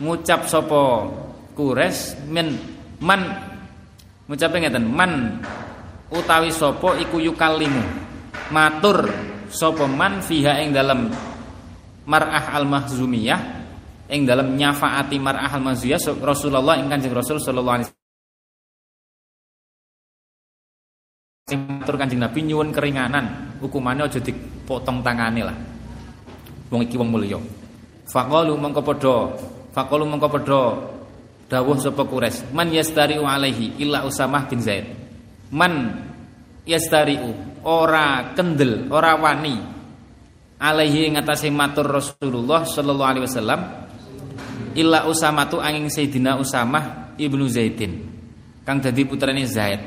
ngucap 0.00 0.48
sapa 0.48 1.10
kures 1.52 2.16
men 2.30 2.56
man. 3.02 3.20
Ngucape 4.30 4.56
ngeten 4.62 4.86
man. 4.88 5.42
Utawi 6.10 6.50
sapa 6.50 6.98
iku 6.98 7.22
yukalimu 7.22 7.82
matur 8.50 9.06
sapa 9.46 9.86
man 9.86 10.18
fiha 10.18 10.58
ing 10.58 10.74
dalem 10.74 11.06
mar'ah 12.02 12.58
al-mahzumiyah 12.58 13.40
ing 14.10 14.26
dalam 14.26 14.58
nyafaati 14.58 15.22
mar'ah 15.22 15.54
al-mahzumiyah 15.54 16.18
Rasulullah 16.18 16.82
ing 16.82 16.90
Kanjeng 16.90 17.14
Rasul 17.14 17.38
sallallahu 17.38 17.76
alaihi 17.78 17.90
matur 21.54 21.94
Kanjeng 21.94 22.18
Nabi 22.18 22.42
nyuwun 22.42 22.74
keringanan 22.74 23.54
hukumannya 23.62 24.10
aja 24.10 24.18
dipotong 24.18 25.06
tangane 25.06 25.46
lah. 25.46 25.54
Wong 26.74 26.90
iki 26.90 26.98
wong 26.98 27.14
mulya 27.14 27.38
faqalu 28.10 28.58
mongko 28.58 28.82
padha. 28.82 29.16
Faqalu 29.70 30.04
mongko 30.10 30.28
dawuh 31.50 31.78
sapa 31.82 32.06
man 32.54 32.70
yastari'u 32.70 33.26
alaihi 33.26 33.78
illa 33.82 34.06
Usamah 34.06 34.46
bin 34.46 34.62
Zaid. 34.62 34.86
Man 35.50 35.98
yastari'u 36.62 37.62
ora 37.66 38.32
kendel 38.38 38.86
ora 38.92 39.18
wani 39.18 39.58
alaihi 40.60 41.10
ngatasi 41.16 41.48
matur 41.48 41.88
Rasulullah 41.88 42.68
sallallahu 42.68 43.10
alaihi 43.10 43.24
wasallam 43.24 43.60
illa 44.76 45.08
Usamah 45.08 45.48
tu 45.48 45.56
angin 45.58 45.88
Sayyidina 45.88 46.36
Usamah 46.36 47.16
ibnu 47.16 47.48
Zaidin 47.48 48.06
kang 48.64 48.78
dadi 48.78 49.02
putrane 49.08 49.44
Zaid 49.48 49.80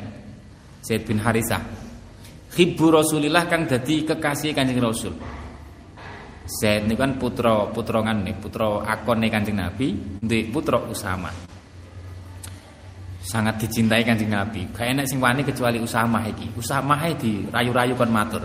Zaid 0.83 1.05
bin 1.05 1.21
Harisah 1.21 1.61
Hibbu 2.53 2.93
Rasulillah 2.93 3.49
kang 3.49 3.69
dadi 3.69 4.05
kekasih 4.05 4.53
Kanjeng 4.53 4.81
Rasul 4.81 5.13
Zaid 6.43 6.91
ini 6.91 6.99
kan 6.99 7.15
putra 7.15 7.71
putrongan 7.71 8.19
nih 8.27 8.35
putra 8.35 8.83
akon 8.83 9.23
nih 9.23 9.31
kanjeng 9.31 9.63
Nabi 9.63 9.95
di 10.19 10.43
putra 10.51 10.75
Usama. 10.75 11.31
Sangat 13.23 13.63
dicintai 13.63 14.03
kanjeng 14.03 14.27
Nabi. 14.27 14.67
Gak 14.75 14.91
enak 14.91 15.07
sing 15.07 15.23
wani 15.23 15.47
kecuali 15.47 15.79
Usama 15.79 16.27
iki. 16.27 16.51
Usama 16.59 16.99
di 17.15 17.47
rayu-rayu 17.47 17.95
kon 17.95 18.11
matur. 18.11 18.43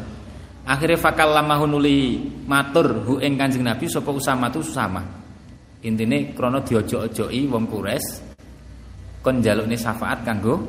Fakal 0.95 1.35
lama 1.35 1.59
nuli 1.67 2.23
matur 2.47 3.03
hu 3.03 3.13
ing 3.19 3.35
kanjeng 3.35 3.67
Nabi 3.67 3.91
sapa 3.91 4.15
Usama 4.15 4.47
tu 4.47 4.63
Usama. 4.63 5.03
Intine 5.83 6.31
krana 6.39 6.63
diojo-ojoki 6.63 7.51
wong 7.51 7.67
kures 7.67 8.23
kon 9.27 9.43
jalukne 9.43 9.75
syafaat 9.75 10.23
kanggo 10.23 10.63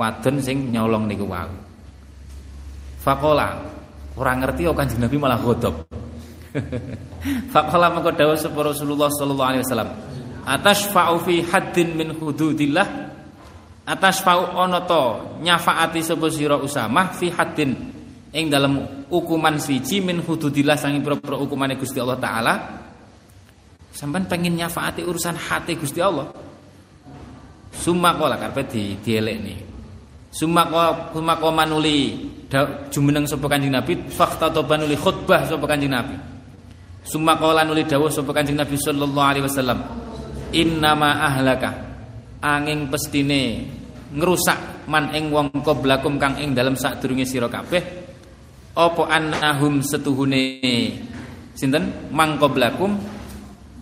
wadon 0.00 0.40
sing 0.40 0.72
nyolong 0.72 1.04
niku 1.04 1.28
wau. 1.28 1.52
Fakola 3.04 3.52
orang 4.16 4.40
ngerti 4.40 4.64
kok 4.64 4.76
kanjeng 4.80 5.04
Nabi 5.04 5.16
malah 5.20 5.40
godop 5.44 5.97
Faqala 7.52 7.92
mengko 7.92 8.12
dawuh 8.14 8.38
sapa 8.38 8.60
Rasulullah 8.64 9.08
sallallahu 9.12 9.48
alaihi 9.48 9.62
wasallam. 9.64 9.90
Atashfa'u 10.48 11.16
fi 11.24 11.44
haddin 11.44 11.88
min 11.96 12.08
hududillah. 12.16 12.86
Atashfa'u 13.88 14.56
ana 14.56 14.84
to 14.84 15.38
nyafaati 15.44 16.00
sapa 16.00 16.26
sira 16.32 16.56
Usamah 16.56 17.12
fi 17.16 17.28
haddin. 17.32 17.72
Ing 18.32 18.52
dalam 18.52 19.04
hukuman 19.08 19.56
siji 19.56 20.04
min 20.04 20.20
hududillah 20.20 20.76
sanging 20.76 21.00
pira-pira 21.00 21.40
hukumane 21.40 21.76
Gusti 21.76 21.96
Allah 22.00 22.20
taala. 22.20 22.54
Sampean 23.92 24.28
pengen 24.28 24.56
nyafaati 24.56 25.04
urusan 25.04 25.36
hati 25.36 25.74
Gusti 25.76 26.00
Allah? 26.00 26.28
Summa 27.72 28.12
qala 28.16 28.36
karepe 28.36 28.68
di 28.68 28.96
dielekne 29.00 29.78
summa 30.28 30.68
summa 31.12 31.34
manuli 31.40 32.28
jumeneng 32.92 33.24
sapa 33.24 33.48
Kanjeng 33.48 33.72
Nabi 33.72 33.96
fakta 34.08 34.52
tobanuli 34.52 34.96
khutbah 34.96 35.48
sapa 35.48 35.64
Kanjeng 35.64 35.92
Nabi 35.92 36.16
Summa 37.08 37.40
qala 37.40 37.64
nuli 37.64 37.88
dawuh 37.88 38.12
sapa 38.12 38.36
Kanjeng 38.36 38.60
Nabi 38.60 38.76
sallallahu 38.76 39.28
alaihi 39.32 39.44
wasallam, 39.48 39.80
"Innama 40.52 41.24
ahlaka. 41.24 41.88
Angin 42.44 42.92
pestine 42.92 43.64
ngrusak 44.12 44.86
man 44.86 45.10
ing 45.16 45.32
wong 45.32 45.50
qablakum 45.64 46.20
kang 46.20 46.36
ing 46.38 46.54
dalem 46.54 46.78
sadurunge 46.78 47.26
sira 47.26 47.50
kabeh 47.50 47.82
apa 48.78 49.02
annahum 49.10 49.82
setuhune? 49.82 50.62
Sinten? 51.58 52.12
Mang 52.14 52.38
qablakum 52.38 52.94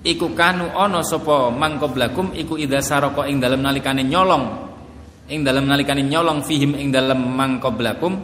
iku 0.07 0.33
kanu 0.33 0.70
ana 0.72 1.03
sapa 1.03 1.51
mang 1.53 1.77
qablakum 1.83 2.33
iku 2.33 2.55
idza 2.57 2.81
saraka 2.81 3.27
ing 3.27 3.43
dalem 3.43 3.61
nalikane 3.61 4.07
nyolong 4.07 4.45
ing 5.27 5.43
dalem 5.43 5.66
nalikane 5.66 6.07
nyolong 6.07 6.47
fihim 6.47 6.79
ing 6.79 6.95
dalem 6.95 7.27
mang 7.27 7.59
qablakum 7.59 8.14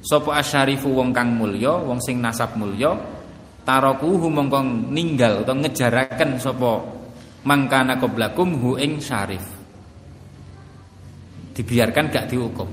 sapa 0.00 0.40
asyarifu 0.40 0.90
wong 0.90 1.12
kang 1.12 1.36
mulya 1.36 1.76
wong 1.76 2.00
sing 2.00 2.18
nasab 2.18 2.56
mulya 2.56 2.96
tarokuhu 3.66 4.30
mongko 4.30 4.62
ninggal 4.94 5.42
atau 5.42 5.58
ngejaraken 5.58 6.38
sapa 6.38 6.86
mangkana 7.42 7.98
qablakum 7.98 8.54
hu 8.62 8.78
ing 8.78 9.02
syarif. 9.02 9.42
Dibiarkan 11.50 12.14
gak 12.14 12.30
dihukum. 12.30 12.70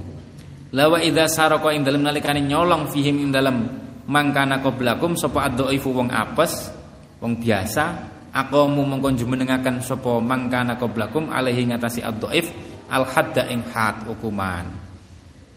Lawa 0.77 1.01
idza 1.01 1.25
saraka 1.25 1.73
ing 1.73 1.81
dalem 1.81 2.05
nalikane 2.05 2.45
nyolong 2.45 2.93
fihim 2.93 3.25
ing 3.25 3.29
dalem 3.33 3.65
mangkana 4.05 4.61
qablakum 4.61 5.17
sapa 5.17 5.49
adzaifu 5.49 5.89
wong 5.89 6.13
apes 6.13 6.69
wong 7.17 7.41
biasa 7.41 7.83
aqamu 8.33 8.85
mongko 8.85 9.17
jumenengaken 9.17 9.81
sapa 9.81 10.21
mangkana 10.21 10.77
qablakum 10.77 11.33
alaihi 11.33 11.69
ngatasi 11.73 12.05
adzaif 12.05 12.53
al 12.93 13.09
hadda 13.09 13.49
ing 13.49 13.65
had 13.73 13.97
hukuman. 14.05 14.69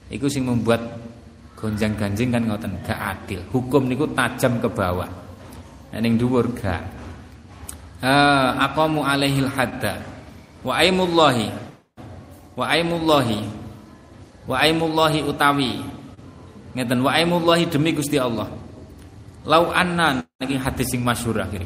Iku 0.08 0.30
sing 0.30 0.46
membuat 0.46 0.80
gonjang-ganjing 1.58 2.30
kan 2.30 2.46
ngoten 2.46 2.72
gak 2.86 3.00
adil. 3.00 3.42
Hukum 3.50 3.90
niku 3.90 4.06
tajam 4.14 4.62
ke 4.62 4.70
bawah 4.70 5.25
ning 6.00 6.20
dhuwur 6.20 6.52
uh, 6.56 8.50
aqamu 8.62 9.04
alaihil 9.04 9.48
hadda 9.48 10.02
wa 10.66 10.76
aimullahi. 10.78 11.52
Wa 12.56 12.72
aimullahi. 12.72 13.44
Wa 14.48 14.64
aimullahi 14.64 15.20
utawi. 15.28 15.84
Ngeten 16.72 17.04
wa 17.04 17.12
aimullahi 17.12 17.68
demi 17.68 17.92
Gusti 17.92 18.16
Allah. 18.16 18.48
Lau 19.46 19.70
anna 19.70 20.24
niki 20.40 20.58
hadis 20.58 20.90
sing 20.90 21.06
masyhur 21.06 21.38
akhir 21.38 21.62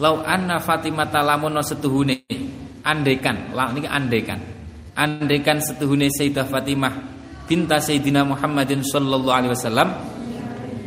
lau 0.00 0.24
anna 0.24 0.56
Fatimah 0.58 1.06
talamun 1.12 1.60
setuhune. 1.60 2.24
Andekan 2.80 3.52
la 3.52 3.68
niki 3.68 3.84
andekan 3.84 4.40
andekan 4.96 5.60
setuhune 5.60 6.08
Sayyidah 6.08 6.48
Fatimah 6.48 6.96
binta 7.44 7.76
Sayyidina 7.76 8.24
Muhammadin 8.24 8.80
sallallahu 8.80 9.36
alaihi 9.36 9.52
wasallam 9.52 9.88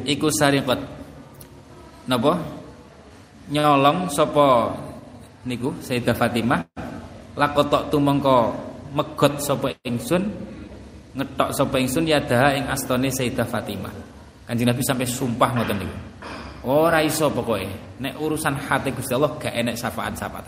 iku 0.02 0.34
sariqat. 0.34 0.82
Napa 2.10 2.42
nyolong 3.50 4.08
sapa 4.08 4.72
niku 5.44 5.76
Sayyidah 5.84 6.16
Fatimah. 6.16 6.62
Lakotok 7.34 7.90
tumengko 7.90 8.54
megot 8.94 9.42
sapa 9.42 9.74
ingsun 9.84 10.22
ngetok 11.18 11.50
sapa 11.50 11.76
ingsun 11.82 12.06
yadaha 12.06 12.56
ing 12.56 12.66
astone 12.70 13.10
Sayyidah 13.10 13.48
Fatimah. 13.48 13.92
Kanjeng 14.48 14.70
Nabi 14.70 14.84
sampai 14.86 15.08
sumpah 15.08 15.50
ngoten 15.56 15.78
niku. 15.82 15.96
Ora 16.64 17.04
iso 17.04 17.28
pokoke. 17.28 18.00
Nek 18.00 18.16
urusan 18.20 18.56
hati 18.56 18.96
Gusti 18.96 19.12
Allah 19.18 19.36
gak 19.36 19.52
enek 19.52 19.76
syafaat-syafaat. 19.76 20.48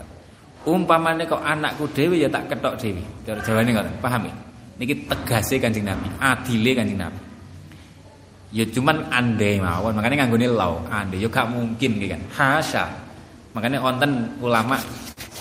Umpamane 0.66 1.28
kok 1.28 1.42
anakku 1.44 1.86
dhewe 1.92 2.18
ya 2.22 2.28
tak 2.32 2.48
ketok 2.48 2.74
dhewe. 2.80 3.02
Cara 3.26 3.40
jawane 3.44 3.70
ngoten 3.70 3.94
paham 4.00 4.22
ya? 4.26 4.34
Niki 4.76 5.08
tegase 5.08 5.56
Kanjeng 5.56 5.88
Nabi 5.88 6.08
adile 6.20 6.72
Kanjeng 6.76 7.00
Nabi 7.00 7.25
Ya 8.54 8.62
cuman 8.62 9.10
andai 9.10 9.58
mawon, 9.58 9.98
makanya 9.98 10.22
nganggone 10.22 10.46
lau, 10.46 10.78
andai 10.86 11.18
ya 11.18 11.28
gak 11.28 11.50
mungkin 11.50 11.98
gitu 11.98 12.14
kan. 12.14 12.22
Hasya. 12.30 12.84
Makanya 13.56 13.82
wonten 13.82 14.36
ulama 14.38 14.76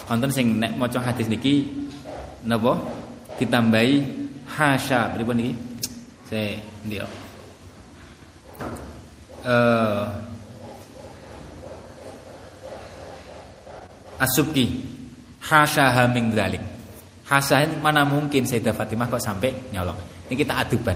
wonten 0.09 0.29
sing 0.31 0.57
nek 0.57 0.73
maca 0.79 1.01
hadis 1.01 1.27
niki 1.27 1.67
napa 2.47 2.77
ditambahi 3.35 3.95
hasya 4.47 5.13
pripun 5.13 5.35
niki? 5.37 5.53
Saya 6.25 6.57
ndio. 6.87 7.05
Eh 9.45 10.05
Asubki 14.15 14.79
hasya 15.43 15.91
haming 15.91 16.31
dzalik. 16.31 16.63
Hasya 17.27 17.67
mana 17.83 18.07
mungkin 18.07 18.47
Sayyidah 18.47 18.71
Fatimah 18.71 19.11
kok 19.11 19.19
sampai 19.19 19.51
nyolong. 19.75 19.97
Ini 20.31 20.35
kita 20.39 20.55
aduban. 20.55 20.95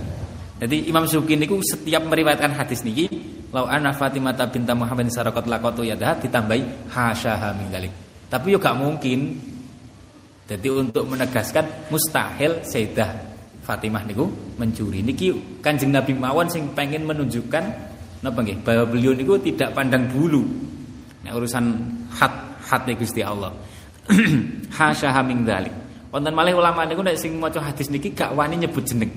Jadi 0.59 0.91
Imam 0.91 1.07
Syuki 1.07 1.39
niku 1.39 1.55
setiap 1.63 2.03
meriwayatkan 2.03 2.51
hadis 2.51 2.83
niki, 2.83 3.07
lau 3.55 3.63
anna 3.63 3.95
Fatimah 3.95 4.35
binta 4.51 4.75
Muhammad 4.75 5.07
sarakat 5.07 5.47
lakotu 5.47 5.87
yadah 5.87 6.19
ditambahi 6.19 6.91
hasyaha 6.91 7.55
min 7.55 7.71
dalik. 7.71 7.93
Tapi 8.27 8.51
yo 8.51 8.59
gak 8.59 8.75
mungkin. 8.75 9.39
Jadi 10.49 10.67
untuk 10.67 11.05
menegaskan 11.05 11.93
mustahil 11.93 12.65
Sayyidah 12.65 13.09
Fatimah 13.63 14.01
niku 14.03 14.25
mencuri. 14.57 14.99
Niki 15.05 15.61
Kanjeng 15.61 15.93
Nabi 15.93 16.17
mawon 16.17 16.49
sing 16.49 16.73
pengen 16.73 17.05
menunjukkan 17.05 17.63
napa 18.19 18.39
nggih 18.43 18.59
bahwa 18.65 18.83
beliau 18.89 19.13
niku 19.15 19.37
tidak 19.39 19.71
pandang 19.71 20.09
bulu. 20.09 20.41
Nah, 21.23 21.37
urusan 21.37 21.69
hat 22.17 22.33
hat 22.65 22.83
Gusti 22.97 23.21
Allah. 23.21 23.53
hasyaha 24.77 25.21
min 25.21 25.45
dalik. 25.45 25.71
Wonten 26.09 26.33
malih 26.33 26.57
ulama 26.57 26.83
niku 26.83 27.05
nek 27.05 27.15
sing 27.15 27.37
maca 27.37 27.61
hadis 27.61 27.87
niki 27.93 28.11
gak 28.17 28.33
wani 28.33 28.57
nyebut 28.57 28.81
jeneng. 28.81 29.13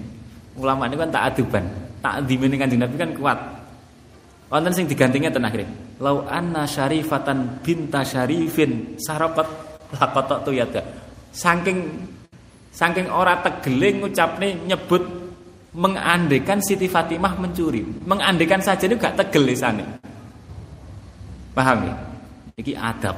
Ulama 0.61 0.85
ini 0.85 1.01
kan 1.01 1.09
tak 1.09 1.25
aduban, 1.33 1.65
tak 2.05 2.29
dimini 2.29 2.61
kanjeng 2.61 2.81
Nabi 2.85 2.97
kan 3.01 3.11
kuat. 3.17 3.39
Wonten 4.53 4.73
sing 4.77 4.85
digantinya 4.85 5.33
ten 5.33 5.49
akhire. 5.49 5.65
Lau 5.97 6.29
anna 6.29 6.69
syarifatan 6.69 7.65
binta 7.65 8.05
syarifin 8.05 9.01
sarokot 9.01 9.49
lakotok 9.97 10.45
tu 10.45 10.53
yada. 10.53 10.85
Saking 11.33 11.89
saking 12.69 13.09
ora 13.09 13.41
tegele 13.41 13.97
ngucapne 13.97 14.69
nyebut 14.69 15.01
mengandekan 15.73 16.61
Siti 16.61 16.85
Fatimah 16.85 17.33
mencuri. 17.41 17.81
Mengandekan 18.05 18.61
saja 18.61 18.85
ini 18.85 19.01
gak 19.01 19.17
tegel 19.17 19.49
lisane. 19.49 19.85
Paham 21.57 21.89
ya? 21.89 21.97
Iki 22.61 22.77
adab. 22.77 23.17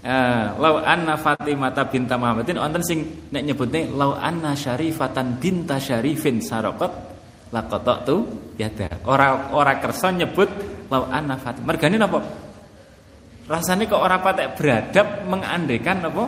Eh, 0.00 0.44
lau 0.56 0.80
anna 0.80 1.12
Fatimah 1.12 1.76
binta 1.92 2.16
Muhammadin 2.16 2.56
wonten 2.56 2.80
sing 2.80 3.28
nek 3.28 3.44
nyebutne 3.44 3.92
lau 3.92 4.16
anna 4.16 4.56
Syarifatan 4.56 5.36
binta 5.36 5.76
Syarifin 5.76 6.40
saraqat 6.40 6.88
tu 8.08 8.16
yada. 8.56 8.88
Ora 9.04 9.52
ora 9.52 9.76
kersa 9.76 10.08
nyebut 10.08 10.48
lau 10.88 11.04
anna 11.12 11.36
Fatimah. 11.36 11.68
Mergane 11.68 12.00
napa? 12.00 12.16
Rasanya 13.44 13.92
kok 13.92 14.00
ora 14.00 14.16
patek 14.24 14.56
beradab 14.56 15.06
mengandekan 15.28 16.00
apa? 16.00 16.24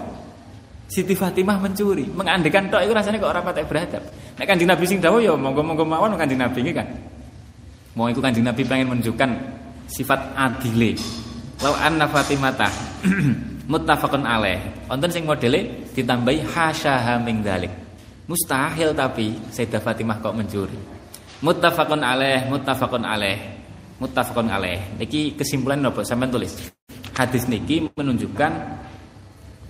Siti 0.92 1.16
Fatimah 1.16 1.56
mencuri, 1.56 2.04
mengandekan 2.12 2.68
tok 2.68 2.84
itu 2.84 2.92
rasanya 2.92 3.24
kok 3.24 3.32
ora 3.32 3.40
patek 3.40 3.64
beradab. 3.64 4.04
Nek 4.36 4.44
Kanjeng 4.52 4.68
Nabi 4.68 4.84
sing 4.84 5.00
dawuh 5.00 5.24
ya 5.24 5.32
monggo-monggo 5.32 5.88
mawon 5.88 6.12
Kanjeng 6.20 6.44
Nabi 6.44 6.60
iki 6.60 6.76
kan. 6.76 6.84
Mau 7.96 8.04
itu 8.12 8.20
Kanjeng 8.20 8.44
Nabi 8.44 8.68
pengen 8.68 8.92
menunjukkan 8.92 9.30
sifat 9.88 10.36
adile. 10.36 10.92
Lau 11.64 11.72
anna 11.78 12.04
Fatimata 12.10 12.68
muttafaqun 13.66 14.24
alaih. 14.26 14.88
Wonten 14.90 15.10
sing 15.10 15.24
modele 15.26 15.86
ditambahi 15.94 16.42
hasyaha 16.42 17.18
min 17.22 17.42
dalik. 17.42 17.70
Mustahil 18.26 18.94
tapi 18.94 19.34
Sayyidah 19.50 19.82
Fatimah 19.82 20.22
kok 20.22 20.34
mencuri. 20.34 20.78
Muttafaqun 21.42 22.00
alaih, 22.06 22.46
muttafaqun 22.46 23.02
alaih. 23.02 23.38
Muttafaqun 23.98 24.46
alaih. 24.46 24.98
Niki 24.98 25.34
kesimpulan 25.34 25.82
napa 25.82 26.06
sampean 26.06 26.30
tulis. 26.30 26.54
Hadis 27.12 27.50
niki 27.50 27.90
menunjukkan 27.92 28.52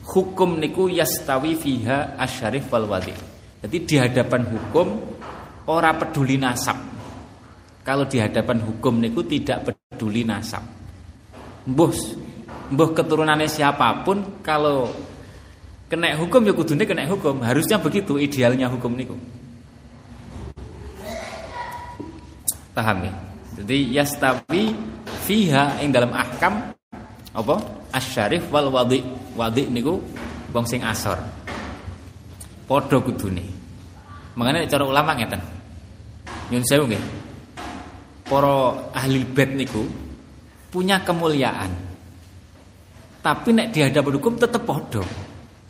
hukum 0.04 0.60
niku 0.60 0.92
yastawi 0.92 1.56
fiha 1.56 2.14
asyarif 2.20 2.68
wal 2.70 2.86
wadi. 2.86 3.16
Jadi 3.64 3.76
di 3.88 3.96
hadapan 3.98 4.46
hukum 4.46 5.00
ora 5.66 5.96
peduli 5.96 6.36
nasab. 6.38 6.76
Kalau 7.82 8.06
di 8.06 8.22
hadapan 8.22 8.62
hukum 8.62 9.02
niku 9.02 9.26
tidak 9.26 9.66
peduli 9.66 10.22
nasab. 10.22 10.62
Mbah 11.66 11.94
mbah 12.72 12.96
keturunannya 12.96 13.46
siapa 13.46 14.00
pun 14.00 14.40
kalau 14.40 14.88
kena 15.92 16.16
hukum 16.16 16.40
ya 16.48 16.56
kudune 16.56 16.88
kena 16.88 17.04
hukum. 17.04 17.44
Harusnya 17.44 17.76
begitu 17.76 18.16
idealnya 18.16 18.72
hukum 18.72 18.96
niku. 18.96 19.12
Paham 22.72 23.04
ya? 23.04 23.12
Jadi 23.60 23.92
yastawi 23.92 24.72
fiha 25.28 25.84
ing 25.84 25.92
dalam 25.92 26.16
ahkam 26.16 26.72
apa? 27.36 27.56
Asyarif 27.92 28.48
wal 28.48 28.72
wadi. 28.72 29.04
Wadi 29.36 29.68
niku 29.68 30.00
wong 30.56 30.64
sing 30.64 30.80
asor. 30.80 31.20
Padha 32.64 32.96
kudune. 33.04 33.44
Mangane 34.32 34.64
cara 34.64 34.88
ulama 34.88 35.12
ngeten. 35.12 35.44
Nyun 36.48 36.64
sewu 36.64 36.88
nggih. 36.88 37.04
Para 38.24 38.88
ahli 38.96 39.28
bait 39.28 39.52
niku 39.52 39.84
punya 40.72 41.04
kemuliaan. 41.04 41.91
Tapi 43.22 43.48
nek 43.54 43.70
di 43.70 43.80
hadapan 43.86 44.18
hukum 44.18 44.34
tetap 44.34 44.66
podo, 44.66 45.02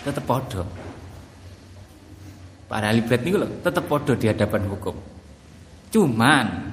tetap 0.00 0.24
podo. 0.24 0.64
Para 2.64 2.88
ahli 2.88 3.04
bait 3.04 3.20
niku 3.20 3.36
lho 3.44 3.48
tetap 3.60 3.84
podo 3.84 4.16
di 4.16 4.32
hadapan 4.32 4.64
hukum. 4.64 4.96
Cuman 5.92 6.72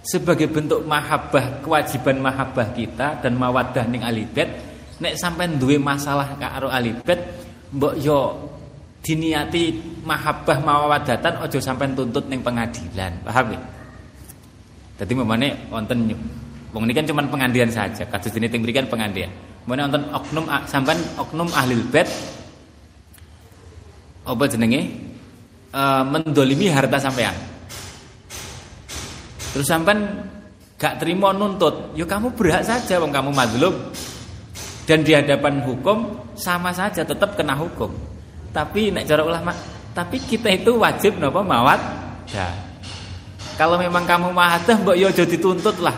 sebagai 0.00 0.48
bentuk 0.48 0.88
mahabbah 0.88 1.60
kewajiban 1.60 2.24
mahabbah 2.24 2.72
kita 2.72 3.20
dan 3.20 3.36
mawadah 3.36 3.84
ning 3.84 4.00
ahli 4.00 4.24
bait 4.32 4.48
nek 4.96 5.20
sampai 5.20 5.52
duwe 5.60 5.76
masalah 5.76 6.32
karo 6.40 6.72
ahli 6.72 6.96
bait 7.04 7.20
mbok 7.76 8.00
yo 8.00 8.48
diniati 9.04 9.76
mahabbah 10.08 10.64
mawadatan 10.64 11.44
ojo 11.44 11.60
sampai 11.60 11.92
tuntut 11.92 12.24
ning 12.32 12.40
pengadilan 12.40 13.12
paham 13.28 13.52
ya 13.52 13.60
Jadi 14.98 15.12
memane 15.14 15.54
wonten 15.70 16.10
Wong 16.68 16.84
ini 16.84 16.92
kan 16.92 17.08
cuma 17.08 17.24
pengandian 17.24 17.72
saja. 17.72 18.04
Kasus 18.04 18.36
ini 18.36 18.44
ting 18.44 18.60
berikan 18.60 18.84
pengandian. 18.84 19.32
Mana 19.68 19.84
nonton 19.84 20.08
oknum 20.16 20.48
sampan 20.64 20.96
oknum 21.20 21.52
ahli 21.52 21.76
bed 21.92 22.08
apa 24.24 24.44
jenenge 24.48 24.80
e, 25.68 25.82
mendolimi 26.08 26.72
harta 26.72 26.96
sampean. 26.96 27.36
Terus 29.52 29.68
sampan 29.68 30.24
gak 30.80 31.04
terima 31.04 31.36
nuntut, 31.36 31.92
ya 31.92 32.08
kamu 32.08 32.32
berhak 32.32 32.64
saja 32.64 32.96
wong 32.96 33.12
kamu 33.12 33.28
madlum. 33.36 33.76
Dan 34.88 35.04
di 35.04 35.12
hadapan 35.12 35.60
hukum 35.60 36.16
sama 36.32 36.72
saja 36.72 37.04
tetap 37.04 37.36
kena 37.36 37.52
hukum. 37.52 37.92
Tapi 38.56 38.88
nek 38.88 39.04
cara 39.04 39.20
ulama, 39.20 39.52
tapi 39.92 40.16
kita 40.16 40.48
itu 40.48 40.80
wajib 40.80 41.20
napa 41.20 41.44
mawat. 41.44 41.80
Ya. 42.32 42.48
Kalau 43.60 43.76
memang 43.76 44.08
kamu 44.08 44.32
mahadah 44.32 44.80
mbok 44.80 44.96
yo 44.96 45.12
ya 45.12 45.12
aja 45.12 45.28
dituntut 45.28 45.76
lah. 45.84 45.92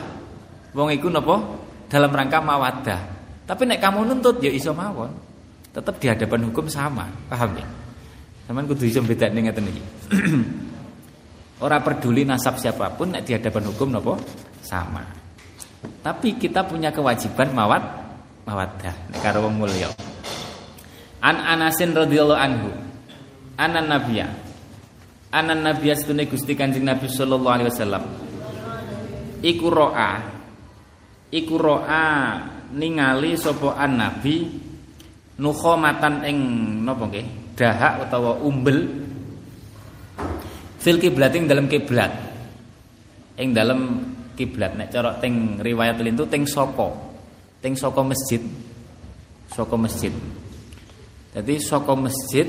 Wong 0.75 0.91
iku 0.91 1.07
napa? 1.07 1.39
Dalam 1.87 2.11
rangka 2.11 2.43
mawadah. 2.43 3.20
Tapi 3.51 3.67
nek 3.67 3.83
kamu 3.83 4.07
nuntut 4.07 4.39
ya 4.39 4.47
iso 4.55 4.71
mawon. 4.71 5.11
Tetap 5.75 5.99
di 5.99 6.07
hadapan 6.07 6.47
hukum 6.47 6.71
sama, 6.71 7.11
paham 7.27 7.59
ya? 7.59 7.67
Sampeyan 8.47 8.67
kudu 8.71 8.87
iso 8.87 9.03
bedakne 9.03 9.43
ngeten 9.43 9.67
iki. 9.67 9.83
Ora 11.67 11.83
peduli 11.83 12.23
nasab 12.23 12.63
siapa 12.63 12.95
pun 12.95 13.11
nek 13.11 13.27
di 13.27 13.35
hadapan 13.35 13.75
hukum 13.75 13.91
napa? 13.91 14.15
Sama. 14.63 15.03
Tapi 15.99 16.39
kita 16.39 16.63
punya 16.63 16.95
kewajiban 16.95 17.51
mawat 17.51 17.83
mawaddah 18.47 18.95
nek 19.11 19.19
karo 19.19 19.51
wong 19.51 19.67
mulya. 19.67 19.91
An 21.19 21.43
Anasin 21.43 21.91
radhiyallahu 21.91 22.39
anhu. 22.39 22.71
Anan 23.59 23.91
Nabiya. 23.91 24.31
Anan 25.35 25.67
Nabiya 25.67 25.99
setune 25.99 26.31
Gusti 26.31 26.55
Kanjeng 26.55 26.87
Nabi 26.87 27.11
sallallahu 27.11 27.51
alaihi 27.51 27.69
wasallam. 27.71 28.03
Iku 29.43 29.67
ro'a 29.69 30.23
iku 31.31 31.55
ro'a 31.59 32.07
ningali 32.75 33.35
sapa 33.35 33.87
nabi 33.87 34.47
nukhomatan 35.41 36.23
ing 36.29 36.39
napa 36.85 37.09
nggih 37.09 37.27
dahak 37.57 38.09
utawa 38.09 38.41
umbel 38.45 38.89
fil 40.81 40.99
kiblat 41.01 41.33
ing 41.37 41.45
dalam 41.49 41.67
kiblat. 41.69 42.13
Ing 43.41 43.57
dalam 43.57 43.81
kiblat 44.37 44.77
nek 44.77 44.89
cara 44.93 45.17
teng 45.21 45.61
riwayat 45.61 46.01
lintu 46.01 46.29
teng 46.29 46.45
soko 46.45 46.93
teng 47.61 47.77
soko 47.77 48.01
masjid 48.05 48.41
soko 49.53 49.75
masjid. 49.77 50.13
Jadi 51.31 51.55
soko 51.63 51.95
masjid 51.95 52.47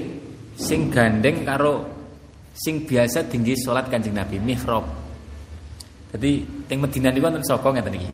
sing 0.58 0.90
gandeng 0.90 1.46
karo 1.48 1.86
sing 2.52 2.84
biasa 2.84 3.28
tinggi 3.30 3.56
salat 3.56 3.88
Kanjeng 3.88 4.16
Nabi 4.16 4.38
mihrab. 4.42 4.84
Jadi 6.12 6.44
teng 6.68 6.84
Madinah 6.84 7.12
niku 7.16 7.26
wonten 7.28 7.44
soko 7.46 7.72
ngeten 7.72 7.96
iki? 7.96 8.10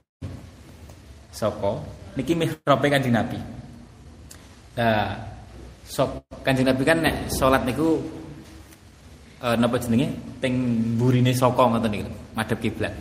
Soko 1.34 1.97
niki 2.18 2.34
mihrabe 2.34 2.88
Kanjeng 2.90 3.14
Nabi. 3.14 3.38
Nah, 4.78 5.14
sok 5.86 6.26
Kanjeng 6.42 6.66
Nabi 6.66 6.82
kan 6.82 6.98
nek 7.06 7.30
salat 7.30 7.62
niku 7.64 8.02
e, 9.38 9.48
napa 9.54 9.78
jenenge 9.78 10.42
teng 10.42 10.54
burine 10.98 11.32
soko 11.38 11.70
ngoten 11.70 11.94
niku, 11.94 12.10
madhep 12.34 12.58
kiblat. 12.58 12.94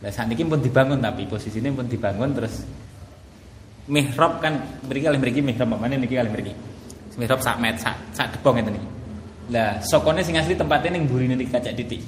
Lah 0.00 0.10
niki 0.24 0.42
pun 0.48 0.64
dibangun 0.64 1.04
tapi 1.04 1.28
posisine 1.28 1.68
pun 1.74 1.84
dibangun 1.84 2.32
terus 2.32 2.64
mihrab 3.88 4.40
kan 4.40 4.80
mriki 4.88 5.04
kalih 5.04 5.20
mriki 5.20 5.40
mihrab 5.44 5.68
mana 5.68 6.00
niki 6.00 6.16
kalih 6.16 6.32
mriki. 6.32 6.52
Mihrab 7.18 7.42
sak 7.42 7.58
met 7.58 7.74
sak 7.82 7.98
sak 8.14 8.30
depong 8.32 8.56
ngeten 8.56 8.78
niki. 8.78 8.88
Lah 9.52 9.82
sokone 9.84 10.22
sing 10.24 10.38
asli 10.38 10.56
tempatnya 10.56 10.96
ning 10.96 11.04
burine 11.10 11.36
niki 11.36 11.50
kacak 11.50 11.76
titik. 11.76 12.00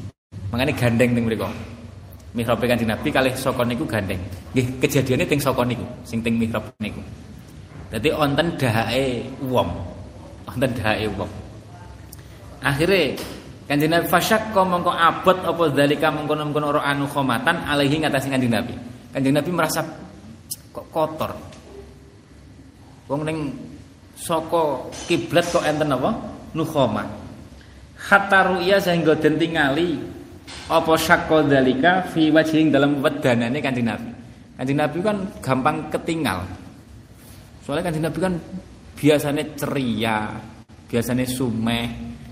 Makanya 0.54 0.72
gandeng 0.74 1.12
teng 1.12 1.26
mriku 1.28 1.46
mihrab 2.34 2.62
Kanjeng 2.62 2.90
Nabi 2.90 3.08
kalih 3.10 3.34
saka 3.34 3.66
niku 3.66 3.82
gandeng. 3.86 4.20
Nggih, 4.54 4.66
kejadiane 4.78 5.24
teng 5.26 5.42
saka 5.42 5.66
niku, 5.66 5.82
sing 6.06 6.22
teng 6.22 6.38
mihrab 6.38 6.62
niku. 6.78 7.02
Dadi 7.90 8.14
wonten 8.14 8.54
dahake 8.54 9.26
wong. 9.42 9.68
Wonten 10.46 10.70
dahake 10.78 11.10
wong. 11.18 11.30
Akhire 12.62 13.18
Kanjeng 13.66 13.90
Nabi 13.90 14.06
fasyak 14.06 14.50
kok 14.50 14.66
mongko 14.66 14.90
abot 14.90 15.38
apa 15.46 15.62
zalika 15.74 16.10
mengkono-mengkono 16.10 16.74
ora 16.74 16.82
anu 16.90 17.06
khomatan 17.06 17.66
alaihi 17.66 18.02
ngatasi 18.02 18.30
Kanjeng 18.30 18.54
Nabi. 18.54 18.74
Kanjeng 19.10 19.34
Nabi 19.34 19.50
merasa 19.50 19.82
kok 20.70 20.86
kotor. 20.94 21.34
Wong 23.10 23.26
ning 23.26 23.50
saka 24.14 24.86
kiblat 25.10 25.46
kok 25.50 25.66
enten 25.66 25.90
apa? 25.90 26.10
Nukhoma. 26.54 27.06
Hatta 28.00 28.54
ru'ya 28.54 28.78
sehingga 28.78 29.18
den 29.18 29.38
tingali 29.38 30.19
apa 30.70 30.94
syakko 30.94 31.42
dalika 31.50 32.06
fi 32.14 32.30
wajhing 32.30 32.70
dalam 32.70 33.02
wedanane 33.02 33.58
Kanjeng 33.58 33.90
Nabi. 33.90 34.10
Kanjeng 34.54 34.78
Nabi 34.78 34.98
kan 35.02 35.16
gampang 35.42 35.90
ketinggal. 35.90 36.46
Soalnya 37.66 37.90
Kanjeng 37.90 38.06
Nabi 38.06 38.18
kan 38.22 38.34
biasanya 38.94 39.44
ceria, 39.58 40.30
biasanya 40.86 41.26
sumeh. 41.26 41.86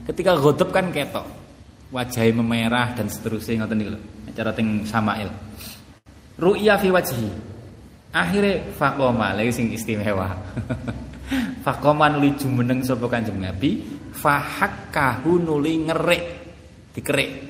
Ketika 0.06 0.38
ghadab 0.38 0.70
kan 0.70 0.94
ketok. 0.94 1.26
Wajahnya 1.88 2.44
memerah 2.44 2.92
dan 2.92 3.08
seterusnya 3.08 3.64
ngoten 3.64 3.76
niku 3.80 3.90
lho. 3.96 4.00
Cara 4.36 4.52
teng 4.52 4.84
Samail. 4.84 5.32
Ru'ya 6.36 6.76
fi 6.78 6.92
wajhi. 6.92 7.26
Akhirnya 8.12 8.60
faqoma 8.76 9.32
lagi 9.32 9.50
sing 9.50 9.72
istimewa. 9.72 10.36
faqoma 11.64 12.12
nuli 12.12 12.36
jumeneng 12.36 12.84
sapa 12.84 13.08
Kanjeng 13.08 13.40
Nabi, 13.40 13.82
fahakkahu 14.14 15.42
nuli 15.42 15.88
ngerik, 15.88 16.24
dikerik 16.92 17.47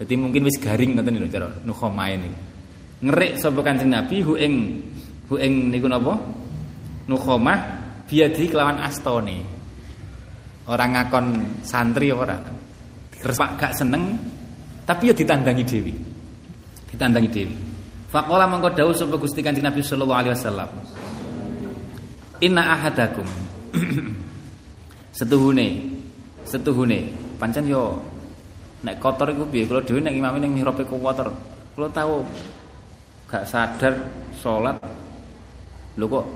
jadi 0.00 0.14
mungkin 0.18 0.42
wis 0.46 0.58
garing 0.58 0.98
ngoten 0.98 1.14
niku 1.14 1.28
cara 1.30 1.48
nukhoma 1.62 2.10
ini. 2.10 2.30
Ngerik 3.04 3.38
sapa 3.38 3.60
Kanjeng 3.62 3.94
Nabi 3.94 4.16
hu 4.24 4.34
ing 4.34 4.54
hu 5.30 5.34
ing 5.38 5.70
niku 5.70 5.86
napa? 5.86 6.18
Nukhomah 7.04 7.58
biadi 8.08 8.48
kelawan 8.48 8.80
astone. 8.80 9.44
Orang 10.66 10.96
ngakon 10.96 11.26
santri 11.60 12.08
ora. 12.08 12.40
Respak 13.20 13.60
gak 13.60 13.72
seneng 13.76 14.16
tapi 14.88 15.12
ya 15.12 15.14
ditandangi 15.14 15.64
dewi. 15.64 15.94
Ditandangi 16.90 17.28
dewi. 17.28 17.56
Faqala 18.08 18.48
mangko 18.48 18.72
dawuh 18.72 18.94
sapa 18.96 19.14
Gusti 19.20 19.44
Kanjeng 19.44 19.68
Nabi 19.68 19.84
sallallahu 19.84 20.20
alaihi 20.20 20.34
wasallam. 20.34 20.70
Inna 22.42 22.62
ahadakum. 22.78 23.28
Setuhune 25.18 25.94
setuhune. 26.44 27.10
Pancen 27.40 27.66
yo 27.66 27.98
nek 28.84 29.00
kotor 29.00 29.32
iku 29.32 29.48
piye? 29.48 29.64
Kula 29.64 29.80
dhewe 29.80 30.04
nek 30.04 30.14
imame 30.14 30.38
ning 30.44 30.52
mihrab 30.52 30.76
iku 30.76 31.00
kotor. 31.00 31.32
Kula 31.72 31.88
tahu 31.88 32.20
gak 33.24 33.48
sadar 33.48 33.96
salat 34.36 34.76
lho 35.96 36.06
kok 36.06 36.26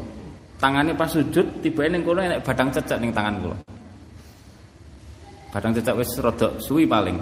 tangane 0.59 0.97
pas 0.97 1.07
sujud 1.13 1.61
tiba 1.61 1.87
ning 1.87 2.03
kula 2.03 2.27
nek 2.27 2.43
badang 2.43 2.73
cecek 2.73 2.99
ning 2.99 3.13
tangan 3.13 3.37
kula. 3.45 3.57
Badang 5.53 5.73
cecek 5.77 5.95
wis 5.95 6.11
rada 6.19 6.49
suwi 6.59 6.89
paling. 6.89 7.17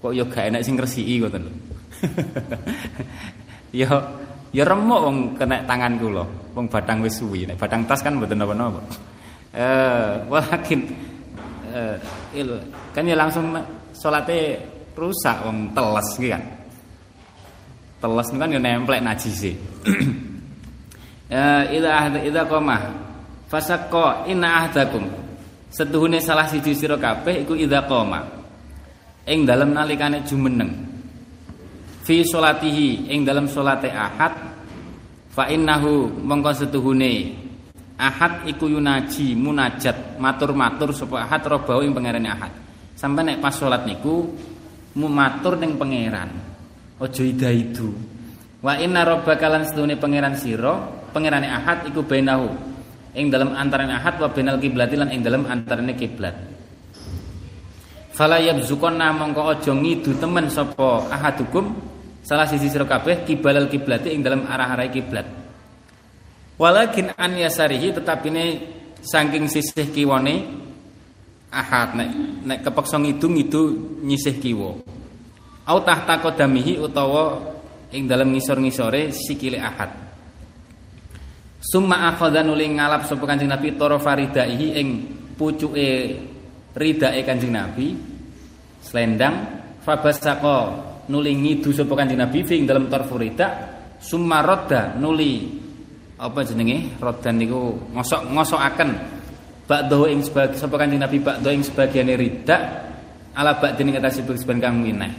Kok 0.00 0.12
yo 0.16 0.24
gak 0.26 0.48
enak 0.48 0.64
sing 0.64 0.80
ngresiki 0.80 1.20
ngoten 1.20 1.44
lho. 1.44 1.52
Yo 3.70 3.86
ya 4.50 4.66
remuk 4.66 4.98
wong 4.98 5.16
kena 5.38 5.62
tangan 5.68 6.00
kula. 6.00 6.24
Wong 6.56 6.66
badang 6.66 7.04
wis 7.04 7.20
suwi. 7.20 7.46
Nek 7.46 7.60
badang 7.60 7.86
tas 7.86 8.02
kan 8.02 8.16
mboten 8.16 8.40
napa-napa. 8.40 8.80
Eh 9.54 10.26
walakin 10.26 10.80
eh 11.76 11.94
kan 12.90 13.04
ya 13.06 13.14
langsung 13.14 13.54
salate 14.00 14.56
rusak 14.96 15.44
wong 15.44 15.76
teles 15.76 16.08
iki 16.16 16.28
kan. 16.32 16.42
Teles 18.00 18.28
kan 18.32 18.48
ya 18.56 18.60
nemplek 18.60 19.04
najise. 19.04 19.52
Ya 21.28 21.68
idza 21.68 21.90
ahda 21.92 22.18
idza 22.24 22.42
qama 22.48 22.76
fasaqqa 23.52 24.24
inna 24.26 24.64
ahdakum. 24.64 25.04
Setuhune 25.70 26.18
salah 26.18 26.50
siji 26.50 26.74
sira 26.74 26.96
kabeh 26.96 27.44
iku 27.44 27.52
idza 27.54 27.84
qama. 27.84 28.24
Ing 29.28 29.44
dalem 29.44 29.76
nalikane 29.76 30.24
jumeneng. 30.24 30.72
Fi 32.02 32.24
salatihi 32.24 33.12
ing 33.12 33.22
dalem 33.22 33.46
salate 33.46 33.92
ahad 33.92 34.32
fa 35.30 35.46
innahu 35.52 36.08
mongko 36.24 36.50
setuhune 36.56 37.36
ahad 38.00 38.48
iku 38.48 38.66
yunaji 38.66 39.36
munajat 39.36 40.16
matur-matur 40.16 40.90
sapa 40.96 41.28
ahad 41.28 41.44
robahu 41.44 41.84
ing 41.84 41.92
pangerane 41.92 42.26
ahad. 42.32 42.69
Sampai 43.00 43.24
nek 43.24 43.40
pas 43.40 43.56
sholat 43.56 43.88
niku 43.88 44.28
matur 45.00 45.56
ning 45.56 45.80
pangeran. 45.80 46.28
Aja 47.00 47.24
ida-idu. 47.24 47.96
Wa 48.60 48.76
inna 48.76 49.08
rabbaka 49.08 49.48
lan 49.48 49.64
sedune 49.64 49.96
pangeran 49.96 50.36
sira, 50.36 50.76
pangerane 51.16 51.48
Ahad 51.48 51.88
iku 51.88 52.04
bainahu. 52.04 52.52
Ing 53.16 53.32
dalam 53.32 53.56
antarane 53.56 53.96
Ahad 53.96 54.20
wa 54.20 54.28
bainal 54.28 54.60
kiblati 54.60 55.00
lan 55.00 55.08
ing 55.16 55.24
dalam 55.24 55.48
antarane 55.48 55.96
kiblat. 55.96 56.36
Fala 58.12 58.36
yabzukonna 58.36 59.16
mongko 59.16 59.48
aja 59.48 59.72
ngidu 59.72 60.20
temen 60.20 60.52
sapa 60.52 61.08
ahadukum 61.08 61.72
salah 62.20 62.44
sisi 62.44 62.68
sira 62.68 62.84
kabeh 62.84 63.24
kibalal 63.24 63.64
kiblati 63.72 64.12
ing 64.12 64.20
dalam 64.20 64.44
arah-arah 64.44 64.92
kiblat. 64.92 65.24
Walakin 66.60 67.16
an 67.16 67.32
yasarihi 67.32 67.96
tetapine 67.96 68.44
saking 69.00 69.48
sisih 69.48 69.88
kiwane 69.88 70.59
ahad 71.50 71.98
nek 71.98 72.08
nek 72.46 72.58
kepeksa 72.62 72.96
ngidung 73.02 73.34
itu 73.36 73.62
nyisih 74.06 74.38
kiwa. 74.38 74.70
Au 75.66 75.78
tahta 75.82 76.18
qadamihi 76.22 76.78
utawa 76.78 77.38
ing 77.90 78.06
dalam 78.06 78.30
ngisor-ngisore 78.34 79.10
sikile 79.10 79.58
ahad. 79.58 79.90
Summa 81.60 82.08
akhadha 82.08 82.40
nuli 82.40 82.64
ngalap 82.72 83.04
sapa 83.04 83.28
Kanjeng 83.28 83.52
Nabi 83.52 83.76
tara 83.76 84.00
faridaihi 84.00 84.80
ing 84.80 84.88
pucuke 85.36 86.16
ridae 86.72 87.20
Kanjeng 87.20 87.52
Nabi 87.52 87.92
selendang 88.80 89.60
fabasaqa 89.84 90.58
nuli 91.12 91.36
ngidu 91.36 91.68
sapa 91.76 91.92
Kanjeng 91.92 92.24
Nabi 92.24 92.40
ing 92.48 92.64
dalam 92.64 92.88
tarfurida 92.88 93.46
summa 94.00 94.40
radda 94.40 94.96
nuli 94.96 95.60
apa 96.16 96.40
jenenge? 96.44 96.96
Rodan 96.96 97.36
niku 97.36 97.92
ngosok 97.92 98.32
ngosokaken 98.32 99.19
ba'dahu 99.70 100.10
ing 100.10 100.26
sebagai 100.26 100.58
sapa 100.58 100.74
kanjeng 100.74 100.98
Nabi 100.98 101.22
ba'dahu 101.22 101.54
ing 101.54 101.62
sebagiane 101.62 102.18
rida 102.18 102.58
ala 103.38 103.54
ba'din 103.54 103.94
ing 103.94 104.02
atas 104.02 104.18
sebagian 104.18 104.58
kang 104.58 104.82
wineh. 104.82 105.14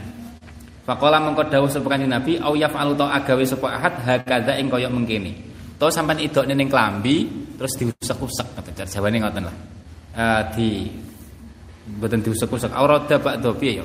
Faqala 0.84 1.24
mengko 1.24 1.48
dawuh 1.48 1.72
sapa 1.72 1.88
kanjeng 1.88 2.12
Nabi 2.12 2.36
au 2.36 2.52
yaf'alu 2.52 2.92
ta 2.92 3.16
agawe 3.16 3.40
sapa 3.48 3.72
ahad 3.72 3.94
hakadha 4.04 4.60
ing 4.60 4.68
kaya 4.68 4.92
mengkene. 4.92 5.32
To 5.80 5.88
sampean 5.88 6.20
idokne 6.20 6.52
ning 6.52 6.68
klambi 6.68 7.24
terus 7.56 7.72
diusek-usek 7.80 8.52
kata 8.52 8.84
Jawane 8.84 9.16
ngoten 9.24 9.48
lah. 9.48 9.56
Uh, 10.12 10.42
di 10.52 10.92
mboten 11.96 12.20
diusek-usek 12.20 12.76
aurada 12.76 13.16
ba'da 13.16 13.48
piye 13.56 13.80
ya. 13.80 13.84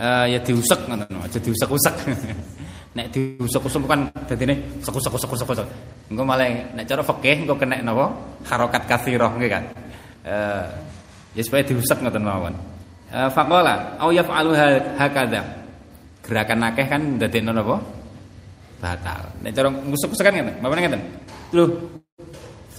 Uh, 0.00 0.26
ya 0.32 0.40
diusek 0.40 0.80
ngoten 0.88 1.12
aja 1.20 1.38
diusek-usek. 1.38 1.94
nek 2.94 3.10
diusek-usek 3.10 3.82
kan 3.90 4.06
dadine 4.30 4.54
usek-usek-usek-usek. 4.78 5.66
Engko 6.14 6.22
malah 6.22 6.46
nek 6.46 6.86
cara 6.86 7.02
fikih 7.02 7.42
engko 7.42 7.58
kena 7.58 7.82
napa? 7.82 8.14
Harokat 8.46 8.86
katsirah 8.86 9.34
nggih 9.34 9.50
kan. 9.50 9.64
Eh 10.22 10.64
ya 11.34 11.42
supaya 11.42 11.66
diusek 11.66 11.98
ngoten 11.98 12.22
mawon. 12.22 12.54
Eh 13.10 13.28
faqala 13.34 13.98
au 13.98 14.14
yaf'alu 14.14 14.54
hakadha. 14.94 15.42
Gerakan 16.22 16.64
akeh 16.70 16.86
kan 16.86 17.02
ndadekno 17.18 17.50
napa? 17.50 17.76
Batal. 18.78 19.22
Nek 19.42 19.50
cara 19.50 19.68
ngusek-usek 19.74 20.24
kan 20.24 20.34
ngeten. 20.38 20.54
Bapak 20.62 20.78
ngeten. 20.78 21.02
Lho. 21.50 21.64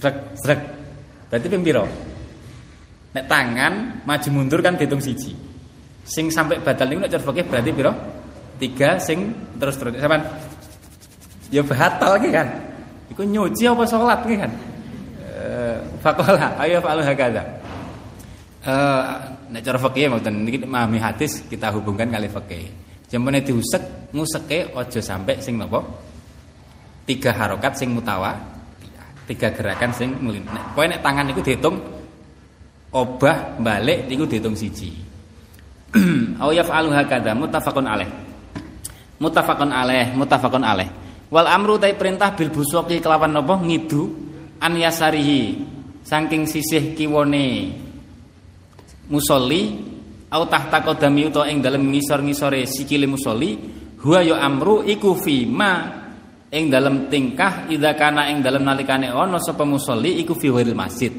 Srek 0.00 0.16
srek. 0.40 0.60
Berarti 1.28 1.46
ping 1.52 1.60
pira? 1.60 1.84
Nek 3.12 3.24
tangan 3.28 4.00
maju 4.08 4.28
mundur 4.32 4.64
kan 4.64 4.80
dihitung 4.80 5.04
siji. 5.04 5.36
Sing 6.08 6.32
sampai 6.32 6.56
batal 6.64 6.88
niku 6.88 7.04
nek 7.04 7.12
cara 7.12 7.20
fikih 7.20 7.44
berarti 7.52 7.70
pira? 7.76 7.92
Tiga 8.56 8.96
sing 9.00 9.32
terus 9.60 9.76
terus. 9.76 9.96
Sampean 9.96 10.22
ya 11.52 11.62
batal 11.62 12.18
ki 12.20 12.28
kan? 12.32 12.48
Iku 13.12 13.22
nyuci 13.22 13.64
apa 13.68 13.84
salat 13.86 14.20
ki 14.26 14.36
kan? 14.36 14.50
Eh 15.36 15.76
faqala 16.00 16.56
ayo 16.64 16.80
fa'al 16.80 17.00
hakadha 17.04 17.42
eh 18.66 19.02
nek 19.46 19.62
cara 19.62 19.78
fikih 19.78 20.10
mboten 20.10 20.42
niki 20.42 20.58
memahami 20.66 20.98
hadis 20.98 21.46
kita 21.46 21.70
hubungkan 21.70 22.10
kali 22.10 22.26
fikih. 22.26 22.66
Jamane 23.06 23.38
diusek 23.38 24.10
nguseke 24.10 24.74
aja 24.74 25.00
sampai 25.00 25.38
sing 25.38 25.54
napa 25.54 25.78
tiga 27.06 27.30
harokat 27.30 27.78
sing 27.78 27.94
mutawa 27.94 28.34
tiga 29.30 29.54
gerakan 29.54 29.94
sing 29.94 30.10
mulin 30.18 30.42
pokoke 30.42 30.90
nek 30.90 31.00
tangan 31.06 31.30
niku 31.30 31.42
dihitung 31.42 31.78
obah 32.90 33.54
balik 33.62 34.10
niku 34.10 34.26
dihitung 34.26 34.58
siji. 34.58 34.90
Au 36.42 36.50
yaf'alu 36.50 36.90
hakadha 36.90 37.30
muttafaqun 37.38 37.86
alaih 37.86 38.25
Mutafakun 39.16 39.72
alaih, 39.72 40.12
mutafakun 40.12 40.60
alaih. 40.60 40.88
Wal 41.32 41.48
amru 41.48 41.80
tai 41.80 41.96
perintah 41.96 42.36
bil 42.36 42.52
buswaki 42.52 43.00
kelawan 43.02 43.32
napa 43.32 43.58
ngidu 43.58 44.02
an 44.62 44.78
yasarihi 44.78 45.58
saking 46.06 46.46
sisih 46.46 46.94
kiwone 46.94 47.74
musolli 49.10 49.62
au 50.30 50.46
tahta 50.46 50.86
qadami 50.86 51.26
utawa 51.26 51.50
ing 51.50 51.58
dalem 51.58 51.90
ngisor-ngisore 51.90 52.62
sikile 52.70 53.10
musolli 53.10 53.58
huwa 54.06 54.22
ya 54.22 54.38
amru 54.38 54.86
iku 54.86 55.18
fi 55.18 55.42
ma 55.50 55.72
ing 56.46 56.70
dalem 56.70 57.10
tingkah 57.10 57.66
idza 57.66 57.98
kana 57.98 58.30
ing 58.30 58.38
dalem 58.38 58.62
nalikane 58.62 59.10
ana 59.10 59.42
sapa 59.42 59.66
musolli 59.66 60.22
iku 60.22 60.38
fi 60.38 60.46
wiril 60.46 60.78
masjid. 60.78 61.10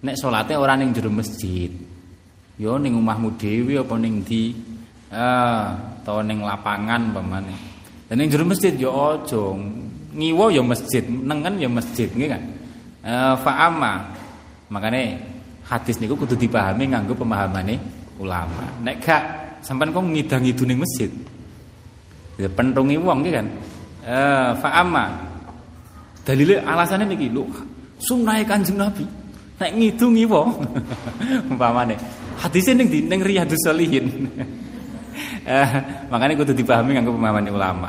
Nek 0.00 0.16
salate 0.16 0.56
ora 0.58 0.74
ning 0.74 0.90
jero 0.90 1.12
masjid. 1.12 1.70
Ya 2.58 2.72
ning 2.82 2.98
omahmu 2.98 3.38
dhewe 3.38 3.78
apa 3.78 3.94
ning 4.00 4.26
ndi? 4.26 4.69
Ah, 5.10 5.74
atau 5.98 6.22
ning 6.22 6.38
lapangan 6.38 7.10
pemane. 7.10 7.54
Dan 8.06 8.22
ning 8.22 8.30
jero 8.30 8.46
masjid 8.46 8.70
ya 8.78 8.90
aja. 8.90 9.42
Ngiwo 10.10 10.50
ya 10.54 10.62
masjid, 10.62 11.02
nengen 11.06 11.58
ya 11.58 11.66
masjid 11.70 12.06
nggih 12.06 12.30
kan. 12.30 12.42
Eh 13.02 13.34
fa'ama. 13.42 14.06
Makane 14.70 15.18
hadis 15.66 15.98
niku 15.98 16.14
kudu 16.14 16.38
dipahami 16.38 16.94
nganggo 16.94 17.18
pemahamane 17.18 17.74
ulama. 18.22 18.70
Nek 18.86 19.02
gak 19.02 19.22
sampean 19.66 19.90
kok 19.90 20.06
ngidang-idu 20.06 20.62
ning 20.62 20.78
masjid. 20.78 21.10
Ya 22.38 22.46
pentungi 22.46 22.94
wong 22.94 23.26
nggih 23.26 23.34
kan. 23.34 23.46
Eh 24.06 24.50
fa'ama. 24.62 25.04
Dalile 26.22 26.62
alasane 26.62 27.02
niki 27.02 27.26
lho, 27.34 27.50
sunnahe 27.98 28.46
Kanjeng 28.46 28.78
Nabi. 28.78 29.02
Nek 29.58 29.70
ngidu 29.74 30.06
ngiwo. 30.06 30.40
Umpamane. 31.50 31.98
Hadise 32.38 32.78
ning 32.78 32.86
di 32.86 33.02
ning 33.02 33.18
Riyadhus 33.26 33.58
Shalihin. 33.66 34.06
Eh, 35.46 35.70
makanya 36.08 36.34
kudu 36.40 36.52
dipahami 36.56 36.96
nganggo 36.96 37.14
pemahaman 37.16 37.46
ulama. 37.52 37.88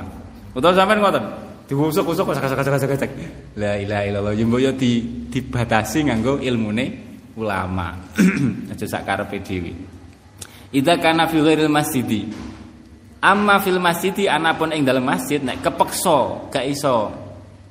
Utawa 0.51 0.75
sampean 0.75 0.99
ngoten, 0.99 1.23
diusuk-usuk 1.71 2.27
kocak-kocak-kocak. 2.27 3.11
La 3.55 3.79
ilaha 3.79 4.03
illallah 4.03 4.33
yo 4.35 4.45
yo 4.59 4.71
di 4.75 5.01
dibatasi 5.31 6.11
nganggo 6.11 6.43
ilmune 6.43 6.85
ulama. 7.39 7.95
Aja 8.71 8.85
sak 8.87 9.07
karepe 9.07 9.39
dhewe. 9.39 9.71
Idza 10.71 10.99
kana 10.99 11.27
fi 11.27 11.39
ghairil 11.39 11.71
masjidi. 11.71 12.27
Amma 13.21 13.61
fil 13.61 13.77
masjidi 13.77 14.25
anapun 14.25 14.73
ing 14.73 14.81
dalam 14.81 15.05
masjid 15.05 15.37
nek 15.37 15.61
kepeksa 15.61 16.49
gak 16.49 16.65
iso 16.65 17.13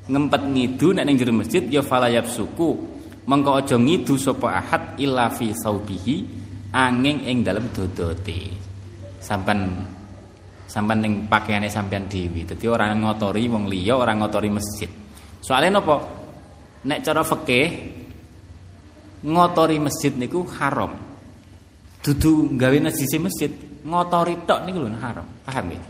ngempet 0.06 0.42
ngidu 0.46 0.94
nek 0.94 1.04
ning 1.06 1.16
jero 1.18 1.34
masjid 1.34 1.62
ya 1.66 1.82
falayab 1.82 2.26
suku 2.26 2.78
mengko 3.26 3.58
aja 3.58 3.78
ngidu 3.78 4.14
sapa 4.18 4.62
ahad 4.62 4.82
illa 4.98 5.30
fi 5.30 5.50
saubihi 5.54 6.16
angin 6.70 7.26
ing 7.26 7.42
dalem 7.46 7.66
dodote 7.74 8.59
sampan 9.20 9.86
sampan 10.64 10.98
ning 11.04 11.28
pakaiane 11.28 11.68
sampean 11.68 12.08
dewi 12.08 12.48
dadi 12.48 12.64
ora 12.70 12.88
ngotori 12.94 13.44
wong 13.50 13.68
liya 13.68 13.98
ora 14.00 14.16
ngotori 14.16 14.48
masjid. 14.48 14.88
Soalnya 15.40 15.78
napa 15.80 15.94
nek 16.86 16.98
cara 17.04 17.22
fikih 17.26 17.68
ngotori 19.26 19.76
masjid 19.82 20.14
niku 20.16 20.46
haram. 20.56 20.96
Dudu 22.00 22.56
gawe 22.56 22.76
najise 22.80 23.20
masjid 23.20 23.52
ngotori 23.84 24.40
tok 24.48 24.64
niku 24.64 24.78
lho 24.80 24.96
haram. 24.96 25.26
Paham 25.44 25.66
ya 25.74 25.80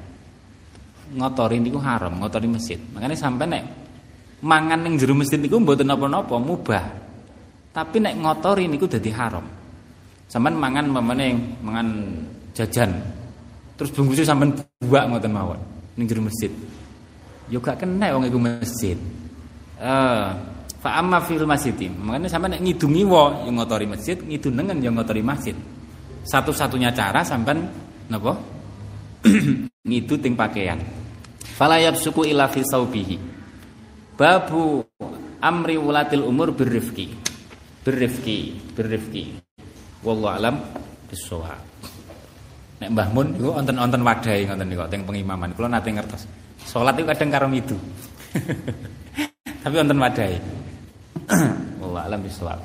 ngotori 1.15 1.61
niku 1.61 1.79
haram 1.79 2.17
ngotori 2.19 2.49
masjid. 2.49 2.79
Makanya 2.81 3.15
sampai 3.19 3.47
nek 3.47 3.63
mangan 4.41 4.81
ning 4.81 4.97
jero 4.97 5.13
masjid 5.13 5.37
niku 5.37 5.61
mboten 5.61 5.87
napa-napa 5.87 6.41
mubah. 6.41 6.85
Tapi 7.71 7.97
nek 8.03 8.17
ngotori 8.19 8.65
niku 8.67 8.89
dadi 8.89 9.11
haram. 9.13 9.45
Sampeyan 10.31 10.57
mangan 10.57 10.87
mamane 10.89 11.27
mangan 11.61 11.89
jajan. 12.57 13.20
Terus 13.81 13.97
bungkusnya 13.97 14.29
sampean 14.29 14.53
buak 14.85 15.09
ngoten 15.09 15.33
mawon 15.33 15.57
ning 15.97 16.05
masjid. 16.21 16.53
Yo 17.49 17.65
gak 17.65 17.81
kena 17.81 18.13
wong 18.13 18.29
iku 18.29 18.37
masjid. 18.37 19.01
Eh, 19.81 20.29
fa 20.85 20.91
amma 21.01 21.25
fil 21.25 21.49
masjid. 21.49 21.73
Makanya 21.89 22.29
sampean 22.29 22.61
nek 22.61 22.61
ngidungi 22.61 23.09
wo 23.09 23.41
yang 23.49 23.57
ngotori 23.57 23.89
masjid, 23.89 24.21
ngidunengen 24.21 24.85
yang 24.85 24.93
ngotori 25.01 25.25
masjid. 25.25 25.57
Satu-satunya 26.29 26.93
cara 26.93 27.25
sampean 27.25 27.73
napa? 28.13 28.37
ngidu 29.89 30.21
ting 30.21 30.37
pakaian. 30.37 30.77
Fala 31.57 31.81
yabsuku 31.81 32.29
illa 32.29 32.53
fi 32.53 32.61
saubihi. 32.61 33.17
Babu 34.13 34.85
amri 35.41 35.81
wulatil 35.81 36.21
umur 36.21 36.53
birrifki. 36.53 37.17
Birrifki, 37.81 38.61
birrifki. 38.77 39.41
Wallahu 40.05 40.37
alam 40.37 40.57
bisawab. 41.09 41.70
Nek 42.81 42.97
Mbah 42.97 43.09
Mun 43.13 43.37
iku 43.37 43.53
wonten-wonten 43.53 44.01
wadhahe 44.01 44.49
ngoten 44.49 44.67
niku 44.73 44.89
teng 44.89 45.05
pengimaman. 45.05 45.53
Kula 45.53 45.69
nate 45.69 45.93
ngertos. 45.93 46.25
Salat 46.65 46.97
itu 46.97 47.05
kadang 47.05 47.29
karo 47.29 47.47
itu. 47.53 47.77
Tapi 49.63 49.75
wonten 49.77 50.01
wadhahe. 50.01 50.41
Wallahu 51.85 52.01
alam 52.09 52.25
bisawab. 52.25 52.61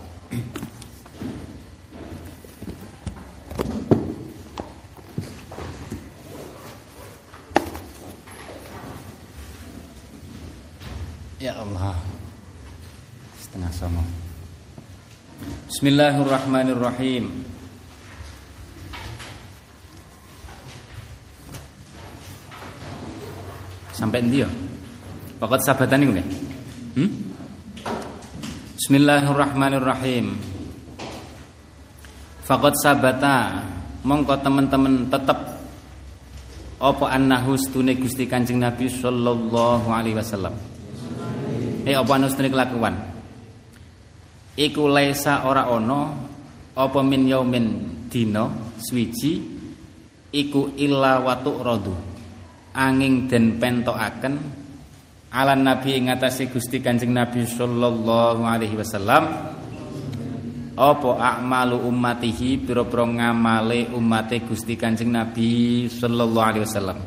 Ya 11.35 11.53
Allah 11.61 11.93
Setengah 13.37 13.69
sama 13.69 14.01
Bismillahirrahmanirrahim 15.69 17.54
Sampai 23.95 24.19
nanti 24.19 24.43
ya? 24.43 24.49
Pokok 25.39 25.55
sabatan 25.63 26.03
ini 26.03 26.23
hmm? 26.99 27.09
Bismillahirrahmanirrahim. 28.75 30.35
Fakot 32.43 32.75
sabata. 32.75 33.63
Mongko 34.03 34.35
teman-teman 34.43 35.07
tetap 35.07 35.57
Apa 36.75 37.15
annahu 37.15 37.55
stune 37.55 37.95
Gusti 37.95 38.27
Kanjeng 38.27 38.59
Nabi 38.59 38.91
sallallahu 38.91 39.87
alaihi 39.87 40.19
wasallam? 40.19 40.53
Eh 41.87 41.95
apa 41.95 42.11
anustune 42.19 42.51
kelakuan? 42.51 42.99
Iku 44.59 44.91
laisa 44.91 45.47
ora 45.47 45.71
ono 45.71 46.11
apa 46.75 46.99
min 46.99 47.31
yaumin 47.31 47.65
dina 48.11 48.51
swiji 48.75 49.39
iku 50.35 50.75
illa 50.75 51.23
watu 51.23 51.63
radu 51.63 52.14
angin 52.75 53.31
den 53.31 53.55
pentokaken 53.55 54.35
ala 55.31 55.55
nabi 55.55 55.95
ing 55.95 56.11
atase 56.11 56.51
Gusti 56.51 56.83
Kanjeng 56.83 57.15
Nabi 57.15 57.47
sallallahu 57.47 58.43
alaihi 58.43 58.75
wasallam 58.75 59.23
apa 60.75 61.09
akmalu 61.15 61.87
ummatihi 61.87 62.67
pira-pira 62.67 63.07
ngamale 63.07 63.95
umate 63.95 64.43
Gusti 64.43 64.75
Kanjeng 64.75 65.15
Nabi 65.15 65.87
sallallahu 65.87 66.47
alaihi 66.51 66.63
wasallam 66.67 66.99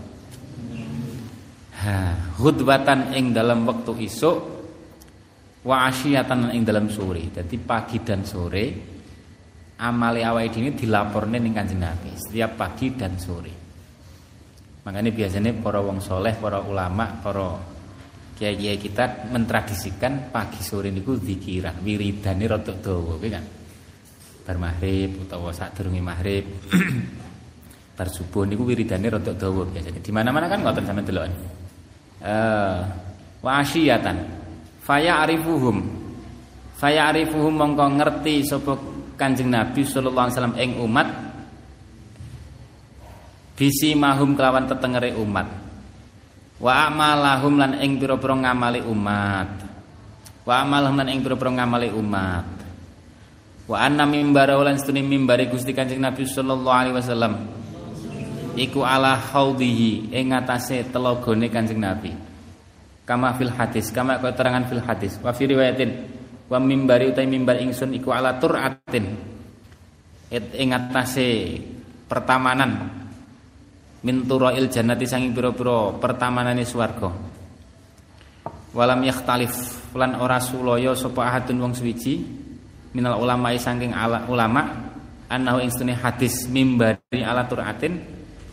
ha 1.84 1.96
hudbatan 2.40 3.12
ing 3.12 3.36
dalam 3.36 3.68
waktu 3.68 3.92
isuk 4.08 4.36
wa 5.68 5.84
asyiyatan 5.90 6.54
ing 6.56 6.64
dalam 6.64 6.88
sore. 6.88 7.28
Jadi 7.28 7.56
pagi 7.60 8.00
dan 8.00 8.24
sore 8.24 8.96
amale 9.78 10.24
awake 10.24 10.56
dhewe 10.56 10.72
dilaporne 10.72 11.36
ning 11.36 11.52
Kanjeng 11.52 11.84
Nabi 11.84 12.16
setiap 12.16 12.56
pagi 12.56 12.96
dan 12.96 13.20
sore. 13.20 13.67
Makanya 14.88 15.12
biasanya 15.12 15.52
para 15.60 15.84
wong 15.84 16.00
soleh, 16.00 16.32
para 16.40 16.64
ulama, 16.64 17.12
para 17.20 17.60
kiai-kiai 18.40 18.80
kita 18.80 19.28
mentradisikan 19.28 20.32
pagi 20.32 20.64
sore 20.64 20.88
niku 20.88 21.20
zikiran, 21.20 21.76
wiridane 21.84 22.48
rada 22.48 22.72
dawa, 22.72 23.20
kan. 23.20 23.44
Bar 24.48 24.56
maghrib 24.56 25.28
utawa 25.28 25.52
sadurunge 25.52 26.00
maghrib. 26.00 26.48
bar 28.00 28.08
subuh 28.08 28.48
niku 28.48 28.64
wiridane 28.64 29.12
rada 29.12 29.36
dawa 29.36 29.68
biasanya. 29.68 30.00
Di 30.00 30.08
mana-mana 30.08 30.48
kan 30.48 30.64
ngoten 30.64 30.88
sampean 30.88 31.04
delok. 31.04 31.24
Eh 32.24 32.80
wa 33.42 33.62
asyiyatan 33.62 34.16
Faya 34.82 35.22
arifuhum 35.22 35.84
Faya 36.78 37.10
arifuhum 37.12 37.54
mongko 37.54 37.86
ngerti 37.98 38.42
sapa 38.46 38.74
Kanjeng 39.18 39.50
Nabi 39.50 39.82
sallallahu 39.82 40.26
alaihi 40.30 40.36
wasallam 40.38 40.56
ing 40.62 40.72
umat 40.78 41.08
bisi 43.58 43.98
mahum 43.98 44.38
kelawan 44.38 44.70
tetengere 44.70 45.18
umat. 45.18 45.50
Wa 46.62 46.86
amalahum 46.86 47.58
lan 47.58 47.82
ing 47.82 47.98
pira-pira 47.98 48.38
ngamali 48.38 48.86
umat. 48.86 49.50
Wa 50.46 50.62
amalahum 50.62 51.02
lan 51.02 51.10
ing 51.10 51.20
pira-pira 51.26 51.50
ngamali 51.50 51.90
umat. 51.90 52.46
Wa 53.66 53.84
anna 53.84 54.06
mimbara 54.06 54.54
lan 54.62 54.78
stune 54.78 55.02
mimbare 55.02 55.50
Gusti 55.50 55.74
Kanjeng 55.74 56.00
Nabi 56.00 56.22
sallallahu 56.22 56.78
alaihi 56.78 56.96
wasallam. 56.96 57.34
Iku 58.54 58.80
ala 58.86 59.18
haudhihi 59.18 60.14
ing 60.14 60.32
atase 60.32 60.86
telogone 60.88 61.50
Kanjeng 61.50 61.82
Nabi. 61.82 62.14
Kama 63.02 63.34
fil 63.36 63.50
hadis 63.50 63.90
kama 63.90 64.22
kau 64.22 64.30
terangan 64.30 64.70
fil 64.70 64.82
hadis. 64.82 65.18
Wa 65.18 65.34
fi 65.34 65.50
riwayatin 65.50 65.90
wa 66.46 66.58
mimbari 66.62 67.10
utai 67.10 67.26
mimbar 67.26 67.58
ingsun 67.58 67.90
iku 67.98 68.14
ala 68.14 68.38
turatin. 68.38 69.18
Ing 70.32 70.68
atase 70.74 71.60
pertamanan 72.08 73.04
min 74.04 74.26
turail 74.26 74.70
jannati 74.70 75.06
sanging 75.08 75.34
pira-pira 75.34 75.94
pertamanane 75.98 76.62
swarga 76.62 77.10
walam 78.76 79.00
yakhtalif 79.02 79.52
lan 79.96 80.18
ora 80.20 80.38
sulaya 80.38 80.94
sapa 80.94 81.26
ahadun 81.26 81.58
wong 81.58 81.72
suwiji 81.74 82.22
minal 82.94 83.18
ulama 83.18 83.50
ala 83.50 84.28
ulama 84.30 84.62
annahu 85.26 85.58
ing 85.64 85.72
hadis 85.98 86.46
mimbari 86.46 87.20
ala 87.20 87.44
turatin 87.48 87.98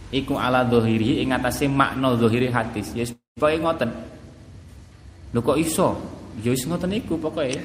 iku 0.10 0.40
ala 0.40 0.66
dhahiri 0.66 1.22
ing 1.22 1.36
atase 1.36 1.70
makna 1.70 2.16
hadis 2.52 2.96
ya 2.98 3.06
pokoke 3.36 3.60
ngoten 3.60 3.92
Lho 5.36 5.44
kok 5.44 5.60
iso? 5.60 5.92
Ya 6.40 6.56
wis 6.56 6.64
ngoten 6.64 6.96
niku 6.96 7.20
pokoke. 7.20 7.60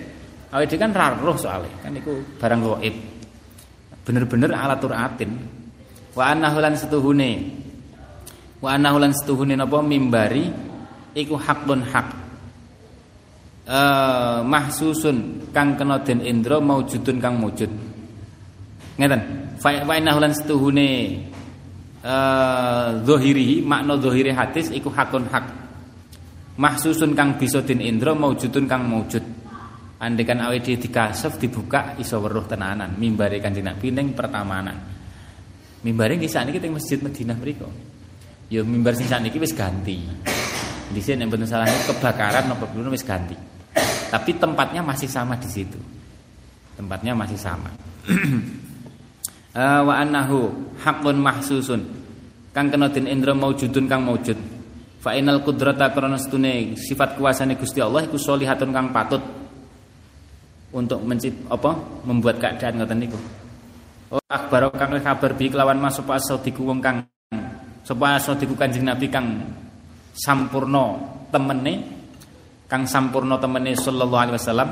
Awake 0.51 0.75
kan 0.75 0.91
ra 0.91 1.15
roh 1.15 1.39
soalé, 1.39 1.71
kan 1.79 1.95
niku 1.95 2.19
barang 2.43 2.59
gaib. 2.67 2.95
Bener-bener 4.03 4.51
alatur 4.51 4.91
atin. 4.91 5.39
Wa 6.11 6.35
annahu 6.35 6.59
lan 6.59 6.75
setuhune. 6.75 7.60
Wa 8.61 8.77
annahu 8.77 8.97
lan 9.01 9.13
setuhune 9.17 9.57
napa 9.57 9.81
mimbari 9.81 10.49
iku 11.17 11.35
hakun 11.41 11.81
hak. 11.85 12.09
Eh 13.65 14.39
mahsusun 14.45 15.49
kang 15.53 15.81
kena 15.81 16.01
den 16.05 16.21
indra 16.21 16.61
maujudun 16.61 17.17
kang 17.19 17.41
mujud. 17.41 17.73
Ngeten. 19.01 19.21
Wa 19.61 19.93
annahu 19.97 20.19
lan 20.21 20.33
setuhune 20.37 20.89
eh 22.01 22.89
zahirihi 23.05 23.61
makna 23.61 24.01
zahiri 24.01 24.33
hadis 24.33 24.73
iku 24.73 24.89
hakun 24.89 25.29
hak 25.29 25.45
mahsusun 26.57 27.13
kang 27.13 27.37
bisa 27.37 27.61
din 27.65 27.81
indra 27.81 28.17
maujudun 28.17 28.65
kang 28.65 28.89
maujud 28.89 29.25
andekan 30.01 30.41
awake 30.41 30.65
dhewe 30.65 30.81
dikasef 30.81 31.37
dibuka 31.37 31.97
iso 32.01 32.17
weruh 32.25 32.49
tenanan 32.49 32.97
mimbare 32.97 33.37
Kanjeng 33.41 33.69
Nabi 33.69 33.93
ning 33.93 34.17
pertamanan 34.17 34.77
mimbare 35.85 36.17
nggih 36.17 36.29
sakniki 36.29 36.57
teng 36.57 36.73
Masjid 36.73 36.97
Madinah 37.01 37.37
mriku 37.37 37.69
ya 38.51 38.67
mimbar 38.67 38.99
sing 38.99 39.07
sakniki 39.07 39.39
wis 39.39 39.55
ganti. 39.55 40.03
Dhisik 40.91 41.15
nek 41.15 41.31
mboten 41.31 41.47
salah 41.47 41.71
kebakaran 41.87 42.51
napa 42.51 42.67
dulu 42.75 42.91
wis 42.91 43.07
ganti. 43.07 43.39
Tapi 44.11 44.31
tempatnya 44.37 44.83
masih 44.83 45.07
sama 45.07 45.39
di 45.39 45.47
situ. 45.47 45.79
Tempatnya 46.75 47.15
masih 47.15 47.39
sama. 47.39 47.71
Uh, 49.55 49.83
wa 49.89 49.95
annahu 49.95 50.51
haqqun 50.83 51.15
mahsusun. 51.23 51.81
Kang 52.51 52.67
kena 52.75 52.91
den 52.91 53.07
indra 53.07 53.31
maujudun 53.31 53.87
kang 53.87 54.03
maujud. 54.03 54.35
Fa 54.99 55.15
inal 55.15 55.47
qudrata 55.47 55.95
krana 55.95 56.19
setune 56.19 56.75
sifat 56.75 57.15
kuasane 57.15 57.55
Gusti 57.55 57.79
Allah 57.79 58.05
iku 58.05 58.19
sholihatun 58.19 58.75
kang 58.75 58.91
patut 58.91 59.23
untuk 60.75 61.01
mencit 61.07 61.33
apa 61.47 62.03
membuat 62.03 62.43
keadaan 62.43 62.83
ngoten 62.83 62.99
niku. 62.99 63.19
Oh 64.11 64.19
akbar 64.27 64.75
kang 64.75 64.99
kabar 64.99 65.31
bi 65.39 65.47
kelawan 65.47 65.79
mas 65.79 65.95
sapa 65.95 66.19
asadiku 66.19 66.67
wong 66.67 66.83
kang 66.83 67.07
sapa 67.91 68.15
asadiku 68.15 68.55
Kanjeng 68.55 68.87
Nabi 68.87 69.11
kang 69.11 69.51
sampurna 70.15 70.95
temene 71.35 71.75
kang 72.71 72.87
sampurna 72.87 73.35
temene 73.43 73.75
sallallahu 73.75 74.23
alaihi 74.31 74.39
wasallam 74.39 74.71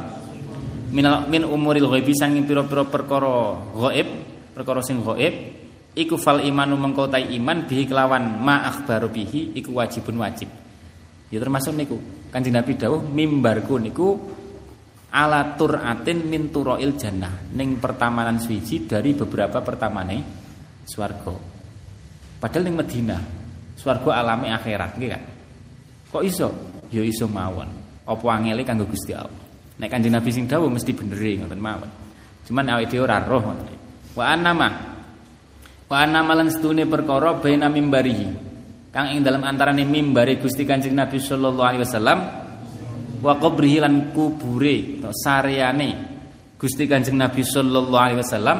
min 0.94 1.02
min 1.26 1.42
umuril 1.42 1.90
ghaibi 1.90 2.14
sanging 2.14 2.46
pira-pira 2.46 2.86
perkara 2.86 3.58
ghaib 3.74 4.06
perkara 4.54 4.86
sing 4.86 5.02
ghaib 5.02 5.34
iku 5.98 6.14
fal 6.14 6.38
imanu 6.38 6.78
mengko 6.78 7.10
iman 7.10 7.66
bihi 7.66 7.90
kelawan 7.90 8.38
ma 8.38 8.62
akhbaru 8.70 9.10
bihi 9.10 9.58
iku 9.58 9.74
wajibun 9.82 10.22
wajib 10.22 10.46
ya 11.34 11.42
termasuk 11.42 11.74
niku 11.74 11.98
Kanjeng 12.30 12.54
Nabi 12.54 12.78
dawuh 12.78 13.02
mimbarku 13.02 13.82
niku 13.82 14.14
ala 15.10 15.58
turatin 15.58 16.22
min 16.22 16.54
turoil 16.54 16.94
jannah 16.94 17.50
ning 17.50 17.82
pertamanan 17.82 18.38
suci 18.38 18.86
dari 18.86 19.10
beberapa 19.10 19.58
pertamane 19.58 20.22
swarga. 20.86 21.47
Padahal 22.38 22.70
ning 22.70 22.78
Medina, 22.78 23.18
swarga 23.74 24.22
alami 24.22 24.50
akhirat 24.54 24.94
nggih 24.94 25.10
kan. 25.10 25.22
Kok 26.08 26.22
iso? 26.24 26.48
Ya 26.88 27.02
iso 27.04 27.26
mawon. 27.26 27.68
Apa 28.08 28.24
angele 28.32 28.64
kanggo 28.64 28.88
Gusti 28.88 29.12
Allah. 29.12 29.44
Nek 29.78 29.88
Kanjeng 29.90 30.14
Nabi 30.14 30.30
sing 30.32 30.48
dawuh 30.48 30.66
mesti 30.66 30.90
bener 30.96 31.18
ngoten 31.18 31.60
mawon. 31.60 31.90
Cuman 32.46 32.64
awake 32.72 32.88
dhewe 32.88 33.04
ora 33.04 33.20
roh 33.22 33.42
ngoten. 33.44 33.76
Wa 34.16 34.24
annama 34.34 34.68
wa 35.88 35.96
annama 36.00 36.32
lan 36.34 36.48
sedune 36.50 36.88
perkara 36.88 37.36
baina 37.38 37.68
mimbarihi. 37.68 38.48
Kang 38.88 39.12
ing 39.12 39.20
dalam 39.20 39.44
antarane 39.44 39.84
mimbari 39.84 40.40
Gusti 40.40 40.64
Kanjeng 40.64 40.96
Nabi 40.96 41.20
sallallahu 41.20 41.68
alaihi 41.68 41.84
wasallam 41.84 42.18
wa 43.18 43.34
qabrihi 43.36 43.84
lan 43.84 44.14
kubure 44.16 45.04
sareane 45.12 45.90
Gusti 46.56 46.88
Kanjeng 46.88 47.20
Nabi 47.20 47.44
sallallahu 47.44 48.00
alaihi 48.00 48.20
wasallam 48.24 48.58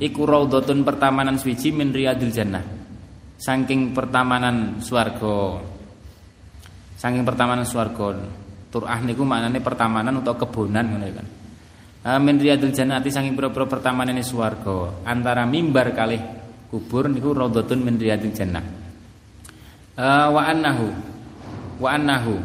iku 0.00 0.24
raudhatun 0.24 0.82
pertamanan 0.82 1.36
suci 1.38 1.70
min 1.70 1.92
riyadil 1.92 2.32
jannah. 2.32 2.75
Saking 3.36 3.92
pertamanan 3.92 4.80
swarga. 4.80 5.60
Saking 6.96 7.22
pertamanan 7.22 7.68
swarga. 7.68 8.16
Turah 8.72 9.00
niku 9.04 9.22
maknane 9.22 9.60
pertamanan 9.60 10.20
atau 10.24 10.34
kebonan 10.36 10.84
ngono 10.96 11.06
kan. 11.12 11.26
Min 12.22 12.38
riyadil 12.38 12.70
jannati 12.70 13.10
saking 13.10 13.34
pira-pira 13.34 13.68
pertamanane 13.68 14.22
swarga. 14.24 15.04
Antara 15.04 15.44
mimbar 15.44 15.92
kalih 15.92 16.22
kubur 16.72 17.12
niku 17.12 17.36
raudhatun 17.36 17.82
min 17.82 18.00
riyadil 18.00 18.32
jannah. 18.32 18.64
Uh, 19.96 20.28
wa 20.28 20.42
annahu 20.44 20.92
wa 21.80 21.88
annahu 21.88 22.36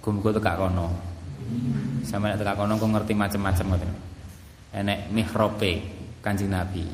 Gumku 0.00 0.32
tekak 0.32 0.56
kono. 0.56 0.88
Sama 2.08 2.32
nek 2.32 2.40
tekak 2.40 2.56
kono 2.56 2.80
kok 2.80 2.88
ngerti 2.88 3.12
macam-macam 3.12 3.66
ngoten. 3.68 3.90
Enek 4.72 5.12
mihrope 5.12 5.72
Kanjeng 6.24 6.48
Nabi. 6.48 6.88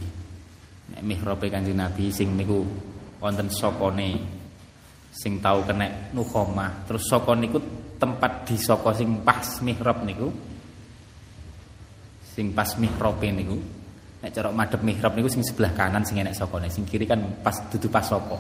Nek 0.91 1.03
mihrope 1.07 1.47
Kanjeng 1.47 1.79
Nabi 1.79 2.11
sing 2.11 2.35
niku 2.35 2.67
wonten 3.27 3.51
sokone 3.51 4.23
sing 5.11 5.43
tau 5.43 5.66
kena 5.66 6.15
nukhomah. 6.15 6.86
Terus 6.86 7.11
soko 7.11 7.35
niku 7.35 7.59
tempat 7.98 8.47
di 8.47 8.55
soko 8.55 8.94
sing 8.94 9.27
pas 9.27 9.43
mihrab 9.66 10.07
niku. 10.07 10.31
Sing 12.23 12.55
pas 12.55 12.70
mihrope 12.78 13.27
niku. 13.35 13.59
Nek 14.23 14.31
cara 14.31 14.55
madhep 14.55 14.86
mihrab 14.86 15.19
niku 15.19 15.27
sing 15.27 15.43
sebelah 15.43 15.74
kanan 15.74 16.07
sing 16.07 16.23
enek 16.23 16.39
sokone, 16.39 16.70
sing 16.70 16.86
kiri 16.86 17.09
kan 17.09 17.19
pas 17.43 17.57
dudu 17.66 17.90
pas 17.90 18.07
soko. 18.07 18.39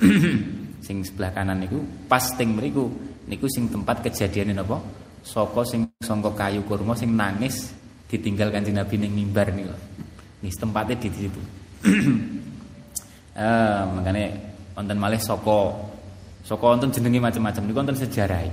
sing 0.86 1.00
sebelah 1.04 1.32
kanan 1.32 1.60
niku 1.60 1.80
pas 2.08 2.24
teng 2.36 2.56
mriku 2.56 2.88
niku 3.28 3.46
sing 3.52 3.68
tempat 3.68 4.00
kejadian 4.00 4.56
apa 4.56 4.80
saka 5.20 5.60
sing 5.68 5.92
sangka 6.00 6.32
kayu 6.32 6.64
kurma 6.64 6.96
sing 6.96 7.12
nangis 7.12 7.76
ditinggal 8.08 8.48
Kanjeng 8.48 8.80
Nabi 8.80 8.96
ning 8.96 9.12
mimbar 9.12 9.52
niku 9.52 9.76
nih 10.40 10.52
tempatnya 10.56 10.96
di 10.96 11.08
situ 11.12 11.42
eh 13.36 13.80
makanya 13.86 14.34
wonten 14.74 14.98
malih 14.98 15.20
saka 15.20 15.74
saka 16.42 16.64
wonten 16.64 16.90
jenenge 16.90 17.20
macam-macam. 17.22 17.62
Niku 17.66 17.78
wonten 17.78 17.98
sejarah 17.98 18.46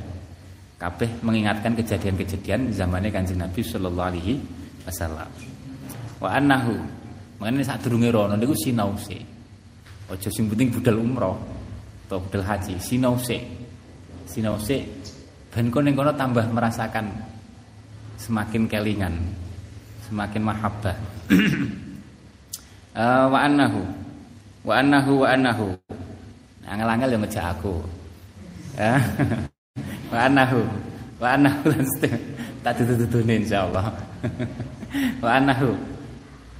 kabeh 0.78 1.10
mengingatkan 1.26 1.74
kejadian-kejadian 1.74 2.70
zamannya 2.70 3.10
Kanjeng 3.10 3.42
Nabi 3.42 3.66
sallallahu 3.66 4.10
alaihi 4.14 4.38
wasallam. 4.86 5.30
Wa 6.22 6.38
annahu 6.38 6.78
makane 7.42 7.66
sadurunge 7.66 8.10
rono 8.14 8.38
niku 8.38 8.54
sinause. 8.54 9.18
Aja 10.08 10.32
sing 10.32 10.48
penting 10.48 10.72
budal 10.72 11.04
umroh 11.04 11.36
atau 12.08 12.22
budal 12.24 12.46
haji 12.46 12.78
sinause. 12.78 13.38
Sinause 14.30 14.86
ben 15.52 15.74
kono 15.74 15.90
kono 15.98 16.14
tambah 16.14 16.46
merasakan 16.54 17.10
semakin 18.18 18.70
kelingan 18.70 19.14
semakin 20.10 20.42
mahabbah 20.42 20.98
uh, 22.98 23.26
wa 23.34 23.40
annahu 23.42 23.82
wa 24.68 24.84
annahu 24.84 25.24
wa 25.24 25.28
annahu. 25.32 25.68
Angel-angel 26.68 27.16
yang 27.16 27.24
ngejak 27.24 27.48
aku. 27.56 27.80
Wa 30.12 30.28
annahu. 30.28 30.62
Wa 31.16 31.40
annahu. 31.40 31.72
Tak 32.68 32.84
tututune 32.84 33.40
insyaallah. 33.40 33.88
Wa 35.24 35.40
annahu. 35.40 35.72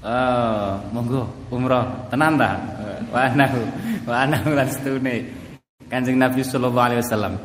Oh 0.08 0.80
monggo 0.96 1.28
umroh. 1.52 1.84
Tenan 2.08 2.40
ta? 2.40 2.56
Wa 3.12 3.28
annahu. 3.28 3.62
Wa 4.08 4.24
annahu 4.24 4.56
lan 4.56 4.72
setune 4.72 5.28
Kanjeng 5.92 6.16
Nabi 6.16 6.48
sallallahu 6.48 6.88
alaihi 6.88 7.04
wasallam. 7.04 7.36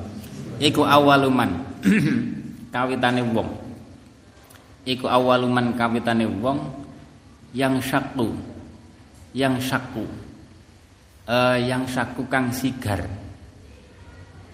Iku 0.62 0.86
awaluman 0.86 1.58
kawitane 2.74 3.26
wong. 3.34 3.50
Iku 4.86 5.10
awaluman 5.10 5.74
kawitane 5.74 6.30
wong 6.38 6.62
yang 7.50 7.82
syakku. 7.82 8.30
Yang 9.34 9.74
syakku 9.74 10.06
uh, 11.32 11.56
yang 11.56 11.88
syakku 11.88 12.28
kang 12.28 12.52
sigar. 12.52 13.00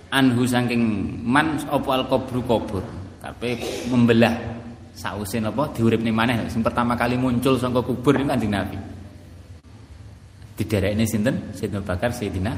Anhu 0.08 0.46
saking 0.46 0.82
man 1.26 1.58
apa 1.66 1.90
al 1.90 2.04
kubru 2.06 2.40
kubur. 2.46 2.84
Kape 3.18 3.58
membelah. 3.90 4.56
Sausin 4.94 5.46
apa 5.46 5.70
diuripne 5.74 6.10
maneh. 6.10 6.46
Sing 6.50 6.62
pertama 6.62 6.98
kali 6.98 7.18
muncul 7.18 7.58
saka 7.58 7.82
kubur 7.82 8.18
ini 8.18 8.26
Kanjeng 8.26 8.50
Nabi. 8.54 8.78
Di 10.58 10.66
daerah 10.66 10.90
ini 10.90 11.06
sinten? 11.06 11.54
Sayyidina 11.54 11.86
Bakar 11.86 12.10
Sayyidina 12.10 12.50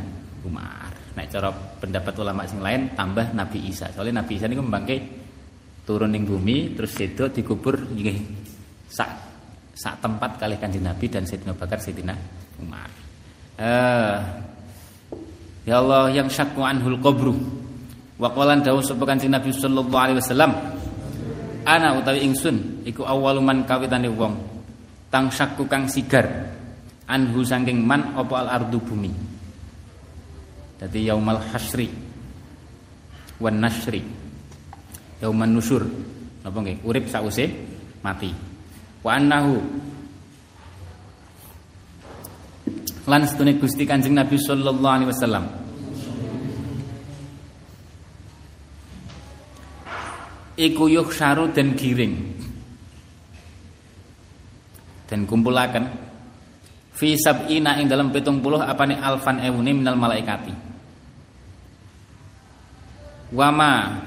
Umar. 0.48 0.88
Nek 1.20 1.26
cara 1.28 1.52
pendapat 1.52 2.16
ulama 2.16 2.48
sing 2.48 2.64
lain 2.64 2.96
tambah 2.96 3.36
Nabi 3.36 3.68
Isa. 3.68 3.92
Soalnya 3.92 4.24
Nabi 4.24 4.40
Isa 4.40 4.48
niku 4.48 4.64
membangke 4.64 4.96
turun 5.84 6.16
ning 6.16 6.24
bumi 6.24 6.72
terus 6.72 6.96
sedo 6.96 7.28
dikubur 7.28 7.76
nggih 7.76 8.16
sak 8.88 9.10
sak 9.76 10.00
tempat 10.00 10.40
kali 10.40 10.56
Kanjeng 10.56 10.86
Nabi 10.86 11.12
dan 11.12 11.28
Sayyidina 11.28 11.52
Bakar 11.52 11.76
Sayyidina 11.76 12.14
Umar. 12.62 13.09
Eh 13.60 14.40
Ya 15.68 15.78
Allah 15.78 16.08
yang 16.10 16.26
syakku 16.26 16.64
anhul 16.64 16.98
qabru. 16.98 17.36
Wa 18.16 18.32
qalan 18.32 18.64
dawuh 18.64 18.82
sapa 18.82 19.04
Nabi 19.06 19.54
sallallahu 19.54 19.94
alaihi 19.94 20.18
wasallam. 20.18 20.52
Ana 21.62 21.94
utawi 21.94 22.24
ingsun 22.24 22.82
iku 22.88 23.04
awaluman 23.04 23.68
kawitane 23.68 24.08
wong 24.08 24.34
tang 25.12 25.28
syakku 25.28 25.68
kang 25.68 25.84
sigar 25.86 26.26
anhu 27.04 27.44
saking 27.44 27.84
man 27.84 28.16
apa 28.16 28.34
al 28.42 28.48
ardu 28.50 28.80
bumi. 28.80 29.12
Dadi 30.80 31.06
yaumal 31.06 31.38
hasri 31.52 31.86
wan 33.38 33.60
nasri. 33.60 34.00
Yauman 35.20 35.52
nusur. 35.52 35.84
Napa 36.40 36.58
nggih? 36.64 36.80
Urip 36.82 37.06
sause 37.12 37.46
mati. 38.00 38.32
Wa 39.04 39.20
annahu 39.20 39.60
lan 43.10 43.26
setune 43.26 43.58
Gusti 43.58 43.82
Kanjeng 43.82 44.14
Nabi 44.14 44.38
sallallahu 44.38 44.94
alaihi 44.94 45.10
wasallam. 45.10 45.44
Iku 50.54 50.86
yukhsaru 50.86 51.50
dan 51.50 51.74
giring. 51.74 52.38
Dan 55.10 55.26
kumpulaken 55.26 55.90
fi 56.94 57.18
sab'ina 57.18 57.82
ing 57.82 57.90
dalam 57.90 58.14
70 58.14 58.38
apane 58.62 58.94
alfan 58.94 59.42
ewune 59.42 59.74
minal 59.74 59.98
malaikati. 59.98 60.54
Wama 63.34 64.06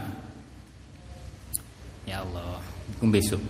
Ya 2.04 2.20
Allah, 2.20 2.60
iku 2.96 3.08
besok. 3.08 3.42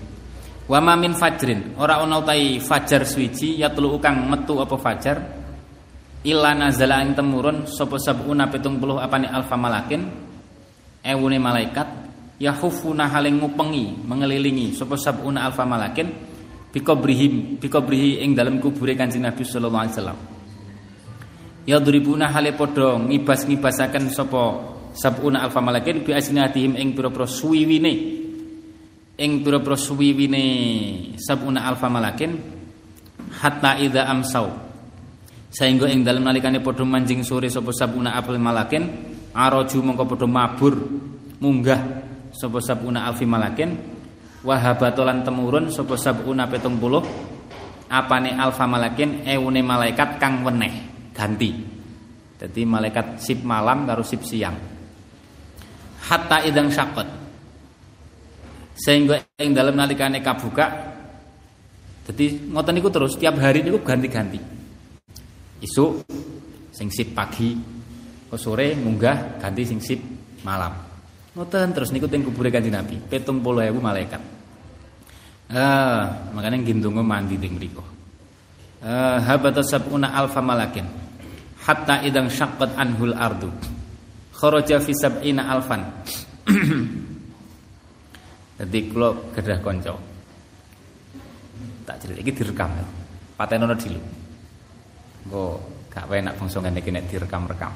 Wama 0.69 0.95
min 0.95 1.11
fajrin, 1.17 1.75
ora 1.75 1.99
ana 1.99 2.23
utahi 2.23 2.61
fajar 2.61 3.03
suci 3.03 3.59
yatlu 3.59 3.99
kang 3.99 4.29
metu 4.31 4.61
apa 4.63 4.79
fajar 4.79 5.42
illa 6.23 6.55
nazala 6.55 7.03
ing 7.03 7.15
temurun 7.15 7.67
sapa 7.67 7.99
sabuna 7.99 8.47
70 8.47 8.79
apane 9.03 9.27
alfa 9.27 9.59
malakin 9.59 10.07
ewune 11.03 11.37
malaikat 11.39 11.87
yahufuna 12.39 13.11
haling 13.11 13.43
ngupengi 13.43 14.07
mengelilingi 14.07 14.71
sapa 14.71 14.95
sabuna 14.95 15.43
alfa 15.47 15.67
malakin 15.67 16.07
bikobrihim 16.73 17.61
bikobrihi 17.61 18.25
ing 18.25 18.33
dalam 18.33 18.57
kubure 18.57 18.97
Kanjeng 18.97 19.21
Nabi 19.21 19.45
sallallahu 19.45 19.83
alaihi 19.85 19.93
wasallam. 19.93 20.19
Ya 21.63 21.77
dribuna 21.79 22.33
hale 22.33 22.51
padha 22.57 22.97
ngibas-ngibasaken 22.97 24.09
sapa 24.09 24.73
sabuna 24.97 25.45
alfa 25.45 25.61
malakin 25.61 26.01
bi 26.01 26.11
asnatihim 26.17 26.73
ing 26.75 26.97
pira-pira 26.97 27.29
suwiwine. 27.29 27.93
Ing 29.21 29.31
pira-pira 29.45 29.77
suwiwine 29.77 30.43
sabuna 31.21 31.69
alfa 31.69 31.87
malakin 31.93 32.41
hatta 33.37 33.77
idza 33.77 34.09
amsau 34.09 34.72
sehingga 35.53 35.85
ing 35.85 36.01
dalem 36.01 36.25
nalikane 36.25 36.57
padha 36.65 36.81
manjing 36.81 37.21
sore 37.21 37.45
sapa 37.45 37.69
sabuna 37.69 38.17
alfa 38.17 38.33
malakin 38.33 38.83
araju 39.37 39.77
mongko 39.85 40.03
padha 40.09 40.25
mabur 40.25 40.73
munggah 41.37 41.81
sapa 42.33 42.57
sabuna 42.57 43.05
alfi 43.05 43.29
malakin 43.29 43.77
wahabatolan 44.41 45.21
temurun 45.21 45.69
sapa 45.69 45.93
sabuna 45.93 46.49
70 46.49 47.85
apane 47.93 48.33
alfa 48.33 48.65
malakin 48.65 49.21
eune 49.29 49.61
malaikat 49.61 50.17
kang 50.17 50.41
weneh 50.41 50.73
ganti. 51.13 51.53
Jadi 52.41 52.61
malaikat 52.65 53.21
sip 53.21 53.45
malam 53.45 53.85
karo 53.85 54.01
sip 54.01 54.25
siang. 54.25 54.57
Hatta 56.09 56.43
idang 56.43 56.67
syakot. 56.67 57.07
Sehingga 58.73 59.21
ing 59.37 59.53
dalam 59.53 59.77
nalikane 59.77 60.19
kabuka 60.19 60.91
jadi 62.03 62.51
ngoten 62.51 62.73
niku 62.75 62.91
terus 62.91 63.15
tiap 63.15 63.39
hari 63.39 63.63
niku 63.63 63.79
ganti-ganti. 63.79 64.62
Isu 65.63 66.03
sing 66.75 66.91
sip 66.91 67.15
pagi, 67.15 67.55
ke 68.27 68.35
sore 68.35 68.75
munggah 68.75 69.39
ganti 69.39 69.63
sing 69.63 69.79
sip 69.79 70.03
malam. 70.43 70.75
Ngoten 71.33 71.71
terus 71.71 71.89
niku 71.95 72.05
teng 72.11 72.27
kubure 72.27 72.51
Kanjeng 72.51 72.75
Nabi, 72.75 72.99
70.000 73.07 73.71
malaikat. 73.79 74.21
Ah, 75.49 76.29
makanya 76.35 76.59
gendonga 76.61 77.01
mandi 77.01 77.39
teng 77.39 77.55
mriku. 77.55 77.93
Eh, 78.83 79.17
habata 79.23 79.63
sab'una 79.63 80.11
alfa 80.11 80.43
malakin 80.43 80.83
hatta 81.63 82.03
idang 82.03 82.27
syaqqat 82.27 82.75
anhul 82.75 83.15
ardu 83.15 83.47
kharaja 84.35 84.83
fi 84.83 84.91
sab'ina 84.91 85.47
alfan 85.47 85.87
Jadi 88.59 88.79
kula 88.91 89.15
gadah 89.31 89.59
kanca 89.63 89.95
tak 91.87 91.95
cerita 92.03 92.19
iki 92.19 92.31
direkam 92.35 92.75
patenono 93.39 93.71
dulu 93.71 94.22
engko 95.23 95.59
gak 95.93 96.09
enak 96.09 96.35
bangsa 96.35 96.57
ngene 96.59 96.79
iki 96.81 96.91
nek 96.91 97.05
direkam-rekam. 97.07 97.73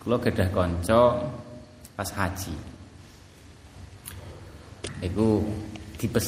Kula 0.00 0.16
gadah 0.16 0.48
kanca 0.48 1.00
pas 1.92 2.10
haji. 2.16 2.56
Iku 5.04 5.44